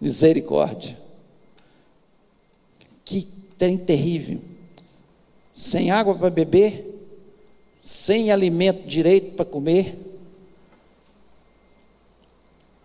Misericórdia. 0.00 0.96
Que 3.04 3.28
trem 3.58 3.76
terrível. 3.76 4.40
Sem 5.52 5.90
água 5.90 6.14
para 6.14 6.28
beber, 6.28 6.96
sem 7.80 8.30
alimento 8.30 8.86
direito 8.86 9.36
para 9.36 9.44
comer. 9.44 9.96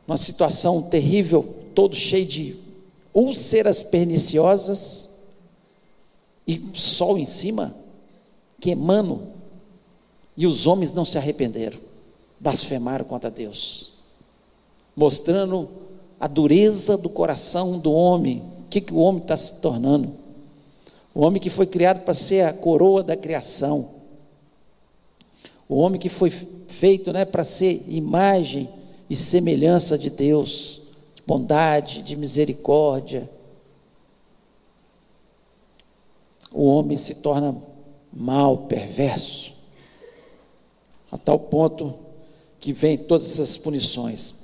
Uma 0.08 0.18
situação 0.18 0.82
terrível, 0.84 1.44
todo 1.74 1.96
cheio 1.96 2.26
de 2.26 2.56
úlceras 3.14 3.84
perniciosas 3.84 5.28
e 6.48 6.62
sol 6.74 7.18
em 7.18 7.26
cima, 7.26 7.76
queimando. 8.60 9.28
E 10.36 10.48
os 10.48 10.66
homens 10.66 10.94
não 10.94 11.06
se 11.06 11.18
arrependeram, 11.18 11.80
blasfemaram 12.42 13.06
contra 13.06 13.30
Deus, 13.30 13.94
mostrando 14.96 15.70
a 16.20 16.28
dureza 16.28 16.98
do 16.98 17.08
coração 17.08 17.78
do 17.78 17.94
homem. 17.94 18.44
O 18.60 18.64
que, 18.70 18.82
que 18.82 18.94
o 18.94 18.98
homem 18.98 19.22
está 19.22 19.38
se 19.38 19.62
tornando? 19.62 20.14
O 21.14 21.22
homem 21.22 21.40
que 21.40 21.50
foi 21.50 21.68
criado 21.68 22.04
para 22.04 22.14
ser 22.14 22.46
a 22.46 22.54
coroa 22.54 23.04
da 23.04 23.16
criação. 23.16 23.90
O 25.70 25.76
homem 25.76 26.00
que 26.00 26.10
foi 26.10 26.30
feito 26.32 27.14
né, 27.14 27.26
para 27.26 27.44
ser 27.44 27.86
imagem 27.88 28.68
e 29.10 29.16
semelhança 29.16 29.98
de 29.98 30.10
Deus, 30.10 30.82
de 31.14 31.22
bondade, 31.28 32.02
de 32.02 32.16
misericórdia. 32.16 33.30
O 36.52 36.66
homem 36.66 36.98
se 36.98 37.16
torna 37.16 37.56
mal, 38.12 38.58
perverso, 38.60 39.54
a 41.12 41.18
tal 41.18 41.40
ponto 41.40 42.01
que 42.62 42.72
vem 42.72 42.98
todas 42.98 43.26
essas 43.26 43.58
punições. 43.58 44.36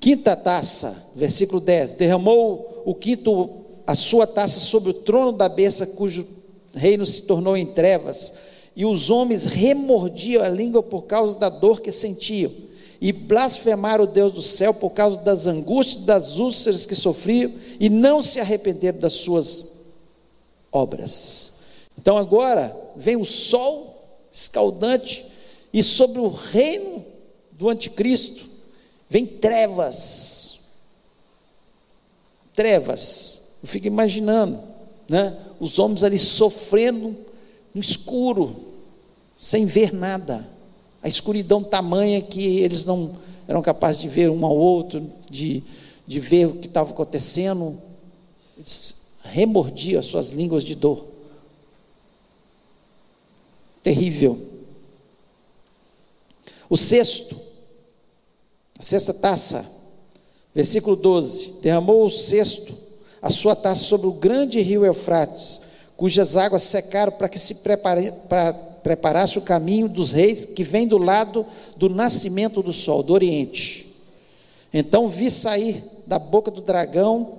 Quinta 0.00 0.34
taça, 0.34 1.10
versículo 1.14 1.60
10: 1.60 1.92
derramou 1.92 2.82
o 2.84 2.94
quinto 2.94 3.50
a 3.86 3.94
sua 3.94 4.26
taça 4.26 4.58
sobre 4.58 4.90
o 4.90 4.94
trono 4.94 5.32
da 5.32 5.48
besta, 5.48 5.86
cujo 5.86 6.26
reino 6.74 7.04
se 7.04 7.22
tornou 7.22 7.56
em 7.56 7.66
trevas, 7.66 8.32
e 8.74 8.84
os 8.86 9.10
homens 9.10 9.44
remordiam 9.44 10.42
a 10.42 10.48
língua 10.48 10.82
por 10.82 11.02
causa 11.02 11.38
da 11.38 11.48
dor 11.48 11.80
que 11.80 11.92
sentiam, 11.92 12.50
e 13.00 13.12
blasfemaram 13.12 14.04
o 14.04 14.06
Deus 14.06 14.32
do 14.32 14.42
céu 14.42 14.72
por 14.72 14.90
causa 14.90 15.20
das 15.20 15.46
angústias, 15.46 16.04
das 16.04 16.38
úlceras 16.38 16.86
que 16.86 16.94
sofriam, 16.94 17.52
e 17.78 17.90
não 17.90 18.22
se 18.22 18.40
arrependeram 18.40 18.98
das 18.98 19.12
suas 19.14 19.92
obras. 20.70 21.52
Então 21.98 22.16
agora 22.16 22.74
vem 22.96 23.16
o 23.16 23.24
sol 23.24 23.94
escaldante, 24.32 25.26
e 25.72 25.82
sobre 25.82 26.20
o 26.20 26.28
reino 26.28 27.11
do 27.62 27.68
anticristo, 27.70 28.48
vem 29.08 29.24
trevas. 29.24 30.80
Trevas. 32.54 33.58
Eu 33.62 33.68
fico 33.68 33.86
imaginando, 33.86 34.60
né? 35.08 35.38
Os 35.60 35.78
homens 35.78 36.02
ali 36.02 36.18
sofrendo 36.18 37.16
no 37.72 37.80
escuro, 37.80 38.56
sem 39.36 39.64
ver 39.64 39.92
nada. 39.92 40.48
A 41.00 41.06
escuridão 41.06 41.62
tamanha 41.62 42.20
que 42.20 42.58
eles 42.58 42.84
não 42.84 43.16
eram 43.46 43.62
capazes 43.62 44.00
de 44.00 44.08
ver 44.08 44.28
um 44.28 44.44
ao 44.44 44.56
outro, 44.56 45.08
de, 45.30 45.62
de 46.04 46.18
ver 46.18 46.46
o 46.46 46.56
que 46.56 46.66
estava 46.66 46.90
acontecendo. 46.90 47.78
Eles 48.56 49.12
remordiam 49.22 50.00
as 50.00 50.06
suas 50.06 50.30
línguas 50.30 50.64
de 50.64 50.74
dor. 50.74 51.06
Terrível. 53.84 54.48
O 56.68 56.76
sexto, 56.76 57.41
a 58.82 58.84
sexta 58.84 59.14
taça, 59.14 59.64
versículo 60.52 60.96
12: 60.96 61.60
derramou 61.62 62.04
o 62.04 62.10
sexto 62.10 62.74
a 63.22 63.30
sua 63.30 63.54
taça 63.54 63.84
sobre 63.84 64.08
o 64.08 64.12
grande 64.12 64.60
rio 64.60 64.84
Eufrates, 64.84 65.60
cujas 65.96 66.36
águas 66.36 66.64
secaram 66.64 67.12
para 67.12 67.28
que 67.28 67.38
se 67.38 67.56
prepare, 67.56 68.12
para, 68.28 68.52
preparasse 68.52 69.38
o 69.38 69.42
caminho 69.42 69.88
dos 69.88 70.10
reis 70.10 70.44
que 70.44 70.64
vem 70.64 70.88
do 70.88 70.98
lado 70.98 71.46
do 71.76 71.88
nascimento 71.88 72.60
do 72.60 72.72
sol, 72.72 73.04
do 73.04 73.12
oriente. 73.12 73.94
Então 74.74 75.08
vi 75.08 75.30
sair 75.30 75.84
da 76.04 76.18
boca 76.18 76.50
do 76.50 76.60
dragão, 76.60 77.34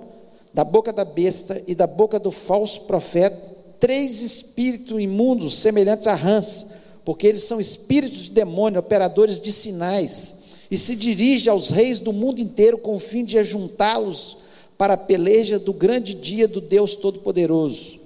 da 0.54 0.64
boca 0.64 0.94
da 0.94 1.04
besta 1.04 1.62
e 1.66 1.74
da 1.74 1.86
boca 1.86 2.18
do 2.18 2.30
falso 2.30 2.82
profeta 2.82 3.52
três 3.78 4.22
espíritos 4.22 4.98
imundos 4.98 5.58
semelhantes 5.58 6.06
a 6.06 6.14
rãs, 6.14 6.68
porque 7.04 7.26
eles 7.26 7.42
são 7.42 7.60
espíritos 7.60 8.22
de 8.22 8.30
demônio, 8.30 8.80
operadores 8.80 9.38
de 9.38 9.52
sinais 9.52 10.43
e 10.70 10.78
se 10.78 10.96
dirige 10.96 11.48
aos 11.48 11.70
reis 11.70 11.98
do 11.98 12.12
mundo 12.12 12.40
inteiro 12.40 12.78
com 12.78 12.94
o 12.94 12.98
fim 12.98 13.24
de 13.24 13.38
ajuntá-los 13.38 14.38
para 14.76 14.94
a 14.94 14.98
peleja 14.98 15.58
do 15.58 15.72
grande 15.72 16.14
dia 16.14 16.48
do 16.48 16.60
Deus 16.60 16.96
Todo-Poderoso. 16.96 18.00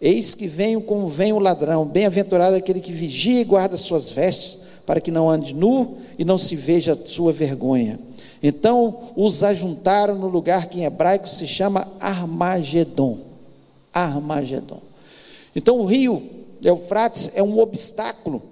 Eis 0.00 0.34
que 0.34 0.46
venho 0.46 0.80
como 0.80 1.08
vem 1.08 1.32
o 1.32 1.38
ladrão, 1.38 1.86
bem-aventurado 1.86 2.56
aquele 2.56 2.80
que 2.80 2.92
vigia 2.92 3.40
e 3.40 3.44
guarda 3.44 3.76
suas 3.76 4.10
vestes, 4.10 4.60
para 4.86 5.00
que 5.00 5.10
não 5.10 5.30
ande 5.30 5.54
nu 5.54 5.98
e 6.18 6.24
não 6.24 6.38
se 6.38 6.56
veja 6.56 6.94
a 6.94 7.08
sua 7.08 7.32
vergonha. 7.32 8.00
Então 8.42 9.12
os 9.14 9.42
ajuntaram 9.44 10.14
no 10.18 10.26
lugar 10.26 10.68
que 10.68 10.80
em 10.80 10.84
hebraico 10.84 11.28
se 11.28 11.46
chama 11.46 11.86
Armagedon. 12.00 13.18
Armagedon. 13.92 14.80
Então 15.54 15.78
o 15.78 15.84
rio 15.84 16.22
Eufrates 16.64 17.32
é 17.34 17.42
um 17.42 17.58
obstáculo 17.58 18.42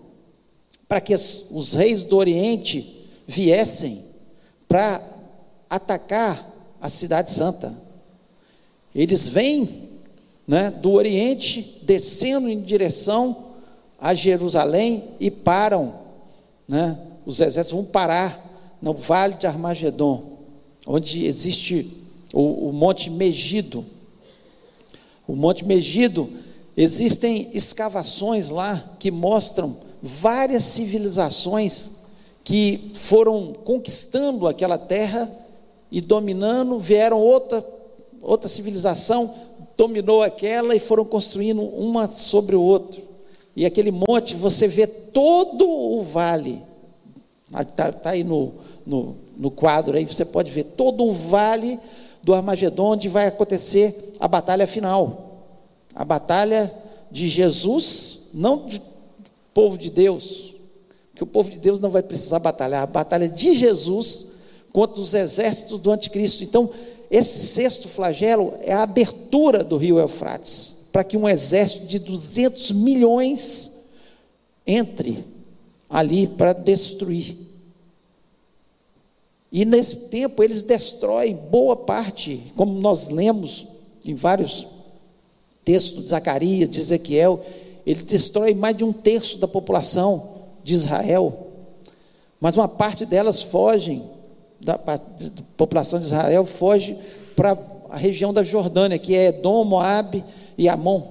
para 0.87 1.01
que 1.01 1.15
os 1.15 1.75
reis 1.75 2.03
do 2.03 2.17
Oriente 2.17 2.98
viessem 3.29 4.03
para 4.67 5.03
atacar 5.69 6.51
a 6.81 6.89
cidade 6.89 7.31
santa. 7.31 7.77
Eles 8.95 9.29
vêm 9.29 9.91
né, 10.47 10.71
do 10.71 10.93
Oriente, 10.93 11.83
descendo 11.83 12.49
em 12.49 12.59
direção 12.59 13.51
a 14.01 14.15
Jerusalém 14.15 15.05
e 15.21 15.31
param. 15.31 15.95
Né, 16.67 16.99
os 17.27 17.41
exércitos 17.41 17.79
vão 17.79 17.85
parar 17.85 18.79
no 18.81 18.95
vale 18.95 19.35
de 19.35 19.47
Armagedon, 19.47 20.39
onde 20.87 21.27
existe 21.27 21.87
o, 22.33 22.71
o 22.71 22.73
Monte 22.73 23.11
Megido. 23.11 23.85
O 25.27 25.37
Monte 25.37 25.67
Megido, 25.67 26.31
existem 26.75 27.51
escavações 27.53 28.49
lá 28.49 28.97
que 28.99 29.11
mostram 29.11 29.77
várias 30.03 30.65
civilizações 30.65 31.98
que 32.49 32.93
foram 32.95 33.53
conquistando 33.53 34.47
aquela 34.47 34.79
terra 34.79 35.31
e 35.93 36.01
dominando, 36.01 36.79
vieram 36.79 37.21
outra, 37.21 37.63
outra 38.23 38.49
civilização, 38.49 39.35
dominou 39.77 40.23
aquela 40.23 40.75
e 40.75 40.81
foram 40.81 41.05
construindo 41.05 41.61
uma 41.61 42.11
sobre 42.11 42.57
o 42.57 42.63
outro. 42.63 43.03
E 43.55 43.67
aquele 43.67 43.91
monte, 43.91 44.35
você 44.35 44.67
vê 44.67 44.87
todo 44.87 45.69
o 45.69 46.01
vale, 46.01 46.63
está 47.61 47.93
tá 47.93 48.11
aí 48.13 48.25
no, 48.25 48.55
no, 48.87 49.17
no 49.37 49.51
quadro 49.51 49.99
aí, 49.99 50.07
você 50.07 50.25
pode 50.25 50.51
ver 50.51 50.65
todo 50.65 51.05
o 51.05 51.13
vale 51.13 51.79
do 52.23 52.33
Armagedon, 52.33 52.93
onde 52.93 53.11
vai 53.11 53.27
acontecer 53.27 54.15
a 54.19 54.27
batalha 54.27 54.67
final. 54.67 55.45
A 55.95 56.03
batalha 56.03 56.73
de 57.11 57.29
Jesus, 57.29 58.31
não 58.33 58.57
do 58.57 58.81
povo 59.53 59.77
de 59.77 59.91
Deus, 59.91 60.55
que 61.19 61.25
o 61.25 61.27
povo 61.27 61.51
de 61.51 61.59
Deus 61.59 61.81
não 61.81 61.91
vai 61.91 62.01
precisar 62.01 62.39
batalhar, 62.39 62.85
a 62.85 62.87
batalha 62.87 63.29
de 63.29 63.53
Jesus 63.53 64.37
contra 64.73 65.01
os 65.01 65.15
exércitos 65.15 65.81
do 65.81 65.91
anticristo. 65.91 66.45
Então, 66.45 66.71
esse 67.11 67.45
sexto 67.45 67.89
flagelo 67.89 68.55
é 68.61 68.73
a 68.73 68.85
abertura 68.85 69.65
do 69.65 69.77
rio 69.77 69.99
Eufrates, 69.99 70.87
para 70.93 71.03
que 71.03 71.17
um 71.17 71.29
exército 71.29 71.87
de 71.87 71.99
200 71.99 72.71
milhões 72.71 73.87
entre 74.65 75.25
ali 75.91 76.29
para 76.29 76.53
destruir. 76.53 77.37
E 79.51 79.65
nesse 79.65 79.97
tempo 80.11 80.41
eles 80.45 80.63
destroem 80.63 81.35
boa 81.35 81.75
parte, 81.75 82.41
como 82.55 82.79
nós 82.79 83.09
lemos 83.09 83.67
em 84.07 84.15
vários 84.15 84.69
textos 85.65 86.05
de 86.05 86.11
Zacarias, 86.11 86.71
de 86.71 86.79
Ezequiel, 86.79 87.45
ele 87.85 88.03
destrói 88.03 88.55
mais 88.55 88.77
de 88.77 88.85
um 88.85 88.93
terço 88.93 89.39
da 89.39 89.49
população 89.49 90.38
de 90.69 90.75
Israel, 90.75 91.47
mas 92.39 92.55
uma 92.55 92.69
parte 92.69 93.07
delas 93.07 93.41
fogem, 93.41 94.05
da, 94.61 94.77
da 94.77 95.01
população 95.57 95.99
de 95.99 96.05
Israel 96.05 96.45
foge 96.45 96.95
para 97.35 97.57
a 97.89 97.97
região 97.97 98.35
da 98.35 98.43
Jordânia, 98.43 98.99
que 98.99 99.17
é 99.17 99.29
Edom, 99.29 99.65
Moab 99.65 100.23
e 100.59 100.69
Amon, 100.69 101.03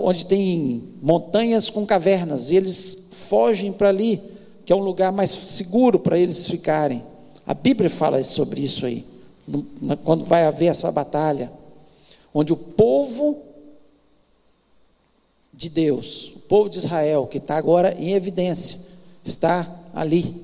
onde 0.00 0.24
tem 0.26 0.94
montanhas 1.02 1.68
com 1.68 1.84
cavernas, 1.84 2.50
e 2.50 2.56
eles 2.56 3.10
fogem 3.14 3.72
para 3.72 3.88
ali, 3.88 4.22
que 4.64 4.72
é 4.72 4.76
um 4.76 4.84
lugar 4.84 5.10
mais 5.10 5.32
seguro 5.32 5.98
para 5.98 6.16
eles 6.16 6.46
ficarem. 6.46 7.02
A 7.44 7.54
Bíblia 7.54 7.90
fala 7.90 8.22
sobre 8.22 8.60
isso 8.60 8.86
aí, 8.86 9.04
quando 10.04 10.24
vai 10.24 10.44
haver 10.44 10.66
essa 10.66 10.92
batalha, 10.92 11.50
onde 12.32 12.52
o 12.52 12.56
povo 12.56 13.42
de 15.52 15.68
Deus, 15.68 16.32
o 16.34 16.40
povo 16.40 16.70
de 16.70 16.78
Israel, 16.78 17.26
que 17.26 17.38
está 17.38 17.56
agora 17.56 17.94
em 17.98 18.12
evidência, 18.12 18.78
está 19.24 19.68
ali. 19.94 20.42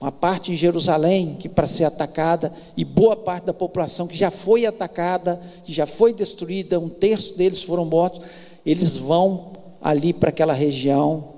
Uma 0.00 0.12
parte 0.12 0.52
em 0.52 0.56
Jerusalém 0.56 1.36
que 1.38 1.48
para 1.48 1.66
ser 1.66 1.84
atacada, 1.84 2.52
e 2.76 2.84
boa 2.84 3.16
parte 3.16 3.46
da 3.46 3.54
população 3.54 4.06
que 4.06 4.16
já 4.16 4.30
foi 4.30 4.66
atacada, 4.66 5.40
que 5.64 5.72
já 5.72 5.86
foi 5.86 6.12
destruída, 6.12 6.78
um 6.78 6.88
terço 6.88 7.36
deles 7.36 7.62
foram 7.62 7.84
mortos, 7.84 8.20
eles 8.64 8.96
vão 8.96 9.52
ali 9.80 10.12
para 10.12 10.30
aquela 10.30 10.52
região 10.52 11.34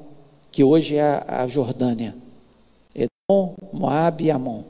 que 0.51 0.65
hoje 0.65 0.97
é 0.97 1.25
a, 1.27 1.47
Jordânia. 1.47 2.15
Edom, 2.95 3.55
Moab 3.73 4.23
e 4.23 4.31
Amon. 4.31 4.63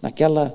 Naquela, 0.00 0.54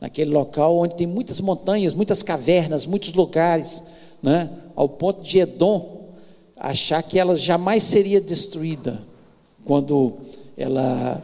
naquele 0.00 0.30
local 0.30 0.76
onde 0.78 0.94
tem 0.94 1.06
muitas 1.06 1.40
montanhas, 1.40 1.92
muitas 1.92 2.22
cavernas, 2.22 2.86
muitos 2.86 3.12
lugares, 3.12 3.88
né? 4.22 4.48
ao 4.76 4.88
ponto 4.88 5.22
de 5.22 5.40
Edom 5.40 5.91
achar 6.56 7.02
que 7.02 7.18
ela 7.18 7.34
jamais 7.34 7.82
seria 7.84 8.20
destruída 8.20 9.02
quando 9.64 10.14
ela. 10.56 11.22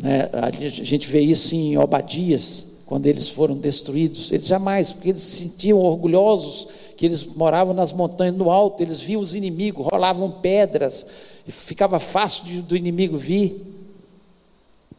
Né, 0.00 0.30
a 0.32 0.50
gente 0.50 1.08
vê 1.08 1.20
isso 1.20 1.54
em 1.54 1.76
Obadias, 1.76 2.82
quando 2.86 3.06
eles 3.06 3.28
foram 3.28 3.56
destruídos. 3.56 4.32
Eles 4.32 4.46
jamais, 4.46 4.92
porque 4.92 5.10
eles 5.10 5.20
se 5.20 5.42
sentiam 5.42 5.78
orgulhosos 5.78 6.68
que 6.96 7.06
eles 7.06 7.24
moravam 7.34 7.74
nas 7.74 7.90
montanhas 7.90 8.36
no 8.36 8.50
alto, 8.50 8.82
eles 8.82 9.00
viam 9.00 9.20
os 9.20 9.34
inimigos, 9.34 9.86
rolavam 9.86 10.30
pedras, 10.30 11.06
ficava 11.46 11.98
fácil 11.98 12.44
de, 12.44 12.62
do 12.62 12.76
inimigo 12.76 13.16
vir. 13.16 13.60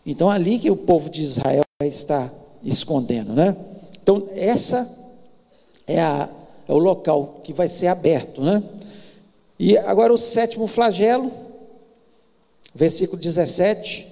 Então, 0.05 0.29
ali 0.29 0.59
que 0.59 0.69
o 0.69 0.75
povo 0.75 1.09
de 1.09 1.21
Israel 1.21 1.63
está 1.81 2.29
escondendo, 2.63 3.33
né? 3.33 3.55
Então, 4.01 4.27
essa 4.35 4.85
é, 5.87 6.01
a, 6.01 6.29
é 6.67 6.73
o 6.73 6.77
local 6.77 7.39
que 7.43 7.53
vai 7.53 7.69
ser 7.69 7.87
aberto, 7.87 8.41
né? 8.41 8.61
E 9.59 9.77
agora 9.77 10.13
o 10.13 10.17
sétimo 10.17 10.67
flagelo, 10.67 11.31
versículo 12.73 13.21
17. 13.21 14.07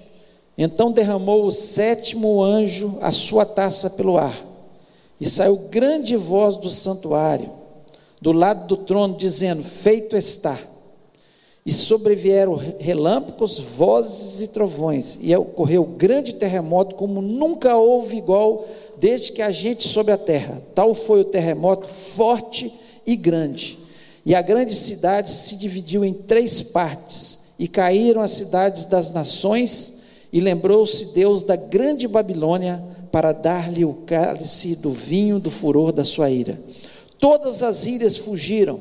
Então 0.56 0.92
derramou 0.92 1.46
o 1.46 1.52
sétimo 1.52 2.42
anjo 2.42 2.98
a 3.00 3.10
sua 3.10 3.44
taça 3.44 3.90
pelo 3.90 4.16
ar, 4.16 4.34
e 5.20 5.26
saiu 5.26 5.56
grande 5.70 6.16
voz 6.16 6.56
do 6.56 6.70
santuário, 6.70 7.50
do 8.20 8.32
lado 8.32 8.66
do 8.66 8.76
trono, 8.76 9.16
dizendo: 9.16 9.62
Feito 9.62 10.16
está. 10.16 10.58
E 11.64 11.72
sobrevieram 11.72 12.56
relâmpagos, 12.56 13.56
vozes 13.60 14.40
e 14.40 14.48
trovões, 14.48 15.18
e 15.22 15.34
ocorreu 15.36 15.84
grande 15.84 16.34
terremoto, 16.34 16.96
como 16.96 17.22
nunca 17.22 17.76
houve 17.76 18.16
igual 18.16 18.66
desde 18.98 19.30
que 19.30 19.40
a 19.40 19.52
gente 19.52 19.86
sobre 19.86 20.12
a 20.12 20.18
terra. 20.18 20.60
Tal 20.74 20.92
foi 20.92 21.20
o 21.20 21.24
terremoto 21.24 21.86
forte 21.86 22.72
e 23.06 23.14
grande 23.14 23.81
e 24.24 24.34
a 24.34 24.42
grande 24.42 24.74
cidade 24.74 25.30
se 25.30 25.56
dividiu 25.56 26.04
em 26.04 26.14
três 26.14 26.62
partes, 26.62 27.38
e 27.58 27.68
caíram 27.68 28.20
as 28.20 28.32
cidades 28.32 28.86
das 28.86 29.10
nações, 29.10 30.02
e 30.32 30.40
lembrou-se 30.40 31.06
Deus 31.06 31.42
da 31.42 31.56
grande 31.56 32.08
Babilônia 32.08 32.82
para 33.10 33.32
dar-lhe 33.32 33.84
o 33.84 33.94
cálice 34.06 34.76
do 34.76 34.90
vinho 34.90 35.38
do 35.38 35.50
furor 35.50 35.92
da 35.92 36.04
sua 36.04 36.30
ira. 36.30 36.58
Todas 37.18 37.62
as 37.62 37.84
ilhas 37.84 38.16
fugiram, 38.16 38.80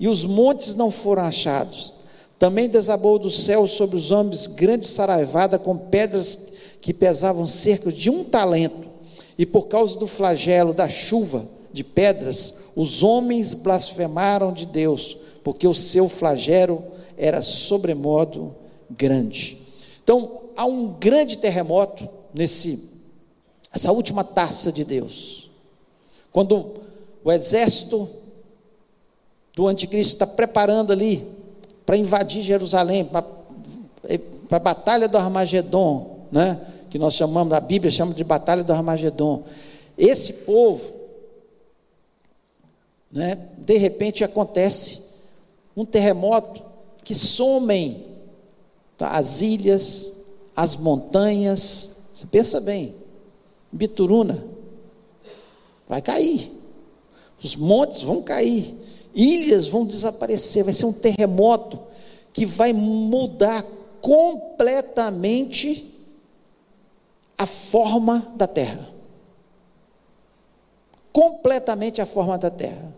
e 0.00 0.08
os 0.08 0.24
montes 0.24 0.74
não 0.74 0.90
foram 0.90 1.24
achados. 1.24 1.94
Também 2.38 2.68
desabou 2.68 3.18
do 3.18 3.30
céu 3.30 3.66
sobre 3.66 3.96
os 3.96 4.10
homens 4.10 4.46
grande 4.46 4.86
saraivada 4.86 5.58
com 5.58 5.76
pedras 5.76 6.54
que 6.80 6.94
pesavam 6.94 7.46
cerca 7.46 7.92
de 7.92 8.10
um 8.10 8.24
talento, 8.24 8.88
e 9.36 9.46
por 9.46 9.68
causa 9.68 9.98
do 9.98 10.06
flagelo 10.06 10.72
da 10.72 10.88
chuva 10.88 11.44
de 11.78 11.84
pedras, 11.84 12.72
os 12.74 13.04
homens 13.04 13.54
blasfemaram 13.54 14.52
de 14.52 14.66
Deus, 14.66 15.16
porque 15.44 15.64
o 15.64 15.72
seu 15.72 16.08
flagelo 16.08 16.82
era 17.16 17.40
sobremodo 17.40 18.52
grande. 18.90 19.58
Então, 20.02 20.40
há 20.56 20.66
um 20.66 20.88
grande 20.94 21.38
terremoto 21.38 22.08
nesse 22.34 22.98
essa 23.72 23.92
última 23.92 24.24
taça 24.24 24.72
de 24.72 24.82
Deus. 24.82 25.50
Quando 26.32 26.74
o 27.22 27.30
exército 27.30 28.08
do 29.54 29.68
anticristo 29.68 30.14
está 30.14 30.26
preparando 30.26 30.92
ali 30.92 31.24
para 31.86 31.96
invadir 31.96 32.42
Jerusalém, 32.42 33.04
para, 33.04 33.24
a 34.50 34.58
batalha 34.58 35.06
do 35.06 35.16
Armagedon, 35.16 36.26
né? 36.32 36.60
que 36.90 36.98
nós 36.98 37.14
chamamos, 37.14 37.52
a 37.52 37.60
Bíblia 37.60 37.90
chama 37.90 38.14
de 38.14 38.24
batalha 38.24 38.64
do 38.64 38.72
Armagedon. 38.72 39.44
Esse 39.96 40.44
povo 40.44 40.97
né? 43.10 43.36
de 43.58 43.76
repente 43.76 44.22
acontece 44.22 45.08
um 45.76 45.84
terremoto 45.84 46.62
que 47.04 47.14
somem 47.14 48.04
tá? 48.96 49.10
as 49.10 49.40
ilhas, 49.40 50.26
as 50.54 50.74
montanhas. 50.74 52.08
Você 52.14 52.26
pensa 52.26 52.60
bem, 52.60 52.94
Bituruna 53.70 54.44
vai 55.88 56.02
cair, 56.02 56.50
os 57.42 57.56
montes 57.56 58.02
vão 58.02 58.22
cair, 58.22 58.74
ilhas 59.14 59.66
vão 59.66 59.86
desaparecer, 59.86 60.64
vai 60.64 60.74
ser 60.74 60.84
um 60.84 60.92
terremoto 60.92 61.78
que 62.32 62.44
vai 62.44 62.72
mudar 62.72 63.64
completamente 64.00 65.94
a 67.36 67.46
forma 67.46 68.32
da 68.36 68.46
terra. 68.46 68.88
Completamente 71.12 72.00
a 72.00 72.06
forma 72.06 72.36
da 72.36 72.50
terra. 72.50 72.97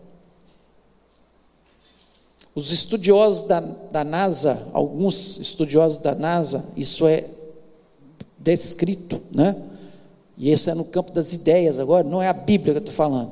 Os 2.53 2.71
estudiosos 2.71 3.45
da, 3.45 3.59
da 3.59 4.03
NASA, 4.03 4.67
alguns 4.73 5.37
estudiosos 5.37 5.99
da 5.99 6.13
NASA, 6.13 6.65
isso 6.75 7.07
é 7.07 7.25
descrito, 8.37 9.21
né? 9.31 9.55
E 10.37 10.51
isso 10.51 10.69
é 10.69 10.73
no 10.73 10.85
campo 10.85 11.11
das 11.11 11.33
ideias 11.33 11.79
agora, 11.79 12.03
não 12.07 12.21
é 12.21 12.27
a 12.27 12.33
Bíblia 12.33 12.73
que 12.73 12.77
eu 12.79 12.81
estou 12.81 12.95
falando. 12.95 13.31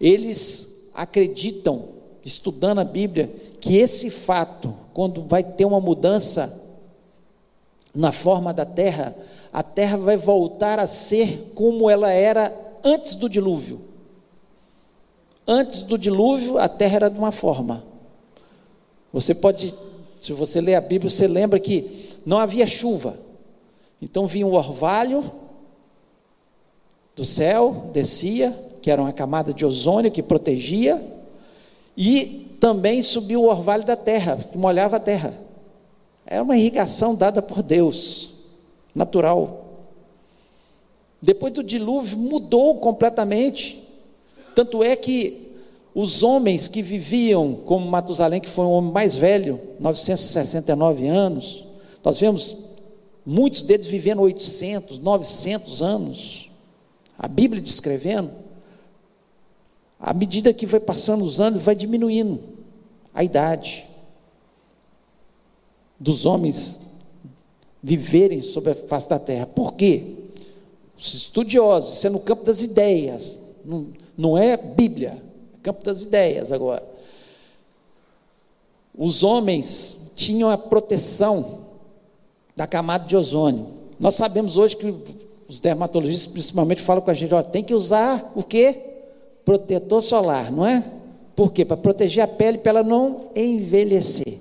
Eles 0.00 0.90
acreditam, 0.94 1.82
estudando 2.24 2.80
a 2.80 2.84
Bíblia, 2.84 3.34
que 3.60 3.78
esse 3.78 4.10
fato, 4.10 4.74
quando 4.92 5.22
vai 5.22 5.42
ter 5.42 5.64
uma 5.64 5.80
mudança 5.80 6.62
na 7.94 8.12
forma 8.12 8.52
da 8.52 8.64
terra, 8.64 9.16
a 9.52 9.62
terra 9.62 9.96
vai 9.96 10.16
voltar 10.16 10.78
a 10.78 10.86
ser 10.86 11.52
como 11.54 11.88
ela 11.88 12.10
era 12.10 12.52
antes 12.84 13.14
do 13.14 13.28
dilúvio. 13.28 13.80
Antes 15.46 15.82
do 15.82 15.96
dilúvio, 15.96 16.58
a 16.58 16.68
terra 16.68 16.96
era 16.96 17.10
de 17.10 17.18
uma 17.18 17.32
forma. 17.32 17.93
Você 19.14 19.32
pode, 19.32 19.72
se 20.18 20.32
você 20.32 20.60
ler 20.60 20.74
a 20.74 20.80
Bíblia, 20.80 21.08
você 21.08 21.28
lembra 21.28 21.60
que 21.60 22.18
não 22.26 22.36
havia 22.36 22.66
chuva. 22.66 23.16
Então 24.02 24.26
vinha 24.26 24.44
o 24.44 24.54
orvalho 24.54 25.30
do 27.14 27.24
céu, 27.24 27.90
descia, 27.92 28.50
que 28.82 28.90
era 28.90 29.00
uma 29.00 29.12
camada 29.12 29.54
de 29.54 29.64
ozônio 29.64 30.10
que 30.10 30.20
protegia, 30.20 31.00
e 31.96 32.56
também 32.58 33.04
subiu 33.04 33.42
o 33.42 33.48
orvalho 33.48 33.84
da 33.84 33.94
terra, 33.94 34.36
que 34.36 34.58
molhava 34.58 34.96
a 34.96 35.00
terra. 35.00 35.32
Era 36.26 36.42
uma 36.42 36.56
irrigação 36.56 37.14
dada 37.14 37.40
por 37.40 37.62
Deus, 37.62 38.30
natural. 38.92 39.64
Depois 41.22 41.52
do 41.52 41.62
dilúvio 41.62 42.18
mudou 42.18 42.78
completamente. 42.80 43.80
Tanto 44.56 44.82
é 44.82 44.96
que 44.96 45.43
os 45.94 46.24
homens 46.24 46.66
que 46.66 46.82
viviam 46.82 47.54
como 47.54 47.88
Matusalém, 47.88 48.40
que 48.40 48.50
foi 48.50 48.64
um 48.64 48.72
homem 48.72 48.90
mais 48.90 49.14
velho, 49.14 49.60
969 49.78 51.06
anos, 51.06 51.64
nós 52.02 52.18
vemos 52.18 52.72
muitos 53.24 53.62
deles 53.62 53.86
vivendo 53.86 54.20
800, 54.22 54.98
900 54.98 55.82
anos. 55.82 56.50
A 57.16 57.28
Bíblia 57.28 57.62
descrevendo, 57.62 58.28
à 60.00 60.12
medida 60.12 60.52
que 60.52 60.66
vai 60.66 60.80
passando 60.80 61.24
os 61.24 61.40
anos, 61.40 61.62
vai 61.62 61.76
diminuindo 61.76 62.40
a 63.14 63.22
idade 63.22 63.86
dos 66.00 66.26
homens 66.26 66.80
viverem 67.80 68.42
sobre 68.42 68.72
a 68.72 68.74
face 68.74 69.08
da 69.08 69.18
terra. 69.20 69.46
Por 69.46 69.74
quê? 69.74 70.16
Os 70.98 71.14
estudiosos, 71.14 71.98
isso 71.98 72.06
é 72.08 72.10
no 72.10 72.18
campo 72.18 72.44
das 72.44 72.62
ideias, 72.62 73.58
não, 73.64 73.86
não 74.16 74.36
é 74.36 74.56
Bíblia 74.56 75.22
campo 75.64 75.82
das 75.82 76.02
ideias 76.02 76.52
agora. 76.52 76.86
Os 78.96 79.24
homens 79.24 80.12
tinham 80.14 80.50
a 80.50 80.58
proteção 80.58 81.64
da 82.54 82.66
camada 82.66 83.06
de 83.06 83.16
ozônio. 83.16 83.66
Nós 83.98 84.14
sabemos 84.14 84.56
hoje 84.56 84.76
que 84.76 84.94
os 85.48 85.60
dermatologistas 85.60 86.32
principalmente 86.32 86.82
falam 86.82 87.02
com 87.02 87.10
a 87.10 87.14
gente, 87.14 87.34
ó, 87.34 87.42
tem 87.42 87.64
que 87.64 87.74
usar 87.74 88.32
o 88.36 88.42
quê? 88.42 88.76
Protetor 89.44 90.02
solar, 90.02 90.52
não 90.52 90.64
é? 90.64 90.84
Por 91.34 91.52
quê? 91.52 91.64
Para 91.64 91.76
proteger 91.76 92.22
a 92.22 92.28
pele 92.28 92.58
para 92.58 92.70
ela 92.70 92.82
não 92.82 93.30
envelhecer. 93.34 94.38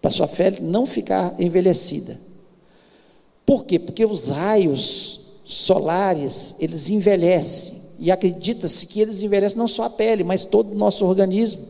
Para 0.00 0.10
sua 0.10 0.28
pele 0.28 0.60
não 0.62 0.86
ficar 0.86 1.34
envelhecida. 1.38 2.18
Por 3.44 3.64
quê? 3.64 3.78
Porque 3.78 4.06
os 4.06 4.28
raios 4.28 5.20
solares, 5.44 6.54
eles 6.60 6.88
envelhecem. 6.88 7.83
E 8.04 8.10
acredita-se 8.10 8.86
que 8.86 9.00
eles 9.00 9.22
envelhecem 9.22 9.56
não 9.56 9.66
só 9.66 9.84
a 9.84 9.90
pele, 9.90 10.22
mas 10.22 10.44
todo 10.44 10.72
o 10.72 10.74
nosso 10.74 11.06
organismo. 11.06 11.62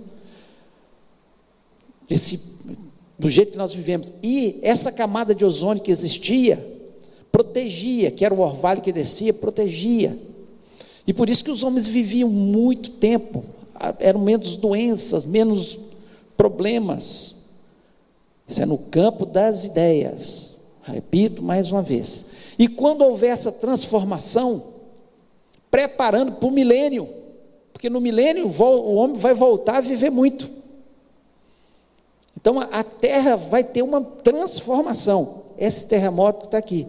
Esse, 2.10 2.58
do 3.16 3.28
jeito 3.28 3.52
que 3.52 3.56
nós 3.56 3.72
vivemos. 3.72 4.10
E 4.20 4.58
essa 4.60 4.90
camada 4.90 5.32
de 5.32 5.44
ozônio 5.44 5.80
que 5.80 5.92
existia, 5.92 6.56
protegia, 7.30 8.10
que 8.10 8.24
era 8.24 8.34
o 8.34 8.40
orvalho 8.40 8.82
que 8.82 8.90
descia, 8.90 9.32
protegia. 9.32 10.18
E 11.06 11.14
por 11.14 11.28
isso 11.28 11.44
que 11.44 11.52
os 11.52 11.62
homens 11.62 11.86
viviam 11.86 12.28
muito 12.28 12.90
tempo, 12.90 13.44
eram 14.00 14.18
menos 14.18 14.56
doenças, 14.56 15.24
menos 15.24 15.78
problemas. 16.36 17.44
Isso 18.48 18.60
é 18.60 18.66
no 18.66 18.78
campo 18.78 19.24
das 19.24 19.66
ideias. 19.66 20.56
Repito 20.82 21.44
mais 21.44 21.70
uma 21.70 21.80
vez. 21.80 22.26
E 22.58 22.66
quando 22.66 23.02
houver 23.02 23.30
essa 23.30 23.52
transformação, 23.52 24.73
preparando 25.74 26.30
para 26.34 26.46
o 26.46 26.52
milênio, 26.52 27.08
porque 27.72 27.90
no 27.90 28.00
milênio 28.00 28.46
o 28.46 28.94
homem 28.94 29.16
vai 29.16 29.34
voltar 29.34 29.78
a 29.78 29.80
viver 29.80 30.08
muito. 30.08 30.48
Então 32.36 32.60
a 32.60 32.84
terra 32.84 33.34
vai 33.34 33.64
ter 33.64 33.82
uma 33.82 34.00
transformação. 34.00 35.42
Esse 35.58 35.88
terremoto 35.88 36.42
que 36.42 36.44
está 36.46 36.58
aqui. 36.58 36.86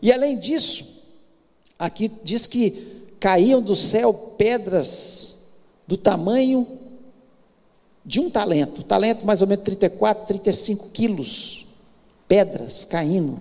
E 0.00 0.12
além 0.12 0.38
disso, 0.38 1.02
aqui 1.76 2.06
diz 2.22 2.46
que 2.46 3.08
caíam 3.18 3.60
do 3.60 3.74
céu 3.74 4.14
pedras 4.14 5.54
do 5.88 5.96
tamanho 5.96 6.64
de 8.06 8.20
um 8.20 8.30
talento, 8.30 8.84
talento 8.84 9.26
mais 9.26 9.42
ou 9.42 9.48
menos 9.48 9.64
34, 9.64 10.28
35 10.28 10.90
quilos, 10.90 11.66
pedras 12.28 12.84
caindo. 12.84 13.40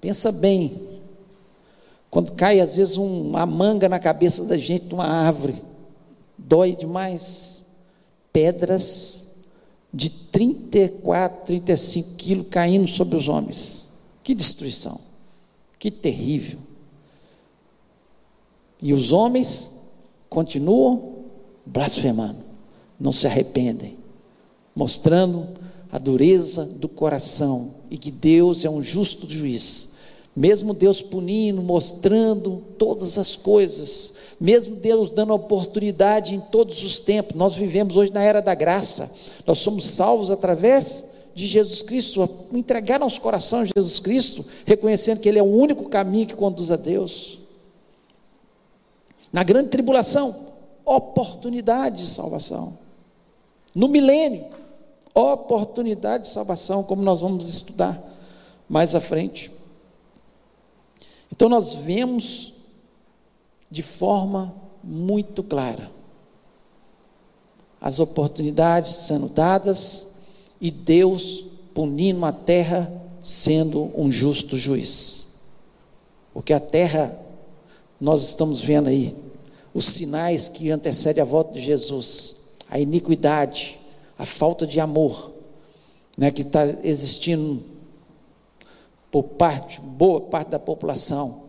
Pensa 0.00 0.32
bem, 0.32 0.93
quando 2.14 2.30
cai 2.30 2.60
às 2.60 2.76
vezes 2.76 2.96
uma 2.96 3.44
manga 3.44 3.88
na 3.88 3.98
cabeça 3.98 4.44
da 4.44 4.56
gente 4.56 4.94
uma 4.94 5.04
árvore, 5.04 5.60
dói 6.38 6.76
demais. 6.76 7.64
Pedras 8.32 9.34
de 9.92 10.10
34, 10.10 11.44
35 11.44 12.14
quilos 12.14 12.46
caindo 12.48 12.86
sobre 12.86 13.16
os 13.16 13.26
homens. 13.26 13.88
Que 14.22 14.32
destruição, 14.32 14.96
que 15.76 15.90
terrível. 15.90 16.60
E 18.80 18.92
os 18.92 19.10
homens 19.10 19.72
continuam 20.30 21.24
blasfemando, 21.66 22.38
não 22.98 23.10
se 23.10 23.26
arrependem, 23.26 23.98
mostrando 24.72 25.48
a 25.90 25.98
dureza 25.98 26.64
do 26.64 26.88
coração 26.88 27.74
e 27.90 27.98
que 27.98 28.12
Deus 28.12 28.64
é 28.64 28.70
um 28.70 28.80
justo 28.80 29.28
juiz. 29.28 29.93
Mesmo 30.36 30.74
Deus 30.74 31.00
punindo, 31.00 31.62
mostrando 31.62 32.62
todas 32.76 33.18
as 33.18 33.36
coisas, 33.36 34.14
mesmo 34.40 34.74
Deus 34.76 35.08
dando 35.08 35.32
oportunidade 35.32 36.34
em 36.34 36.40
todos 36.40 36.82
os 36.82 36.98
tempos, 36.98 37.36
nós 37.36 37.54
vivemos 37.54 37.96
hoje 37.96 38.12
na 38.12 38.22
era 38.22 38.42
da 38.42 38.54
graça, 38.54 39.10
nós 39.46 39.58
somos 39.58 39.86
salvos 39.86 40.30
através 40.30 41.04
de 41.34 41.46
Jesus 41.46 41.82
Cristo, 41.82 42.28
entregar 42.52 42.98
nosso 42.98 43.20
coração 43.20 43.60
a 43.60 43.64
Jesus 43.64 44.00
Cristo, 44.00 44.44
reconhecendo 44.64 45.20
que 45.20 45.28
Ele 45.28 45.38
é 45.38 45.42
o 45.42 45.46
único 45.46 45.88
caminho 45.88 46.26
que 46.26 46.34
conduz 46.34 46.70
a 46.70 46.76
Deus. 46.76 47.38
Na 49.32 49.42
grande 49.42 49.68
tribulação, 49.68 50.34
oportunidade 50.84 51.98
de 51.98 52.06
salvação. 52.06 52.76
No 53.74 53.88
milênio, 53.88 54.44
oportunidade 55.12 56.24
de 56.24 56.30
salvação, 56.30 56.84
como 56.84 57.02
nós 57.02 57.20
vamos 57.20 57.48
estudar 57.48 58.00
mais 58.68 58.94
à 58.94 59.00
frente. 59.00 59.50
Então 61.32 61.48
nós 61.48 61.74
vemos 61.74 62.54
de 63.70 63.82
forma 63.82 64.54
muito 64.82 65.42
clara 65.42 65.90
as 67.84 67.98
oportunidades 67.98 68.90
sendo 68.90 69.28
dadas 69.28 70.14
e 70.58 70.70
Deus 70.70 71.44
punindo 71.74 72.24
a 72.24 72.32
terra 72.32 72.90
sendo 73.20 73.90
um 73.94 74.10
justo 74.10 74.56
juiz. 74.56 75.42
Porque 76.32 76.54
a 76.54 76.60
terra, 76.60 77.14
nós 78.00 78.22
estamos 78.22 78.62
vendo 78.62 78.88
aí, 78.88 79.14
os 79.74 79.84
sinais 79.84 80.48
que 80.48 80.70
antecedem 80.70 81.20
a 81.20 81.26
volta 81.26 81.52
de 81.52 81.60
Jesus, 81.60 82.52
a 82.70 82.78
iniquidade, 82.78 83.78
a 84.16 84.24
falta 84.24 84.66
de 84.66 84.80
amor, 84.80 85.32
né, 86.16 86.30
que 86.30 86.40
está 86.40 86.66
existindo 86.82 87.62
por 89.14 89.22
parte, 89.22 89.80
boa 89.80 90.22
parte 90.22 90.48
da 90.48 90.58
população. 90.58 91.44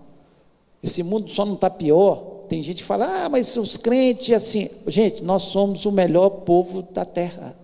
Esse 0.83 1.01
mundo 1.01 1.31
só 1.31 1.43
não 1.43 1.55
está 1.55 1.67
pior. 1.67 2.43
Tem 2.47 2.61
gente 2.61 2.77
que 2.77 2.83
fala, 2.83 3.25
ah, 3.25 3.27
mas 3.27 3.57
os 3.57 3.75
crentes, 3.75 4.35
assim. 4.35 4.69
Gente, 4.85 5.23
nós 5.23 5.41
somos 5.45 5.83
o 5.83 5.91
melhor 5.91 6.29
povo 6.29 6.83
da 6.83 7.03
terra. 7.03 7.57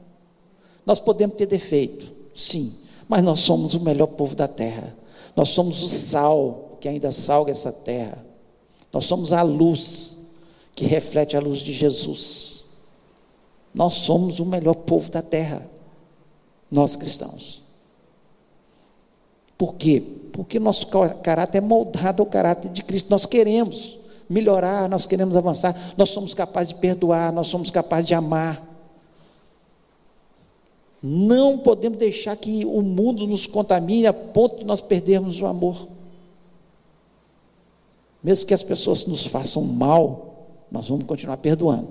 Nós 0.87 0.99
podemos 0.99 1.37
ter 1.37 1.45
defeito, 1.45 2.11
sim, 2.33 2.73
mas 3.07 3.23
nós 3.23 3.41
somos 3.41 3.75
o 3.75 3.81
melhor 3.81 4.07
povo 4.07 4.35
da 4.35 4.47
terra. 4.47 4.97
Nós 5.35 5.49
somos 5.49 5.83
o 5.83 5.87
sal 5.87 6.79
que 6.79 6.89
ainda 6.89 7.11
salga 7.11 7.51
essa 7.51 7.71
terra. 7.71 8.25
Nós 8.91 9.05
somos 9.05 9.31
a 9.31 9.43
luz 9.43 10.31
que 10.75 10.83
reflete 10.83 11.37
a 11.37 11.39
luz 11.39 11.59
de 11.59 11.73
Jesus. 11.73 12.63
Nós 13.71 13.93
somos 13.93 14.39
o 14.39 14.47
melhor 14.47 14.73
povo 14.73 15.11
da 15.11 15.21
terra, 15.21 15.69
nós 16.71 16.95
cristãos. 16.95 17.60
Por 19.61 19.75
quê? 19.75 20.01
Porque 20.33 20.59
nosso 20.59 20.87
caráter 21.21 21.59
é 21.59 21.61
moldado 21.61 22.23
ao 22.23 22.25
caráter 22.25 22.71
de 22.71 22.83
Cristo. 22.83 23.11
Nós 23.11 23.27
queremos 23.27 23.99
melhorar, 24.27 24.89
nós 24.89 25.05
queremos 25.05 25.35
avançar, 25.35 25.93
nós 25.95 26.09
somos 26.09 26.33
capazes 26.33 26.69
de 26.69 26.79
perdoar, 26.79 27.31
nós 27.31 27.47
somos 27.47 27.69
capazes 27.69 28.07
de 28.07 28.15
amar. 28.15 28.59
Não 30.99 31.59
podemos 31.59 31.99
deixar 31.99 32.35
que 32.37 32.65
o 32.65 32.81
mundo 32.81 33.27
nos 33.27 33.45
contamine 33.45 34.07
a 34.07 34.13
ponto 34.13 34.57
de 34.57 34.65
nós 34.65 34.81
perdermos 34.81 35.39
o 35.39 35.45
amor. 35.45 35.87
Mesmo 38.23 38.47
que 38.47 38.55
as 38.55 38.63
pessoas 38.63 39.05
nos 39.05 39.27
façam 39.27 39.61
mal, 39.61 40.47
nós 40.71 40.87
vamos 40.87 41.05
continuar 41.05 41.37
perdoando. 41.37 41.87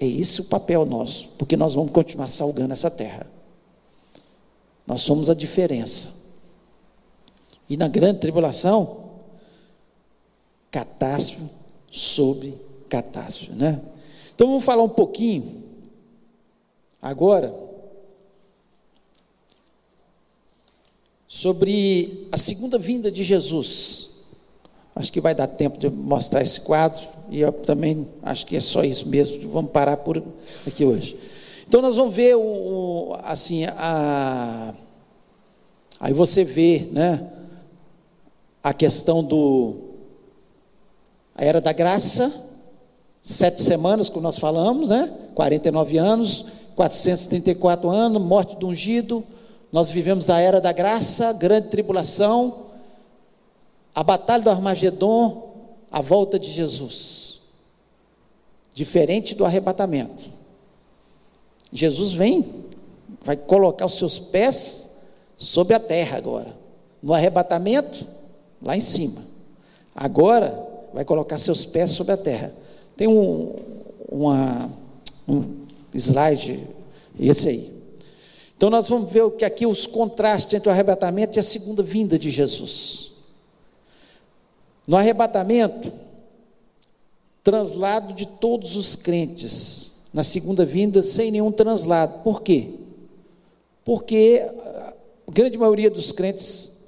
É 0.00 0.06
esse 0.06 0.42
o 0.42 0.44
papel 0.44 0.86
nosso, 0.86 1.30
porque 1.36 1.56
nós 1.56 1.74
vamos 1.74 1.90
continuar 1.90 2.28
salgando 2.28 2.72
essa 2.72 2.88
terra. 2.88 3.37
Nós 4.88 5.02
somos 5.02 5.28
a 5.28 5.34
diferença. 5.34 6.28
E 7.68 7.76
na 7.76 7.88
grande 7.88 8.20
tribulação, 8.20 9.10
catástrofe 10.70 11.44
sobre 11.90 12.54
catástrofe, 12.88 13.52
né? 13.52 13.82
Então 14.34 14.46
vamos 14.46 14.64
falar 14.64 14.82
um 14.82 14.88
pouquinho 14.88 15.62
agora 17.02 17.54
sobre 21.26 22.26
a 22.32 22.38
segunda 22.38 22.78
vinda 22.78 23.12
de 23.12 23.22
Jesus. 23.22 24.22
Acho 24.96 25.12
que 25.12 25.20
vai 25.20 25.34
dar 25.34 25.48
tempo 25.48 25.78
de 25.78 25.90
mostrar 25.90 26.40
esse 26.40 26.62
quadro, 26.62 27.06
e 27.28 27.40
eu 27.40 27.52
também 27.52 28.08
acho 28.22 28.46
que 28.46 28.56
é 28.56 28.60
só 28.60 28.82
isso 28.82 29.06
mesmo, 29.06 29.50
vamos 29.50 29.70
parar 29.70 29.98
por 29.98 30.22
aqui 30.66 30.82
hoje. 30.86 31.27
Então 31.68 31.82
nós 31.82 31.96
vamos 31.96 32.14
ver 32.14 32.34
o, 32.34 33.14
assim, 33.24 33.66
a, 33.66 34.72
aí 36.00 36.14
você 36.14 36.42
vê, 36.42 36.88
né, 36.90 37.30
a 38.62 38.72
questão 38.72 39.22
do, 39.22 39.76
a 41.34 41.44
era 41.44 41.60
da 41.60 41.74
graça, 41.74 42.32
sete 43.20 43.60
semanas, 43.60 44.08
como 44.08 44.22
nós 44.22 44.38
falamos, 44.38 44.88
né, 44.88 45.12
49 45.34 45.98
anos, 45.98 46.46
434 46.74 47.90
anos, 47.90 48.22
morte 48.22 48.56
do 48.56 48.68
ungido, 48.68 49.22
nós 49.70 49.90
vivemos 49.90 50.30
a 50.30 50.40
era 50.40 50.62
da 50.62 50.72
graça, 50.72 51.34
grande 51.34 51.68
tribulação, 51.68 52.62
a 53.94 54.02
batalha 54.02 54.42
do 54.42 54.48
Armagedon, 54.48 55.52
a 55.90 56.00
volta 56.00 56.38
de 56.38 56.50
Jesus. 56.50 57.42
Diferente 58.72 59.34
do 59.34 59.44
arrebatamento. 59.44 60.37
Jesus 61.72 62.12
vem, 62.12 62.66
vai 63.24 63.36
colocar 63.36 63.86
os 63.86 63.94
seus 63.94 64.18
pés 64.18 64.98
sobre 65.36 65.74
a 65.74 65.80
terra 65.80 66.16
agora. 66.16 66.54
No 67.02 67.12
arrebatamento, 67.12 68.06
lá 68.62 68.76
em 68.76 68.80
cima. 68.80 69.22
Agora, 69.94 70.66
vai 70.92 71.04
colocar 71.04 71.38
seus 71.38 71.64
pés 71.64 71.92
sobre 71.92 72.12
a 72.12 72.16
terra. 72.16 72.52
Tem 72.96 73.06
um, 73.06 73.54
uma, 74.08 74.72
um 75.28 75.66
slide, 75.94 76.66
esse 77.18 77.48
aí. 77.48 77.78
Então, 78.56 78.70
nós 78.70 78.88
vamos 78.88 79.12
ver 79.12 79.30
que 79.32 79.44
aqui 79.44 79.66
os 79.66 79.86
contrastes 79.86 80.54
entre 80.54 80.68
o 80.68 80.72
arrebatamento 80.72 81.38
e 81.38 81.40
a 81.40 81.44
segunda 81.44 81.82
vinda 81.82 82.18
de 82.18 82.30
Jesus. 82.30 83.12
No 84.86 84.96
arrebatamento, 84.96 85.92
translado 87.44 88.12
de 88.14 88.26
todos 88.26 88.74
os 88.74 88.96
crentes, 88.96 89.97
na 90.12 90.22
segunda 90.22 90.64
vinda, 90.64 91.02
sem 91.02 91.30
nenhum 91.30 91.52
translado. 91.52 92.22
Por 92.22 92.42
quê? 92.42 92.70
Porque 93.84 94.42
a 95.26 95.30
grande 95.30 95.58
maioria 95.58 95.90
dos 95.90 96.12
crentes 96.12 96.86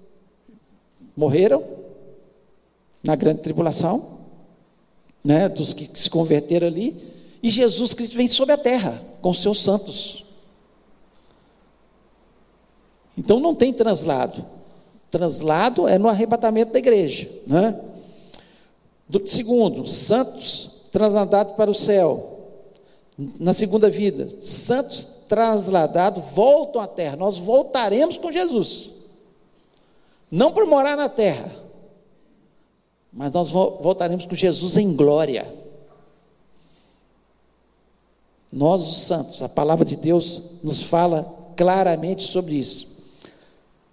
morreram 1.17 1.63
na 3.03 3.15
grande 3.15 3.41
tribulação, 3.41 4.19
né, 5.25 5.49
dos 5.49 5.73
que 5.73 5.89
se 5.99 6.09
converteram 6.09 6.67
ali, 6.67 6.97
e 7.43 7.51
Jesus 7.51 7.95
Cristo 7.95 8.17
vem 8.17 8.29
sobre 8.29 8.55
a 8.55 8.59
terra 8.59 9.03
com 9.21 9.33
seus 9.33 9.61
santos. 9.63 10.27
Então 13.17 13.41
não 13.41 13.55
tem 13.55 13.73
translado. 13.73 14.45
Translado 15.11 15.89
é 15.89 15.99
no 15.99 16.09
arrebatamento 16.09 16.73
da 16.73 16.79
igreja. 16.79 17.29
Né? 17.47 17.79
Do, 19.09 19.27
segundo, 19.27 19.87
santos 19.87 20.87
transladados 20.93 21.55
para 21.55 21.71
o 21.71 21.75
céu. 21.75 22.40
Na 23.39 23.53
segunda 23.53 23.91
vida, 23.91 24.31
santos 24.41 25.05
transladados 25.29 26.33
voltam 26.33 26.81
à 26.81 26.87
terra. 26.87 27.17
Nós 27.17 27.39
voltaremos 27.39 28.17
com 28.17 28.33
Jesus. 28.33 28.93
Não 30.31 30.53
por 30.53 30.65
morar 30.65 30.97
na 30.97 31.09
terra, 31.09 31.55
mas 33.13 33.31
nós 33.33 33.51
voltaremos 33.51 34.25
com 34.25 34.35
Jesus 34.35 34.77
em 34.79 34.95
glória. 34.95 35.53
Nós, 38.51 38.83
os 38.83 39.03
santos, 39.03 39.43
a 39.43 39.49
palavra 39.49 39.85
de 39.85 39.97
Deus 39.97 40.59
nos 40.63 40.83
fala 40.83 41.53
claramente 41.57 42.23
sobre 42.23 42.55
isso. 42.55 43.05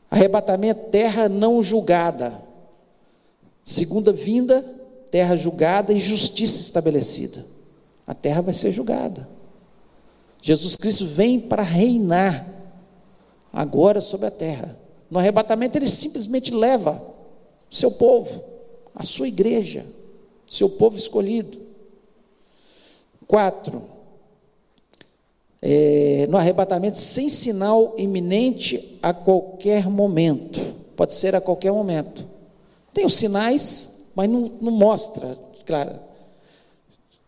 Arrebatamento, 0.09 0.89
terra 0.89 1.27
não 1.27 1.61
julgada. 1.61 2.41
Segunda 3.61 4.13
vinda, 4.13 4.63
terra 5.11 5.35
julgada 5.35 5.91
e 5.91 5.99
justiça 5.99 6.61
estabelecida. 6.61 7.56
A 8.07 8.13
terra 8.13 8.41
vai 8.41 8.53
ser 8.53 8.71
julgada. 8.71 9.27
Jesus 10.41 10.77
Cristo 10.77 11.05
vem 11.05 11.41
para 11.41 11.61
reinar 11.61 12.47
agora 13.51 13.99
sobre 13.99 14.27
a 14.27 14.31
terra. 14.31 14.79
No 15.11 15.19
arrebatamento, 15.19 15.77
ele 15.77 15.89
simplesmente 15.89 16.53
leva 16.53 17.01
o 17.69 17.75
seu 17.75 17.91
povo, 17.91 18.41
a 18.95 19.03
sua 19.03 19.27
igreja, 19.27 19.85
seu 20.47 20.69
povo 20.69 20.97
escolhido. 20.97 21.57
Quatro, 23.27 23.83
é, 25.61 26.25
no 26.29 26.37
arrebatamento 26.37 26.97
sem 26.97 27.27
sinal 27.27 27.93
iminente 27.97 28.99
a 29.01 29.13
qualquer 29.13 29.89
momento. 29.89 30.61
Pode 30.95 31.13
ser 31.13 31.35
a 31.35 31.41
qualquer 31.41 31.73
momento. 31.73 32.25
Tem 32.93 33.05
os 33.05 33.15
sinais, 33.15 34.11
mas 34.15 34.29
não, 34.29 34.51
não 34.61 34.71
mostra, 34.71 35.37
claro. 35.65 36.06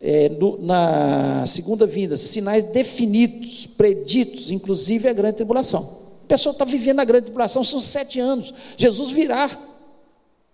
É, 0.01 0.29
no, 0.29 0.57
na 0.61 1.45
segunda 1.45 1.85
vinda, 1.85 2.15
sinais 2.15 2.63
definidos, 2.65 3.65
preditos, 3.65 4.49
inclusive 4.49 5.09
a 5.09 5.13
grande 5.13 5.37
tribulação. 5.37 5.99
A 6.23 6.27
pessoa 6.27 6.53
está 6.53 6.63
vivendo 6.63 6.99
a 7.01 7.05
grande 7.05 7.25
tribulação, 7.25 7.63
são 7.63 7.81
sete 7.81 8.19
anos. 8.19 8.53
Jesus 8.77 9.11
virá 9.11 9.49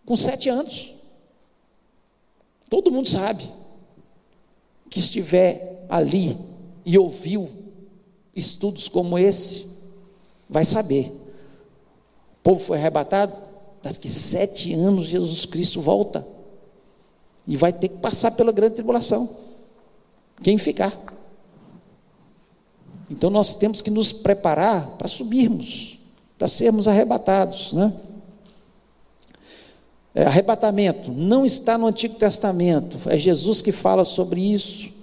com 0.06 0.18
sete 0.18 0.50
anos. 0.50 0.96
Todo 2.70 2.91
mundo 2.91 3.08
sabe 3.08 3.43
que 4.89 5.00
estiver 5.00 5.86
ali 5.89 6.38
e 6.86 6.98
ouviu 6.98 7.50
estudos 8.36 8.88
como 8.88 9.18
esse, 9.18 9.66
vai 10.50 10.66
saber. 10.66 11.08
O 12.38 12.43
povo 12.43 12.60
foi 12.60 12.78
arrebatado, 12.78 13.36
daqui 13.82 14.10
sete 14.10 14.74
anos 14.74 15.08
Jesus 15.08 15.46
Cristo 15.46 15.82
volta. 15.82 16.26
E 17.48 17.56
vai 17.56 17.72
ter 17.72 17.89
que 17.89 17.98
passar 17.98 18.32
pela 18.32 18.52
grande 18.52 18.76
tribulação. 18.76 19.30
Quem 20.41 20.58
ficar. 20.58 20.93
Então 23.10 23.30
nós 23.30 23.54
temos 23.54 23.82
que 23.82 23.91
nos 23.91 24.12
preparar 24.12 24.98
para 24.98 25.08
subirmos, 25.08 26.00
para 26.38 26.48
sermos 26.48 26.88
arrebatados, 26.88 27.74
né? 27.74 27.93
É, 30.14 30.24
arrebatamento 30.24 31.12
não 31.12 31.46
está 31.46 31.78
no 31.78 31.88
Antigo 31.88 32.16
Testamento, 32.16 32.98
é 33.08 33.18
Jesus 33.18 33.62
que 33.62 33.74
fala 33.74 34.06
sobre 34.06 34.41
isso. 34.41 34.96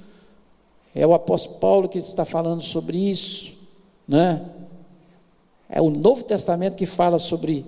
É 0.95 1.07
o 1.07 1.14
apóstolo 1.14 1.59
Paulo 1.59 1.88
que 1.88 1.99
está 1.99 2.24
falando 2.24 2.62
sobre 2.62 2.99
isso, 2.99 3.55
né? 4.07 4.43
É 5.68 5.80
o 5.80 5.90
Novo 5.90 6.24
Testamento 6.24 6.76
que 6.76 6.86
fala 6.86 7.18
sobre 7.18 7.64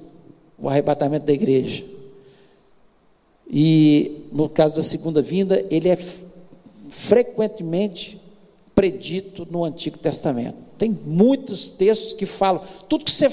o 0.59 0.69
arrebatamento 0.69 1.27
da 1.27 1.33
igreja. 1.33 1.85
E 3.51 4.27
no 4.33 4.49
caso 4.49 4.77
da 4.77 4.83
segunda 4.83 5.21
vinda, 5.23 5.65
ele 5.71 5.89
é 5.89 5.99
frequentemente 6.89 8.21
predito 8.75 9.47
no 9.51 9.65
Antigo 9.65 9.99
Testamento. 9.99 10.57
Tem 10.77 10.99
muitos 11.07 11.69
textos 11.69 12.15
que 12.15 12.27
falam, 12.27 12.63
tudo 12.89 13.05
que 13.05 13.11
você 13.11 13.29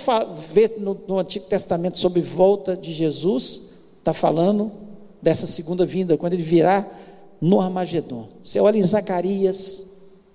vê 0.54 0.76
no, 0.78 0.96
no 1.08 1.18
Antigo 1.18 1.46
Testamento 1.46 1.98
sobre 1.98 2.22
volta 2.22 2.78
de 2.78 2.94
Jesus, 2.94 3.72
está 4.00 4.14
falando 4.14 4.72
dessa 5.22 5.48
segunda 5.48 5.86
vinda, 5.86 6.18
quando 6.18 6.34
ele 6.34 6.44
virá 6.44 6.88
no 7.40 7.60
Armagedon. 7.60 8.28
Você 8.42 8.60
olha 8.60 8.78
em 8.78 8.84
Zacarias, 8.84 9.92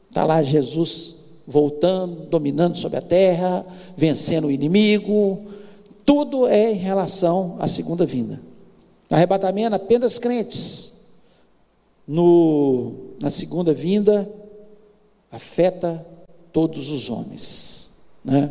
está 0.08 0.24
lá 0.24 0.42
Jesus 0.42 1.14
voltando, 1.46 2.26
dominando 2.28 2.76
sobre 2.76 2.98
a 2.98 3.02
terra, 3.02 3.64
vencendo 3.96 4.48
o 4.48 4.50
inimigo. 4.50 5.42
Tudo 6.04 6.46
é 6.46 6.72
em 6.72 6.76
relação 6.76 7.56
à 7.60 7.68
segunda 7.68 8.04
vinda. 8.04 8.40
Arrebatamento 9.10 9.74
apenas 9.74 10.18
crentes. 10.18 10.96
No, 12.06 13.14
na 13.20 13.30
segunda 13.30 13.72
vinda, 13.72 14.28
afeta 15.30 16.04
todos 16.52 16.90
os 16.90 17.10
homens. 17.10 18.10
Né? 18.24 18.50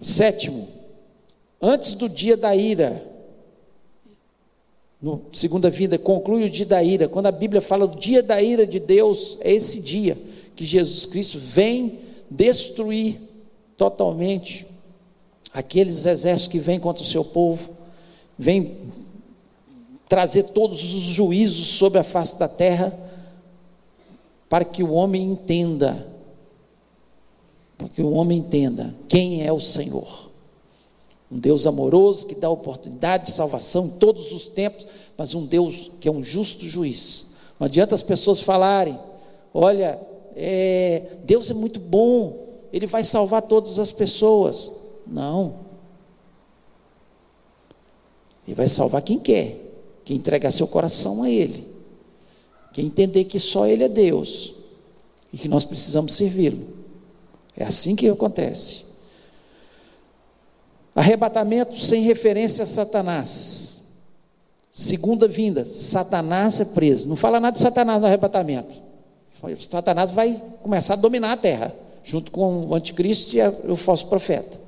Sétimo, 0.00 0.68
antes 1.60 1.94
do 1.94 2.08
dia 2.08 2.36
da 2.36 2.54
ira, 2.54 3.02
no 5.00 5.20
segunda 5.32 5.68
vinda, 5.68 5.98
conclui 5.98 6.44
o 6.44 6.50
dia 6.50 6.66
da 6.66 6.82
ira. 6.82 7.08
Quando 7.08 7.26
a 7.26 7.32
Bíblia 7.32 7.60
fala 7.60 7.86
do 7.86 7.98
dia 7.98 8.22
da 8.22 8.40
ira 8.40 8.64
de 8.64 8.78
Deus, 8.78 9.36
é 9.40 9.52
esse 9.52 9.80
dia 9.80 10.16
que 10.54 10.64
Jesus 10.64 11.06
Cristo 11.06 11.38
vem 11.38 11.98
destruir 12.30 13.20
totalmente 13.76 14.66
aqueles 15.52 16.06
exércitos 16.06 16.52
que 16.52 16.58
vêm 16.58 16.78
contra 16.78 17.02
o 17.02 17.06
seu 17.06 17.24
povo, 17.24 17.70
vem 18.38 18.76
trazer 20.12 20.42
todos 20.42 20.94
os 20.94 21.04
juízos 21.04 21.68
sobre 21.68 21.98
a 21.98 22.04
face 22.04 22.38
da 22.38 22.46
terra, 22.46 22.92
para 24.46 24.62
que 24.62 24.82
o 24.82 24.92
homem 24.92 25.22
entenda, 25.22 26.06
para 27.78 27.88
que 27.88 28.02
o 28.02 28.12
homem 28.12 28.40
entenda 28.40 28.94
quem 29.08 29.42
é 29.42 29.50
o 29.50 29.58
Senhor. 29.58 30.30
Um 31.30 31.38
Deus 31.38 31.66
amoroso 31.66 32.26
que 32.26 32.34
dá 32.34 32.50
oportunidade 32.50 33.24
de 33.24 33.30
salvação 33.30 33.86
em 33.86 33.90
todos 33.92 34.32
os 34.32 34.48
tempos, 34.48 34.86
mas 35.16 35.34
um 35.34 35.46
Deus 35.46 35.90
que 35.98 36.06
é 36.06 36.12
um 36.12 36.22
justo 36.22 36.66
juiz. 36.66 37.36
Não 37.58 37.64
adianta 37.64 37.94
as 37.94 38.02
pessoas 38.02 38.42
falarem: 38.42 39.00
olha, 39.54 39.98
é, 40.36 41.20
Deus 41.24 41.50
é 41.50 41.54
muito 41.54 41.80
bom, 41.80 42.48
Ele 42.70 42.86
vai 42.86 43.02
salvar 43.02 43.40
todas 43.40 43.78
as 43.78 43.90
pessoas. 43.90 44.78
Não. 45.06 45.54
Ele 48.46 48.54
vai 48.54 48.68
salvar 48.68 49.00
quem 49.00 49.18
quer, 49.18 49.61
quem 50.04 50.16
entregar 50.16 50.50
seu 50.50 50.66
coração 50.66 51.22
a 51.22 51.30
Ele, 51.30 51.66
quem 52.72 52.86
entender 52.86 53.24
que 53.24 53.38
só 53.38 53.66
Ele 53.66 53.84
é 53.84 53.88
Deus 53.88 54.54
e 55.32 55.38
que 55.38 55.48
nós 55.48 55.64
precisamos 55.64 56.14
servi-lo. 56.14 56.66
É 57.56 57.64
assim 57.64 57.94
que 57.94 58.08
acontece. 58.08 58.92
Arrebatamento 60.94 61.78
sem 61.78 62.02
referência 62.02 62.64
a 62.64 62.66
Satanás. 62.66 63.82
Segunda 64.70 65.28
vinda, 65.28 65.66
Satanás 65.66 66.60
é 66.60 66.64
preso. 66.64 67.08
Não 67.08 67.16
fala 67.16 67.40
nada 67.40 67.54
de 67.54 67.60
Satanás 67.60 68.00
no 68.00 68.06
arrebatamento. 68.06 68.74
Satanás 69.58 70.10
vai 70.10 70.40
começar 70.62 70.94
a 70.94 70.96
dominar 70.96 71.32
a 71.32 71.36
terra, 71.36 71.74
junto 72.04 72.30
com 72.30 72.66
o 72.66 72.74
anticristo 72.74 73.36
e 73.36 73.40
o 73.70 73.76
falso 73.76 74.06
profeta. 74.06 74.58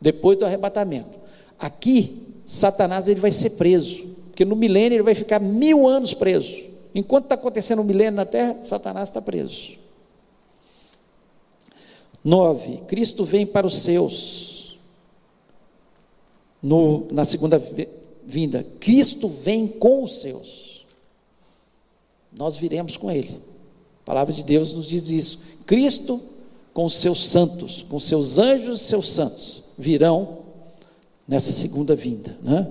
Depois 0.00 0.38
do 0.38 0.44
arrebatamento. 0.44 1.18
Aqui, 1.58 2.40
Satanás 2.44 3.08
ele 3.08 3.20
vai 3.20 3.32
ser 3.32 3.50
preso. 3.50 4.15
Porque 4.36 4.44
no 4.44 4.54
milênio 4.54 4.96
ele 4.96 5.02
vai 5.02 5.14
ficar 5.14 5.40
mil 5.40 5.88
anos 5.88 6.12
preso. 6.12 6.62
Enquanto 6.94 7.24
está 7.24 7.36
acontecendo 7.36 7.80
o 7.80 7.84
milênio 7.84 8.16
na 8.16 8.26
terra, 8.26 8.62
Satanás 8.62 9.08
está 9.08 9.22
preso. 9.22 9.78
Nove, 12.22 12.82
Cristo 12.86 13.24
vem 13.24 13.46
para 13.46 13.66
os 13.66 13.78
seus 13.78 14.76
no, 16.62 17.06
na 17.10 17.24
segunda 17.24 17.58
vinda. 18.26 18.62
Cristo 18.78 19.26
vem 19.26 19.66
com 19.66 20.02
os 20.02 20.20
seus. 20.20 20.84
Nós 22.30 22.58
viremos 22.58 22.98
com 22.98 23.10
Ele. 23.10 23.40
A 24.02 24.04
palavra 24.04 24.34
de 24.34 24.44
Deus 24.44 24.74
nos 24.74 24.86
diz 24.86 25.08
isso. 25.08 25.40
Cristo 25.64 26.20
com 26.74 26.84
os 26.84 26.92
seus 26.92 27.30
santos, 27.30 27.86
com 27.88 27.98
seus 27.98 28.38
anjos 28.38 28.82
e 28.82 28.84
seus 28.84 29.10
santos, 29.14 29.62
virão 29.78 30.40
nessa 31.26 31.52
segunda 31.52 31.96
vinda. 31.96 32.36
Né? 32.42 32.70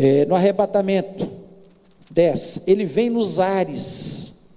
É, 0.00 0.24
no 0.26 0.36
arrebatamento, 0.36 1.28
10, 2.08 2.68
ele 2.68 2.84
vem 2.84 3.10
nos 3.10 3.40
ares. 3.40 4.50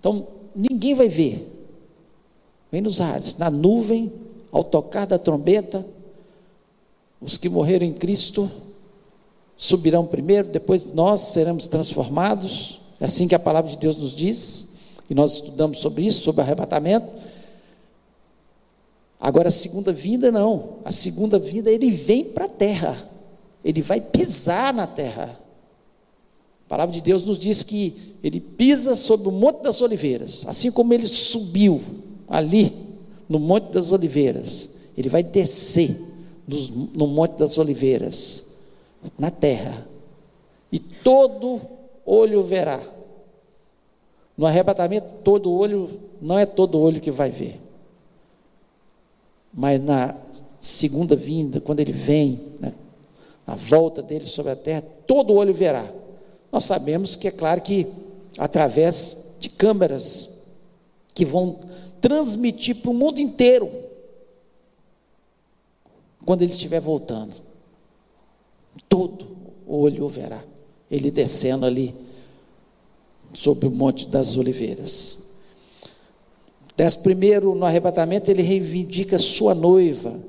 Então, 0.00 0.26
ninguém 0.52 0.96
vai 0.96 1.08
ver. 1.08 1.48
Vem 2.72 2.80
nos 2.80 3.00
ares, 3.00 3.36
na 3.36 3.50
nuvem, 3.50 4.12
ao 4.50 4.64
tocar 4.64 5.06
da 5.06 5.16
trombeta, 5.16 5.86
Os 7.20 7.36
que 7.36 7.48
morreram 7.48 7.86
em 7.86 7.92
Cristo 7.92 8.50
subirão 9.56 10.04
primeiro, 10.04 10.48
depois 10.48 10.92
nós 10.92 11.20
seremos 11.20 11.68
transformados. 11.68 12.80
É 13.00 13.04
assim 13.06 13.28
que 13.28 13.36
a 13.36 13.40
palavra 13.40 13.70
de 13.70 13.78
Deus 13.78 13.96
nos 13.96 14.14
diz, 14.14 14.74
e 15.08 15.14
nós 15.14 15.34
estudamos 15.34 15.78
sobre 15.78 16.04
isso, 16.04 16.22
sobre 16.22 16.42
arrebatamento. 16.42 17.06
Agora, 19.20 19.48
a 19.48 19.52
segunda 19.52 19.92
vinda, 19.92 20.32
não. 20.32 20.78
A 20.84 20.90
segunda 20.90 21.38
vinda, 21.38 21.70
ele 21.70 21.92
vem 21.92 22.24
para 22.24 22.46
a 22.46 22.48
terra, 22.48 22.96
ele 23.64 23.82
vai 23.82 24.00
pisar 24.00 24.72
na 24.72 24.86
terra. 24.86 25.38
A 26.66 26.68
palavra 26.68 26.94
de 26.94 27.00
Deus 27.00 27.24
nos 27.24 27.38
diz 27.38 27.62
que 27.62 28.16
ele 28.22 28.40
pisa 28.40 28.94
sobre 28.94 29.28
o 29.28 29.32
Monte 29.32 29.62
das 29.62 29.80
Oliveiras, 29.80 30.44
assim 30.46 30.70
como 30.70 30.92
ele 30.92 31.06
subiu 31.06 31.80
ali 32.28 32.72
no 33.28 33.38
Monte 33.38 33.72
das 33.72 33.92
Oliveiras, 33.92 34.88
ele 34.96 35.08
vai 35.08 35.22
descer 35.22 35.96
no 36.94 37.06
Monte 37.06 37.36
das 37.36 37.58
Oliveiras, 37.58 38.58
na 39.18 39.30
terra, 39.30 39.86
e 40.72 40.78
todo 40.78 41.60
olho 42.04 42.42
verá. 42.42 42.80
No 44.36 44.46
arrebatamento, 44.46 45.06
todo 45.24 45.52
olho, 45.52 45.90
não 46.20 46.38
é 46.38 46.46
todo 46.46 46.78
olho 46.78 47.00
que 47.00 47.10
vai 47.10 47.30
ver, 47.30 47.60
mas 49.52 49.82
na 49.82 50.14
segunda 50.60 51.16
vinda, 51.16 51.60
quando 51.60 51.80
ele 51.80 51.92
vem, 51.92 52.40
né, 52.60 52.72
a 53.48 53.54
volta 53.54 54.02
dele 54.02 54.26
sobre 54.26 54.52
a 54.52 54.56
terra, 54.56 54.82
todo 55.06 55.32
olho 55.32 55.54
verá. 55.54 55.90
Nós 56.52 56.66
sabemos 56.66 57.16
que 57.16 57.28
é 57.28 57.30
claro 57.30 57.62
que 57.62 57.86
através 58.36 59.36
de 59.40 59.48
câmeras 59.48 60.48
que 61.14 61.24
vão 61.24 61.58
transmitir 61.98 62.76
para 62.76 62.90
o 62.90 62.94
mundo 62.94 63.18
inteiro 63.20 63.70
quando 66.26 66.42
ele 66.42 66.52
estiver 66.52 66.78
voltando. 66.78 67.36
Todo 68.86 69.26
olho 69.66 70.06
verá. 70.08 70.44
Ele 70.90 71.10
descendo 71.10 71.64
ali 71.64 71.94
sobre 73.32 73.66
o 73.66 73.70
Monte 73.70 74.06
das 74.08 74.36
Oliveiras. 74.36 75.36
Desce 76.76 76.98
primeiro 76.98 77.54
no 77.54 77.64
arrebatamento, 77.64 78.30
ele 78.30 78.42
reivindica 78.42 79.18
sua 79.18 79.54
noiva. 79.54 80.20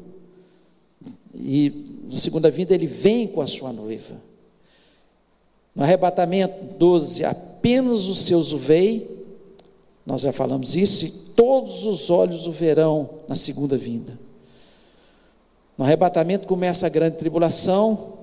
E 1.36 1.89
na 2.12 2.18
segunda 2.20 2.50
vinda, 2.50 2.74
ele 2.74 2.88
vem 2.88 3.28
com 3.28 3.42
a 3.42 3.48
sua 3.48 3.72
noiva. 3.72 4.16
No 5.76 5.84
arrebatamento 5.84 6.78
12, 6.78 7.24
apenas 7.24 8.06
os 8.06 8.20
seus 8.20 8.52
o 8.52 8.58
veem, 8.58 9.08
nós 10.06 10.22
já 10.22 10.34
falamos 10.34 10.76
isso, 10.76 11.06
e 11.06 11.12
todos 11.12 11.86
os 11.86 12.10
olhos 12.10 12.48
o 12.48 12.52
verão 12.52 13.10
na 13.28 13.36
segunda 13.36 13.78
vinda. 13.78 14.18
No 15.78 15.86
arrebatamento 15.86 16.48
começa 16.48 16.88
a 16.88 16.90
grande 16.90 17.18
tribulação, 17.18 18.18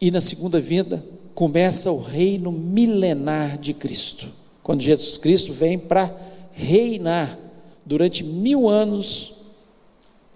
e 0.00 0.12
na 0.12 0.20
segunda 0.20 0.60
vinda 0.60 1.04
começa 1.34 1.90
o 1.90 2.00
reino 2.00 2.52
milenar 2.52 3.58
de 3.58 3.74
Cristo, 3.74 4.30
quando 4.62 4.80
Jesus 4.80 5.16
Cristo 5.16 5.52
vem 5.52 5.76
para 5.76 6.14
reinar 6.52 7.36
durante 7.84 8.22
mil 8.22 8.68
anos 8.68 9.34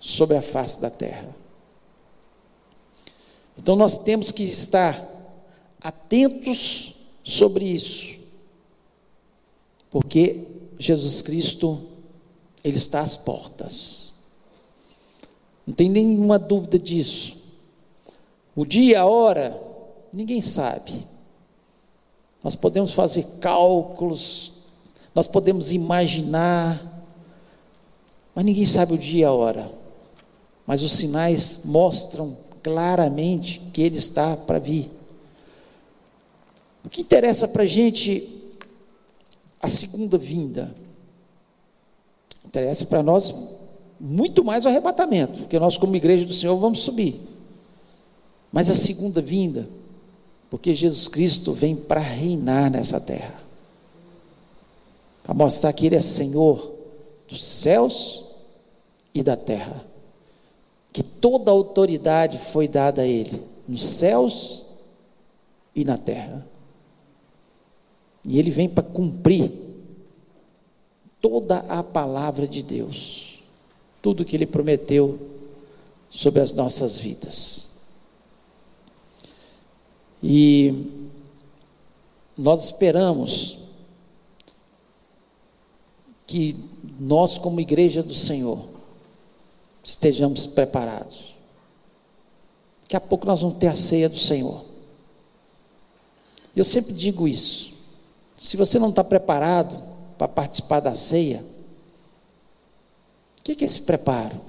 sobre 0.00 0.36
a 0.36 0.42
face 0.42 0.80
da 0.80 0.90
terra. 0.90 1.41
Então 3.56 3.76
nós 3.76 3.98
temos 3.98 4.30
que 4.30 4.42
estar 4.42 5.08
atentos 5.80 6.94
sobre 7.22 7.64
isso, 7.64 8.20
porque 9.90 10.46
Jesus 10.78 11.22
Cristo, 11.22 11.80
Ele 12.64 12.76
está 12.76 13.00
às 13.00 13.16
portas. 13.16 14.14
Não 15.66 15.74
tem 15.74 15.88
nenhuma 15.88 16.38
dúvida 16.38 16.78
disso. 16.78 17.36
O 18.54 18.66
dia, 18.66 19.02
a 19.02 19.06
hora, 19.06 19.58
ninguém 20.12 20.42
sabe. 20.42 21.06
Nós 22.42 22.54
podemos 22.54 22.92
fazer 22.92 23.24
cálculos, 23.40 24.52
nós 25.14 25.26
podemos 25.26 25.70
imaginar, 25.70 26.80
mas 28.34 28.44
ninguém 28.44 28.66
sabe 28.66 28.94
o 28.94 28.98
dia 28.98 29.20
e 29.20 29.24
a 29.24 29.32
hora. 29.32 29.70
Mas 30.66 30.82
os 30.82 30.92
sinais 30.92 31.62
mostram 31.64 32.36
claramente 32.62 33.60
que 33.72 33.82
ele 33.82 33.96
está 33.96 34.36
para 34.36 34.58
vir. 34.58 34.90
O 36.84 36.88
que 36.88 37.00
interessa 37.00 37.46
para 37.48 37.62
a 37.62 37.66
gente 37.66 38.28
a 39.60 39.68
segunda 39.68 40.18
vinda? 40.18 40.74
Interessa 42.44 42.86
para 42.86 43.02
nós 43.02 43.34
muito 43.98 44.44
mais 44.44 44.64
o 44.64 44.68
arrebatamento, 44.68 45.38
porque 45.38 45.58
nós, 45.58 45.76
como 45.76 45.94
igreja 45.94 46.24
do 46.24 46.34
Senhor, 46.34 46.56
vamos 46.56 46.80
subir. 46.80 47.20
Mas 48.50 48.68
a 48.68 48.74
segunda 48.74 49.22
vinda, 49.22 49.68
porque 50.50 50.74
Jesus 50.74 51.08
Cristo 51.08 51.52
vem 51.52 51.76
para 51.76 52.00
reinar 52.00 52.70
nessa 52.70 53.00
terra, 53.00 53.40
para 55.22 55.34
mostrar 55.34 55.72
que 55.72 55.86
Ele 55.86 55.96
é 55.96 56.00
Senhor 56.00 56.72
dos 57.28 57.44
céus 57.44 58.24
e 59.14 59.22
da 59.22 59.36
terra, 59.36 59.86
que 60.92 61.02
toda 61.02 61.50
a 61.50 61.54
autoridade 61.54 62.38
foi 62.38 62.68
dada 62.68 63.02
a 63.02 63.06
Ele, 63.06 63.42
nos 63.66 63.82
céus 63.82 64.66
e 65.74 65.84
na 65.84 65.96
terra. 65.96 66.46
E 68.24 68.38
Ele 68.38 68.50
vem 68.50 68.68
para 68.68 68.84
cumprir 68.84 69.50
toda 71.20 71.58
a 71.60 71.82
palavra 71.82 72.46
de 72.46 72.62
Deus 72.62 73.32
tudo 74.02 74.24
que 74.24 74.36
Ele 74.36 74.46
prometeu 74.46 75.18
sobre 76.08 76.40
as 76.42 76.52
nossas 76.52 76.98
vidas. 76.98 77.70
E 80.20 80.90
nós 82.36 82.64
esperamos 82.64 83.58
que 86.26 86.56
nós, 86.98 87.38
como 87.38 87.60
igreja 87.60 88.02
do 88.02 88.14
Senhor, 88.14 88.71
estejamos 89.82 90.46
preparados. 90.46 91.36
Daqui 92.82 92.96
a 92.96 93.00
pouco 93.00 93.26
nós 93.26 93.40
vamos 93.40 93.58
ter 93.58 93.68
a 93.68 93.74
ceia 93.74 94.08
do 94.08 94.18
Senhor. 94.18 94.64
Eu 96.54 96.64
sempre 96.64 96.92
digo 96.92 97.26
isso. 97.26 97.72
Se 98.38 98.56
você 98.56 98.78
não 98.78 98.90
está 98.90 99.02
preparado 99.02 99.82
para 100.18 100.28
participar 100.28 100.80
da 100.80 100.94
ceia, 100.94 101.44
o 103.40 103.42
que 103.42 103.64
é 103.64 103.66
esse 103.66 103.82
preparo? 103.82 104.40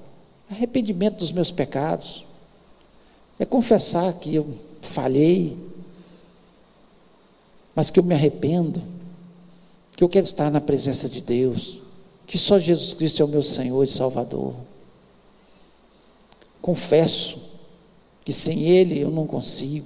Arrependimento 0.52 1.18
dos 1.18 1.32
meus 1.32 1.52
pecados. 1.52 2.26
É 3.40 3.46
confessar 3.46 4.14
que 4.14 4.36
eu 4.36 4.48
falhei, 4.82 5.58
mas 7.74 7.90
que 7.90 8.00
eu 8.00 8.04
me 8.04 8.14
arrependo, 8.14 8.84
que 9.96 10.04
eu 10.04 10.10
quero 10.10 10.26
estar 10.26 10.52
na 10.52 10.62
presença 10.62 11.10
de 11.10 11.22
Deus, 11.22 11.82
que 12.28 12.38
só 12.38 12.60
Jesus 12.60 12.94
Cristo 12.94 13.22
é 13.22 13.26
o 13.26 13.30
meu 13.30 13.42
Senhor 13.42 13.84
e 13.84 13.88
Salvador. 13.88 14.54
Confesso 16.64 17.41
que 18.24 18.32
sem 18.32 18.64
Ele 18.64 18.97
eu 18.97 19.11
não 19.11 19.28
consigo. 19.28 19.86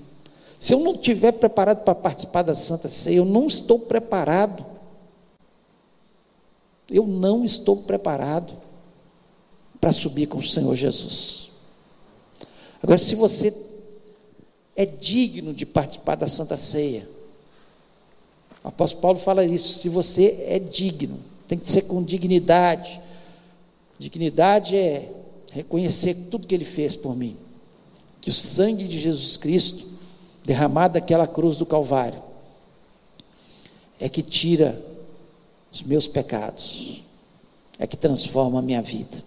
Se 0.59 0.75
eu 0.75 0.80
não 0.80 0.93
estiver 0.93 1.32
preparado 1.32 1.84
para 1.84 1.95
participar 1.95 2.43
da 2.43 2.55
Santa 2.55 2.88
Ceia, 2.88 3.17
eu 3.17 3.25
não 3.25 3.47
estou 3.47 3.80
preparado. 3.80 4.63
Eu 6.88 7.07
não 7.07 7.43
estou 7.43 7.78
preparado 7.78 8.53
para 9.82 9.91
subir 9.91 10.28
com 10.28 10.38
o 10.38 10.43
Senhor 10.43 10.75
Jesus. 10.75 11.49
Agora, 12.82 12.99
se 12.99 13.15
você 13.15 13.51
é 14.75 14.86
digno 14.86 15.55
de 15.55 15.65
participar 15.65 16.13
da 16.13 16.28
Santa 16.28 16.57
Ceia, 16.57 17.09
o 18.63 18.67
apóstolo 18.67 19.01
Paulo 19.01 19.17
fala 19.17 19.43
isso, 19.43 19.80
se 19.80 19.89
você 19.89 20.45
é 20.47 20.59
digno, 20.59 21.19
tem 21.47 21.57
que 21.57 21.67
ser 21.67 21.88
com 21.88 22.03
dignidade. 22.03 23.01
Dignidade 23.97 24.75
é 24.75 25.11
reconhecer 25.52 26.30
tudo 26.30 26.48
que 26.48 26.56
ele 26.56 26.66
fez 26.66 26.95
por 26.95 27.16
mim. 27.16 27.38
Que 28.22 28.30
o 28.30 28.34
sangue 28.34 28.88
de 28.88 29.00
Jesus 29.00 29.38
Cristo, 29.38 29.88
derramado 30.43 30.95
daquela 30.95 31.28
cruz 31.28 31.58
do 31.58 31.66
Calvário, 31.66 32.22
é 34.00 34.10
que 34.10 34.22
tira 34.22 34.80
os 35.72 35.82
meus 35.82 36.08
pecados, 36.08 37.04
é 37.80 37.86
que 37.88 37.98
transforma 37.98 38.60
a 38.60 38.62
minha 38.62 38.82
vida. 38.82 39.24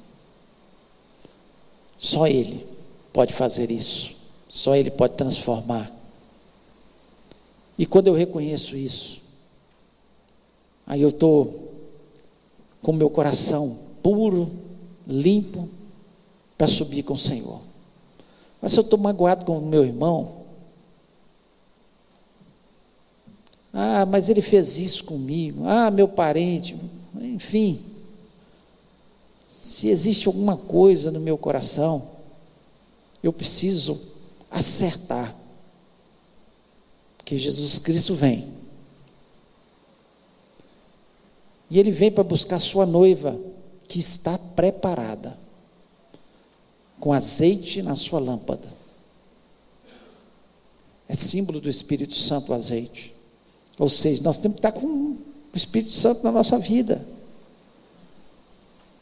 Só 1.99 2.27
Ele 2.27 2.67
pode 3.13 3.35
fazer 3.35 3.71
isso. 3.71 4.17
Só 4.49 4.75
Ele 4.75 4.91
pode 4.91 5.15
transformar. 5.15 5.95
E 7.77 7.87
quando 7.87 8.09
eu 8.09 8.15
reconheço 8.15 8.77
isso, 8.77 9.23
aí 10.87 11.03
eu 11.03 11.11
estou 11.11 11.73
com 12.83 12.93
meu 12.93 13.11
coração 13.11 13.79
puro, 14.03 14.51
limpo, 15.07 15.69
para 16.61 16.67
subir 16.67 17.03
com 17.05 17.15
o 17.15 17.19
Senhor. 17.19 17.59
Mas 18.61 18.73
se 18.73 18.79
eu 18.79 18.83
estou 18.83 18.99
magoado 18.99 19.47
com 19.47 19.57
o 19.57 19.67
meu 19.67 19.83
irmão, 19.83 20.43
ah, 23.73 24.05
mas 24.05 24.29
ele 24.29 24.43
fez 24.43 24.77
isso 24.77 25.05
comigo, 25.05 25.65
ah, 25.67 25.91
meu 25.91 26.07
parente, 26.07 26.77
enfim, 27.19 27.83
se 29.47 29.89
existe 29.89 30.27
alguma 30.27 30.55
coisa 30.55 31.11
no 31.11 31.19
meu 31.19 31.39
coração 31.39 32.07
eu 33.23 33.33
preciso 33.33 33.99
acertar. 34.51 35.35
Porque 37.17 37.39
Jesus 37.39 37.79
Cristo 37.79 38.15
vem. 38.15 38.53
E 41.71 41.79
ele 41.79 41.91
vem 41.91 42.11
para 42.11 42.23
buscar 42.23 42.59
sua 42.59 42.85
noiva, 42.85 43.41
que 43.89 43.99
está 43.99 44.37
preparada, 44.37 45.39
com 47.01 47.13
azeite 47.13 47.83
na 47.83 47.97
sua 47.97 48.21
lâmpada. 48.21 48.69
É 51.09 51.15
símbolo 51.15 51.61
do 51.61 51.69
Espírito 51.69 52.15
Santo 52.15 52.53
o 52.53 52.55
azeite. 52.55 53.15
Ou 53.79 53.89
seja, 53.89 54.23
nós 54.23 54.39
temos 54.39 54.61
que 54.61 54.67
estar 54.67 54.79
com 54.79 54.87
o 54.87 55.19
Espírito 55.57 55.91
Santo 55.91 56.23
na 56.23 56.31
nossa 56.31 56.59
vida. 56.59 57.05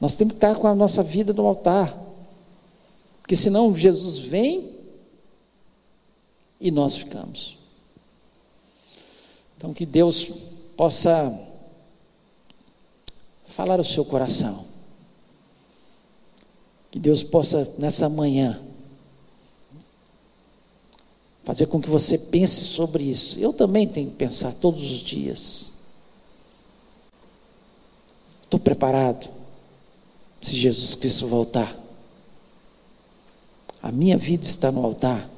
Nós 0.00 0.14
temos 0.14 0.32
que 0.32 0.36
estar 0.36 0.54
com 0.54 0.68
a 0.68 0.74
nossa 0.74 1.02
vida 1.02 1.32
no 1.32 1.46
altar. 1.46 1.94
Porque 3.20 3.34
senão 3.34 3.74
Jesus 3.74 4.18
vem 4.18 4.72
e 6.60 6.70
nós 6.70 6.94
ficamos. 6.94 7.58
Então 9.56 9.74
que 9.74 9.84
Deus 9.84 10.30
possa 10.76 11.36
falar 13.44 13.80
o 13.80 13.84
seu 13.84 14.04
coração. 14.04 14.67
Que 16.90 16.98
Deus 16.98 17.22
possa 17.22 17.76
nessa 17.78 18.08
manhã 18.08 18.60
fazer 21.44 21.66
com 21.66 21.80
que 21.80 21.88
você 21.88 22.18
pense 22.18 22.62
sobre 22.62 23.04
isso. 23.04 23.38
Eu 23.38 23.54
também 23.54 23.88
tenho 23.88 24.10
que 24.10 24.16
pensar 24.16 24.52
todos 24.52 24.90
os 24.90 24.98
dias. 25.00 25.78
Estou 28.42 28.60
preparado 28.60 29.30
se 30.40 30.56
Jesus 30.56 30.94
Cristo 30.94 31.26
voltar. 31.26 31.74
A 33.82 33.92
minha 33.92 34.18
vida 34.18 34.44
está 34.44 34.70
no 34.70 34.84
altar. 34.84 35.28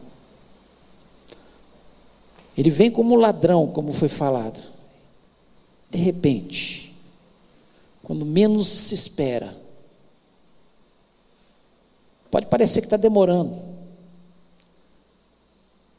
Ele 2.57 2.71
vem 2.71 2.91
como 2.91 3.15
ladrão, 3.17 3.69
como 3.69 3.93
foi 3.93 4.09
falado. 4.09 4.61
De 5.91 5.99
repente, 5.99 6.95
quando 8.03 8.27
menos 8.27 8.69
se 8.69 8.95
espera. 8.95 9.60
Pode 12.31 12.47
parecer 12.47 12.81
que 12.81 12.87
está 12.87 12.97
demorando. 12.97 13.71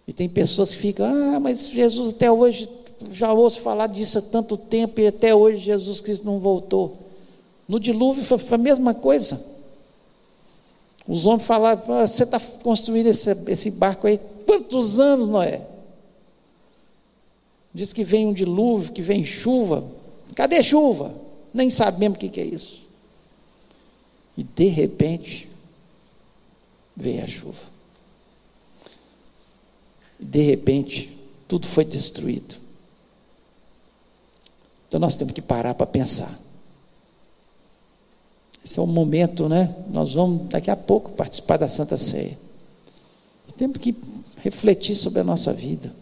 E 0.08 0.14
tem 0.14 0.28
pessoas 0.28 0.74
que 0.74 0.82
ficam, 0.82 1.06
ah, 1.06 1.40
mas 1.40 1.70
Jesus 1.70 2.10
até 2.10 2.32
hoje, 2.32 2.70
já 3.12 3.34
ouço 3.34 3.62
falar 3.62 3.88
disso 3.88 4.18
há 4.18 4.22
tanto 4.22 4.58
tempo 4.58 5.00
e 5.00 5.08
até 5.08 5.34
hoje 5.34 5.58
Jesus 5.58 6.02
Cristo 6.02 6.26
não 6.26 6.40
voltou. 6.40 6.98
No 7.68 7.80
dilúvio 7.80 8.24
foi 8.24 8.40
a 8.52 8.58
mesma 8.58 8.94
coisa. 8.94 9.52
Os 11.08 11.26
homens 11.26 11.46
falavam, 11.46 12.00
ah, 12.00 12.08
você 12.08 12.24
está 12.24 12.40
construindo 12.64 13.08
esse, 13.08 13.32
esse 13.48 13.72
barco 13.72 14.08
aí, 14.08 14.20
quantos 14.46 15.00
anos, 15.00 15.30
Noé? 15.30 15.62
Diz 17.74 17.94
que 17.94 18.04
vem 18.04 18.28
um 18.28 18.34
dilúvio, 18.34 18.92
que 18.92 19.02
vem 19.02 19.24
chuva. 19.24 19.86
Cadê 20.36 20.62
chuva? 20.62 21.14
Nem 21.54 21.70
sabemos 21.70 22.18
o 22.18 22.20
que, 22.20 22.30
que 22.30 22.42
é 22.42 22.46
isso. 22.46 22.86
E 24.38 24.44
de 24.44 24.66
repente, 24.66 25.51
veio 27.02 27.24
a 27.24 27.28
chuva. 27.28 27.66
De 30.20 30.42
repente, 30.44 31.18
tudo 31.48 31.68
foi 31.68 31.84
destruído. 31.84 32.56
Então 34.88 35.00
nós 35.00 35.16
temos 35.16 35.34
que 35.34 35.42
parar 35.42 35.74
para 35.74 35.88
pensar. 35.88 36.38
Esse 38.64 38.78
é 38.78 38.82
o 38.82 38.88
momento, 38.88 39.50
né? 39.50 39.76
Nós 39.90 40.14
vamos 40.14 40.48
daqui 40.50 40.70
a 40.70 40.76
pouco 40.76 41.12
participar 41.12 41.58
da 41.58 41.68
Santa 41.68 41.98
Ceia. 41.98 42.38
Temos 43.58 43.78
que 43.78 43.96
refletir 44.38 44.96
sobre 44.96 45.20
a 45.20 45.24
nossa 45.24 45.54
vida. 45.54 45.94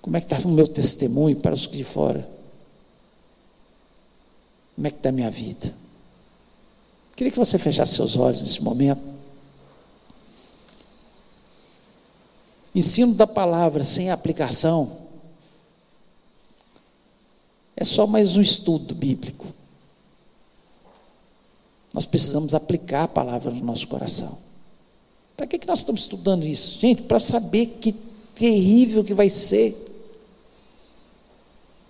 Como 0.00 0.16
é 0.16 0.20
que 0.20 0.32
está 0.32 0.46
o 0.46 0.52
meu 0.52 0.66
testemunho 0.66 1.36
para 1.40 1.54
os 1.54 1.68
de 1.68 1.84
fora? 1.84 2.28
Como 4.74 4.86
é 4.86 4.90
que 4.90 4.96
está 4.96 5.08
a 5.10 5.12
minha 5.12 5.30
vida? 5.30 5.74
Queria 7.20 7.30
que 7.30 7.38
você 7.38 7.58
fechasse 7.58 7.96
seus 7.96 8.16
olhos 8.16 8.42
nesse 8.42 8.62
momento. 8.62 9.02
Ensino 12.74 13.12
da 13.12 13.26
palavra 13.26 13.84
sem 13.84 14.10
aplicação 14.10 14.96
é 17.76 17.84
só 17.84 18.06
mais 18.06 18.38
um 18.38 18.40
estudo 18.40 18.94
bíblico. 18.94 19.48
Nós 21.92 22.06
precisamos 22.06 22.54
aplicar 22.54 23.02
a 23.02 23.08
palavra 23.08 23.50
no 23.50 23.62
nosso 23.62 23.86
coração. 23.86 24.38
Para 25.36 25.46
que, 25.46 25.58
que 25.58 25.66
nós 25.66 25.80
estamos 25.80 26.00
estudando 26.00 26.46
isso? 26.46 26.80
Gente, 26.80 27.02
para 27.02 27.20
saber 27.20 27.66
que 27.82 27.92
terrível 28.34 29.04
que 29.04 29.12
vai 29.12 29.28
ser 29.28 29.76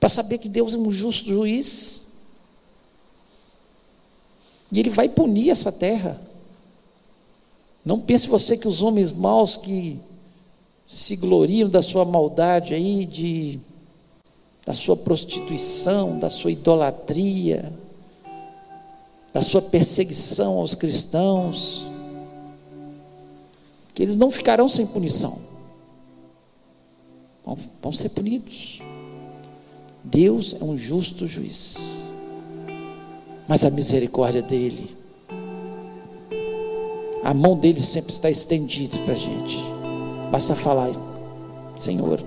para 0.00 0.08
saber 0.08 0.38
que 0.38 0.48
Deus 0.48 0.74
é 0.74 0.76
um 0.76 0.90
justo 0.90 1.28
juiz. 1.28 2.09
E 4.70 4.78
Ele 4.78 4.90
vai 4.90 5.08
punir 5.08 5.50
essa 5.50 5.72
terra. 5.72 6.20
Não 7.84 8.00
pense 8.00 8.28
você 8.28 8.56
que 8.56 8.68
os 8.68 8.82
homens 8.82 9.10
maus 9.10 9.56
que 9.56 9.98
se 10.86 11.16
gloriam 11.16 11.68
da 11.68 11.82
sua 11.82 12.04
maldade 12.04 12.74
aí, 12.74 13.06
de, 13.06 13.60
da 14.66 14.72
sua 14.72 14.96
prostituição, 14.96 16.18
da 16.18 16.28
sua 16.28 16.50
idolatria, 16.50 17.72
da 19.32 19.40
sua 19.40 19.62
perseguição 19.62 20.58
aos 20.58 20.74
cristãos, 20.74 21.86
que 23.94 24.02
eles 24.02 24.16
não 24.16 24.30
ficarão 24.32 24.68
sem 24.68 24.86
punição, 24.86 25.38
vão, 27.44 27.56
vão 27.80 27.92
ser 27.92 28.08
punidos. 28.08 28.82
Deus 30.02 30.56
é 30.60 30.64
um 30.64 30.76
justo 30.76 31.26
juiz, 31.26 32.09
mas 33.50 33.64
a 33.64 33.70
misericórdia 33.70 34.40
dele, 34.40 34.96
a 37.24 37.34
mão 37.34 37.58
dele 37.58 37.82
sempre 37.82 38.12
está 38.12 38.30
estendida 38.30 38.96
para 38.98 39.14
a 39.14 39.16
gente. 39.16 39.58
Basta 40.30 40.54
falar, 40.54 40.88
Senhor, 41.74 42.20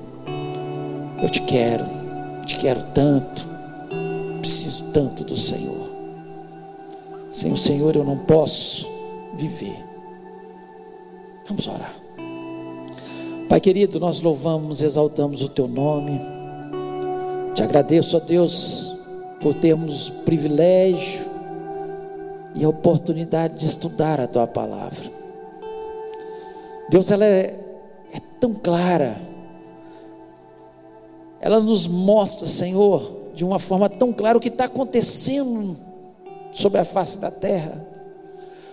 eu 1.22 1.30
te 1.30 1.42
quero, 1.44 1.86
te 2.46 2.58
quero 2.58 2.84
tanto, 2.94 3.48
preciso 4.42 4.92
tanto 4.92 5.24
do 5.24 5.38
Senhor. 5.38 5.90
Sem 7.32 7.54
o 7.54 7.58
Senhor 7.58 7.96
eu 7.96 8.04
não 8.04 8.18
posso 8.18 8.86
viver. 9.38 9.78
Vamos 11.48 11.66
orar. 11.70 11.96
Pai 13.48 13.62
querido, 13.62 13.98
nós 13.98 14.22
louvamos, 14.22 14.82
exaltamos 14.82 15.42
o 15.42 15.48
teu 15.48 15.70
nome. 15.70 16.20
Te 17.56 17.64
agradeço, 17.64 18.18
ó 18.18 18.20
Deus, 18.20 18.93
por 19.44 19.54
termos 19.54 20.08
o 20.08 20.14
privilégio 20.24 21.28
e 22.56 22.64
a 22.64 22.70
oportunidade 22.70 23.60
de 23.60 23.66
estudar 23.66 24.22
a 24.22 24.26
tua 24.26 24.48
palavra. 24.48 25.12
Deus, 26.90 27.12
ela 27.12 27.26
é, 27.26 27.54
é 28.14 28.20
tão 28.40 28.54
clara, 28.54 29.18
ela 31.42 31.60
nos 31.60 31.88
mostra, 31.88 32.48
Senhor, 32.48 33.32
de 33.36 33.44
uma 33.44 33.60
forma 33.60 33.90
tão 33.90 34.14
clara 34.14 34.38
o 34.38 34.42
que 34.42 34.48
está 34.48 34.64
acontecendo 34.64 35.76
sobre 36.54 36.80
a 36.80 36.86
face 36.86 37.20
da 37.20 37.30
terra. 37.30 37.86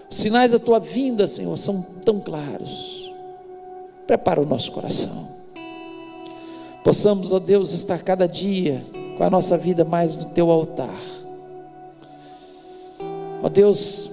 Os 0.09 0.19
sinais 0.19 0.53
da 0.53 0.59
tua 0.61 0.79
vinda, 0.79 1.27
Senhor, 1.27 1.57
são 1.57 1.83
tão 2.05 2.21
claros. 2.21 3.13
Prepara 4.07 4.41
o 4.41 4.47
nosso 4.47 4.71
coração. 4.71 5.29
Possamos, 6.85 7.33
ó 7.33 7.41
Deus, 7.41 7.73
estar 7.73 7.99
cada 8.03 8.29
dia 8.29 8.83
com 9.21 9.25
a 9.25 9.29
nossa 9.29 9.59
vida 9.59 9.85
mais 9.85 10.17
no 10.17 10.31
teu 10.31 10.51
altar. 10.51 10.99
Ó 13.43 13.51
Deus, 13.51 14.11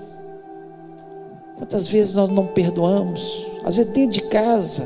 quantas 1.56 1.88
vezes 1.88 2.16
nós 2.16 2.30
não 2.30 2.46
perdoamos, 2.48 3.48
às 3.64 3.76
vezes 3.76 3.94
dentro 3.94 4.12
de 4.12 4.24
casa, 4.24 4.86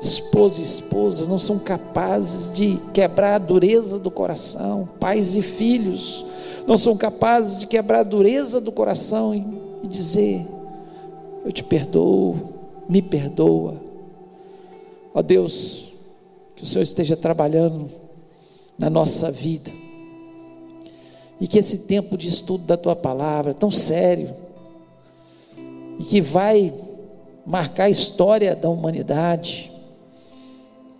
esposa 0.00 0.60
e 0.60 0.64
esposa 0.64 1.26
não 1.28 1.38
são 1.38 1.56
capazes 1.56 2.52
de 2.52 2.80
quebrar 2.92 3.36
a 3.36 3.38
dureza 3.38 3.96
do 3.96 4.10
coração, 4.10 4.88
pais 4.98 5.36
e 5.36 5.42
filhos 5.42 6.26
não 6.66 6.76
são 6.76 6.96
capazes 6.96 7.60
de 7.60 7.68
quebrar 7.68 8.00
a 8.00 8.02
dureza 8.02 8.60
do 8.60 8.72
coração 8.72 9.32
e, 9.32 9.46
e 9.84 9.86
dizer: 9.86 10.44
Eu 11.44 11.52
te 11.52 11.62
perdoo, 11.62 12.34
me 12.88 13.00
perdoa. 13.00 13.76
Ó 15.14 15.22
Deus, 15.22 15.92
que 16.56 16.64
o 16.64 16.66
Senhor 16.66 16.82
esteja 16.82 17.14
trabalhando 17.16 18.02
na 18.78 18.88
nossa 18.88 19.30
vida. 19.30 19.70
E 21.40 21.46
que 21.46 21.58
esse 21.58 21.78
tempo 21.80 22.16
de 22.16 22.28
estudo 22.28 22.64
da 22.64 22.76
tua 22.76 22.94
palavra, 22.94 23.52
tão 23.52 23.70
sério, 23.70 24.30
e 25.98 26.04
que 26.04 26.20
vai 26.20 26.72
marcar 27.44 27.84
a 27.84 27.90
história 27.90 28.54
da 28.54 28.68
humanidade, 28.68 29.72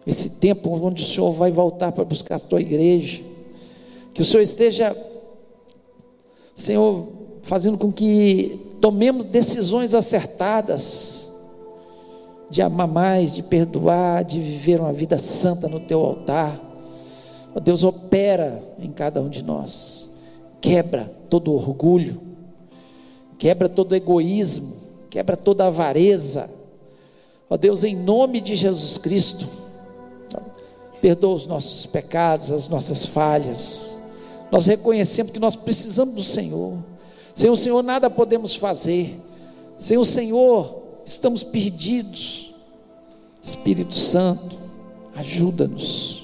esse 0.06 0.30
tempo 0.40 0.70
onde 0.70 1.02
o 1.02 1.06
Senhor 1.06 1.32
vai 1.32 1.52
voltar 1.52 1.92
para 1.92 2.04
buscar 2.04 2.36
a 2.36 2.40
tua 2.40 2.60
igreja, 2.60 3.22
que 4.12 4.22
o 4.22 4.24
Senhor 4.24 4.42
esteja, 4.42 4.96
Senhor, 6.54 7.08
fazendo 7.42 7.78
com 7.78 7.92
que 7.92 8.76
tomemos 8.80 9.24
decisões 9.24 9.94
acertadas 9.94 11.30
de 12.50 12.60
amar 12.60 12.88
mais, 12.88 13.34
de 13.34 13.42
perdoar, 13.42 14.24
de 14.24 14.38
viver 14.38 14.80
uma 14.80 14.92
vida 14.92 15.18
santa 15.18 15.68
no 15.68 15.80
teu 15.80 16.00
altar. 16.00 16.71
Ó 17.54 17.60
Deus, 17.60 17.84
opera 17.84 18.62
em 18.78 18.90
cada 18.90 19.20
um 19.20 19.28
de 19.28 19.42
nós, 19.42 20.22
quebra 20.60 21.10
todo 21.28 21.52
orgulho, 21.52 22.20
quebra 23.38 23.68
todo 23.68 23.94
egoísmo, 23.94 24.76
quebra 25.10 25.36
toda 25.36 25.66
avareza. 25.66 26.48
Ó 27.48 27.56
Deus, 27.56 27.84
em 27.84 27.94
nome 27.94 28.40
de 28.40 28.54
Jesus 28.54 28.96
Cristo, 28.96 29.46
perdoa 31.02 31.34
os 31.34 31.46
nossos 31.46 31.84
pecados, 31.84 32.50
as 32.50 32.68
nossas 32.68 33.04
falhas. 33.04 34.00
Nós 34.50 34.66
reconhecemos 34.66 35.32
que 35.32 35.38
nós 35.38 35.56
precisamos 35.56 36.14
do 36.14 36.22
Senhor. 36.22 36.78
Sem 37.34 37.50
o 37.50 37.56
Senhor 37.56 37.82
nada 37.82 38.08
podemos 38.08 38.54
fazer. 38.54 39.18
Sem 39.76 39.98
o 39.98 40.04
Senhor 40.04 40.82
estamos 41.04 41.42
perdidos. 41.42 42.54
Espírito 43.42 43.94
Santo, 43.94 44.56
ajuda-nos. 45.16 46.21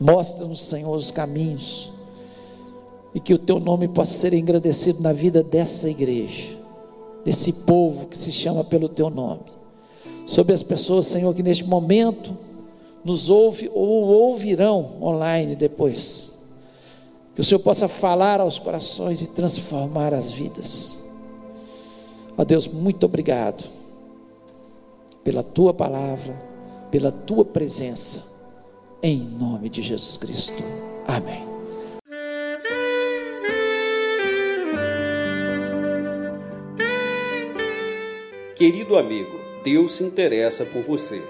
Mostra-nos, 0.00 0.62
Senhor, 0.62 0.94
os 0.94 1.10
caminhos. 1.10 1.92
E 3.14 3.20
que 3.20 3.34
o 3.34 3.38
teu 3.38 3.58
nome 3.58 3.88
possa 3.88 4.12
ser 4.12 4.34
engrandecido 4.34 5.02
na 5.02 5.12
vida 5.12 5.42
dessa 5.42 5.88
igreja, 5.88 6.56
desse 7.24 7.52
povo 7.64 8.06
que 8.06 8.16
se 8.16 8.30
chama 8.30 8.62
pelo 8.62 8.88
teu 8.88 9.10
nome. 9.10 9.42
Sobre 10.26 10.54
as 10.54 10.62
pessoas, 10.62 11.06
Senhor, 11.06 11.34
que 11.34 11.42
neste 11.42 11.64
momento 11.64 12.36
nos 13.04 13.30
ouve 13.30 13.70
ou 13.72 14.04
ouvirão 14.06 14.96
online 15.00 15.56
depois. 15.56 16.50
Que 17.34 17.40
o 17.40 17.44
Senhor 17.44 17.60
possa 17.60 17.88
falar 17.88 18.40
aos 18.40 18.58
corações 18.58 19.22
e 19.22 19.28
transformar 19.28 20.12
as 20.12 20.30
vidas. 20.30 21.08
Ó 22.36 22.44
Deus, 22.44 22.68
muito 22.68 23.04
obrigado 23.04 23.64
pela 25.24 25.42
tua 25.42 25.74
palavra, 25.74 26.38
pela 26.90 27.10
tua 27.10 27.44
presença, 27.44 28.37
em 29.02 29.20
nome 29.20 29.68
de 29.68 29.82
Jesus 29.82 30.16
Cristo. 30.16 30.62
Amém. 31.06 31.46
Querido 38.56 38.96
amigo, 38.96 39.38
Deus 39.62 39.92
se 39.92 40.02
interessa 40.02 40.64
por 40.64 40.82
você. 40.82 41.22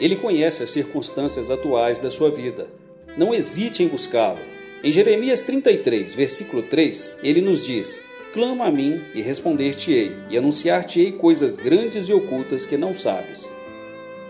Ele 0.00 0.16
conhece 0.16 0.64
as 0.64 0.70
circunstâncias 0.70 1.50
atuais 1.50 2.00
da 2.00 2.10
sua 2.10 2.30
vida. 2.30 2.68
Não 3.16 3.32
hesite 3.32 3.84
em 3.84 3.88
buscá-lo. 3.88 4.40
Em 4.82 4.90
Jeremias 4.90 5.42
33, 5.42 6.14
versículo 6.16 6.62
3, 6.62 7.18
ele 7.22 7.40
nos 7.40 7.64
diz: 7.64 8.02
Clama 8.32 8.64
a 8.64 8.70
mim 8.70 9.00
e 9.14 9.22
responder-te-ei, 9.22 10.10
e 10.28 10.36
anunciar-te-ei 10.36 11.12
coisas 11.12 11.56
grandes 11.56 12.08
e 12.08 12.12
ocultas 12.12 12.66
que 12.66 12.76
não 12.76 12.96
sabes. 12.96 13.52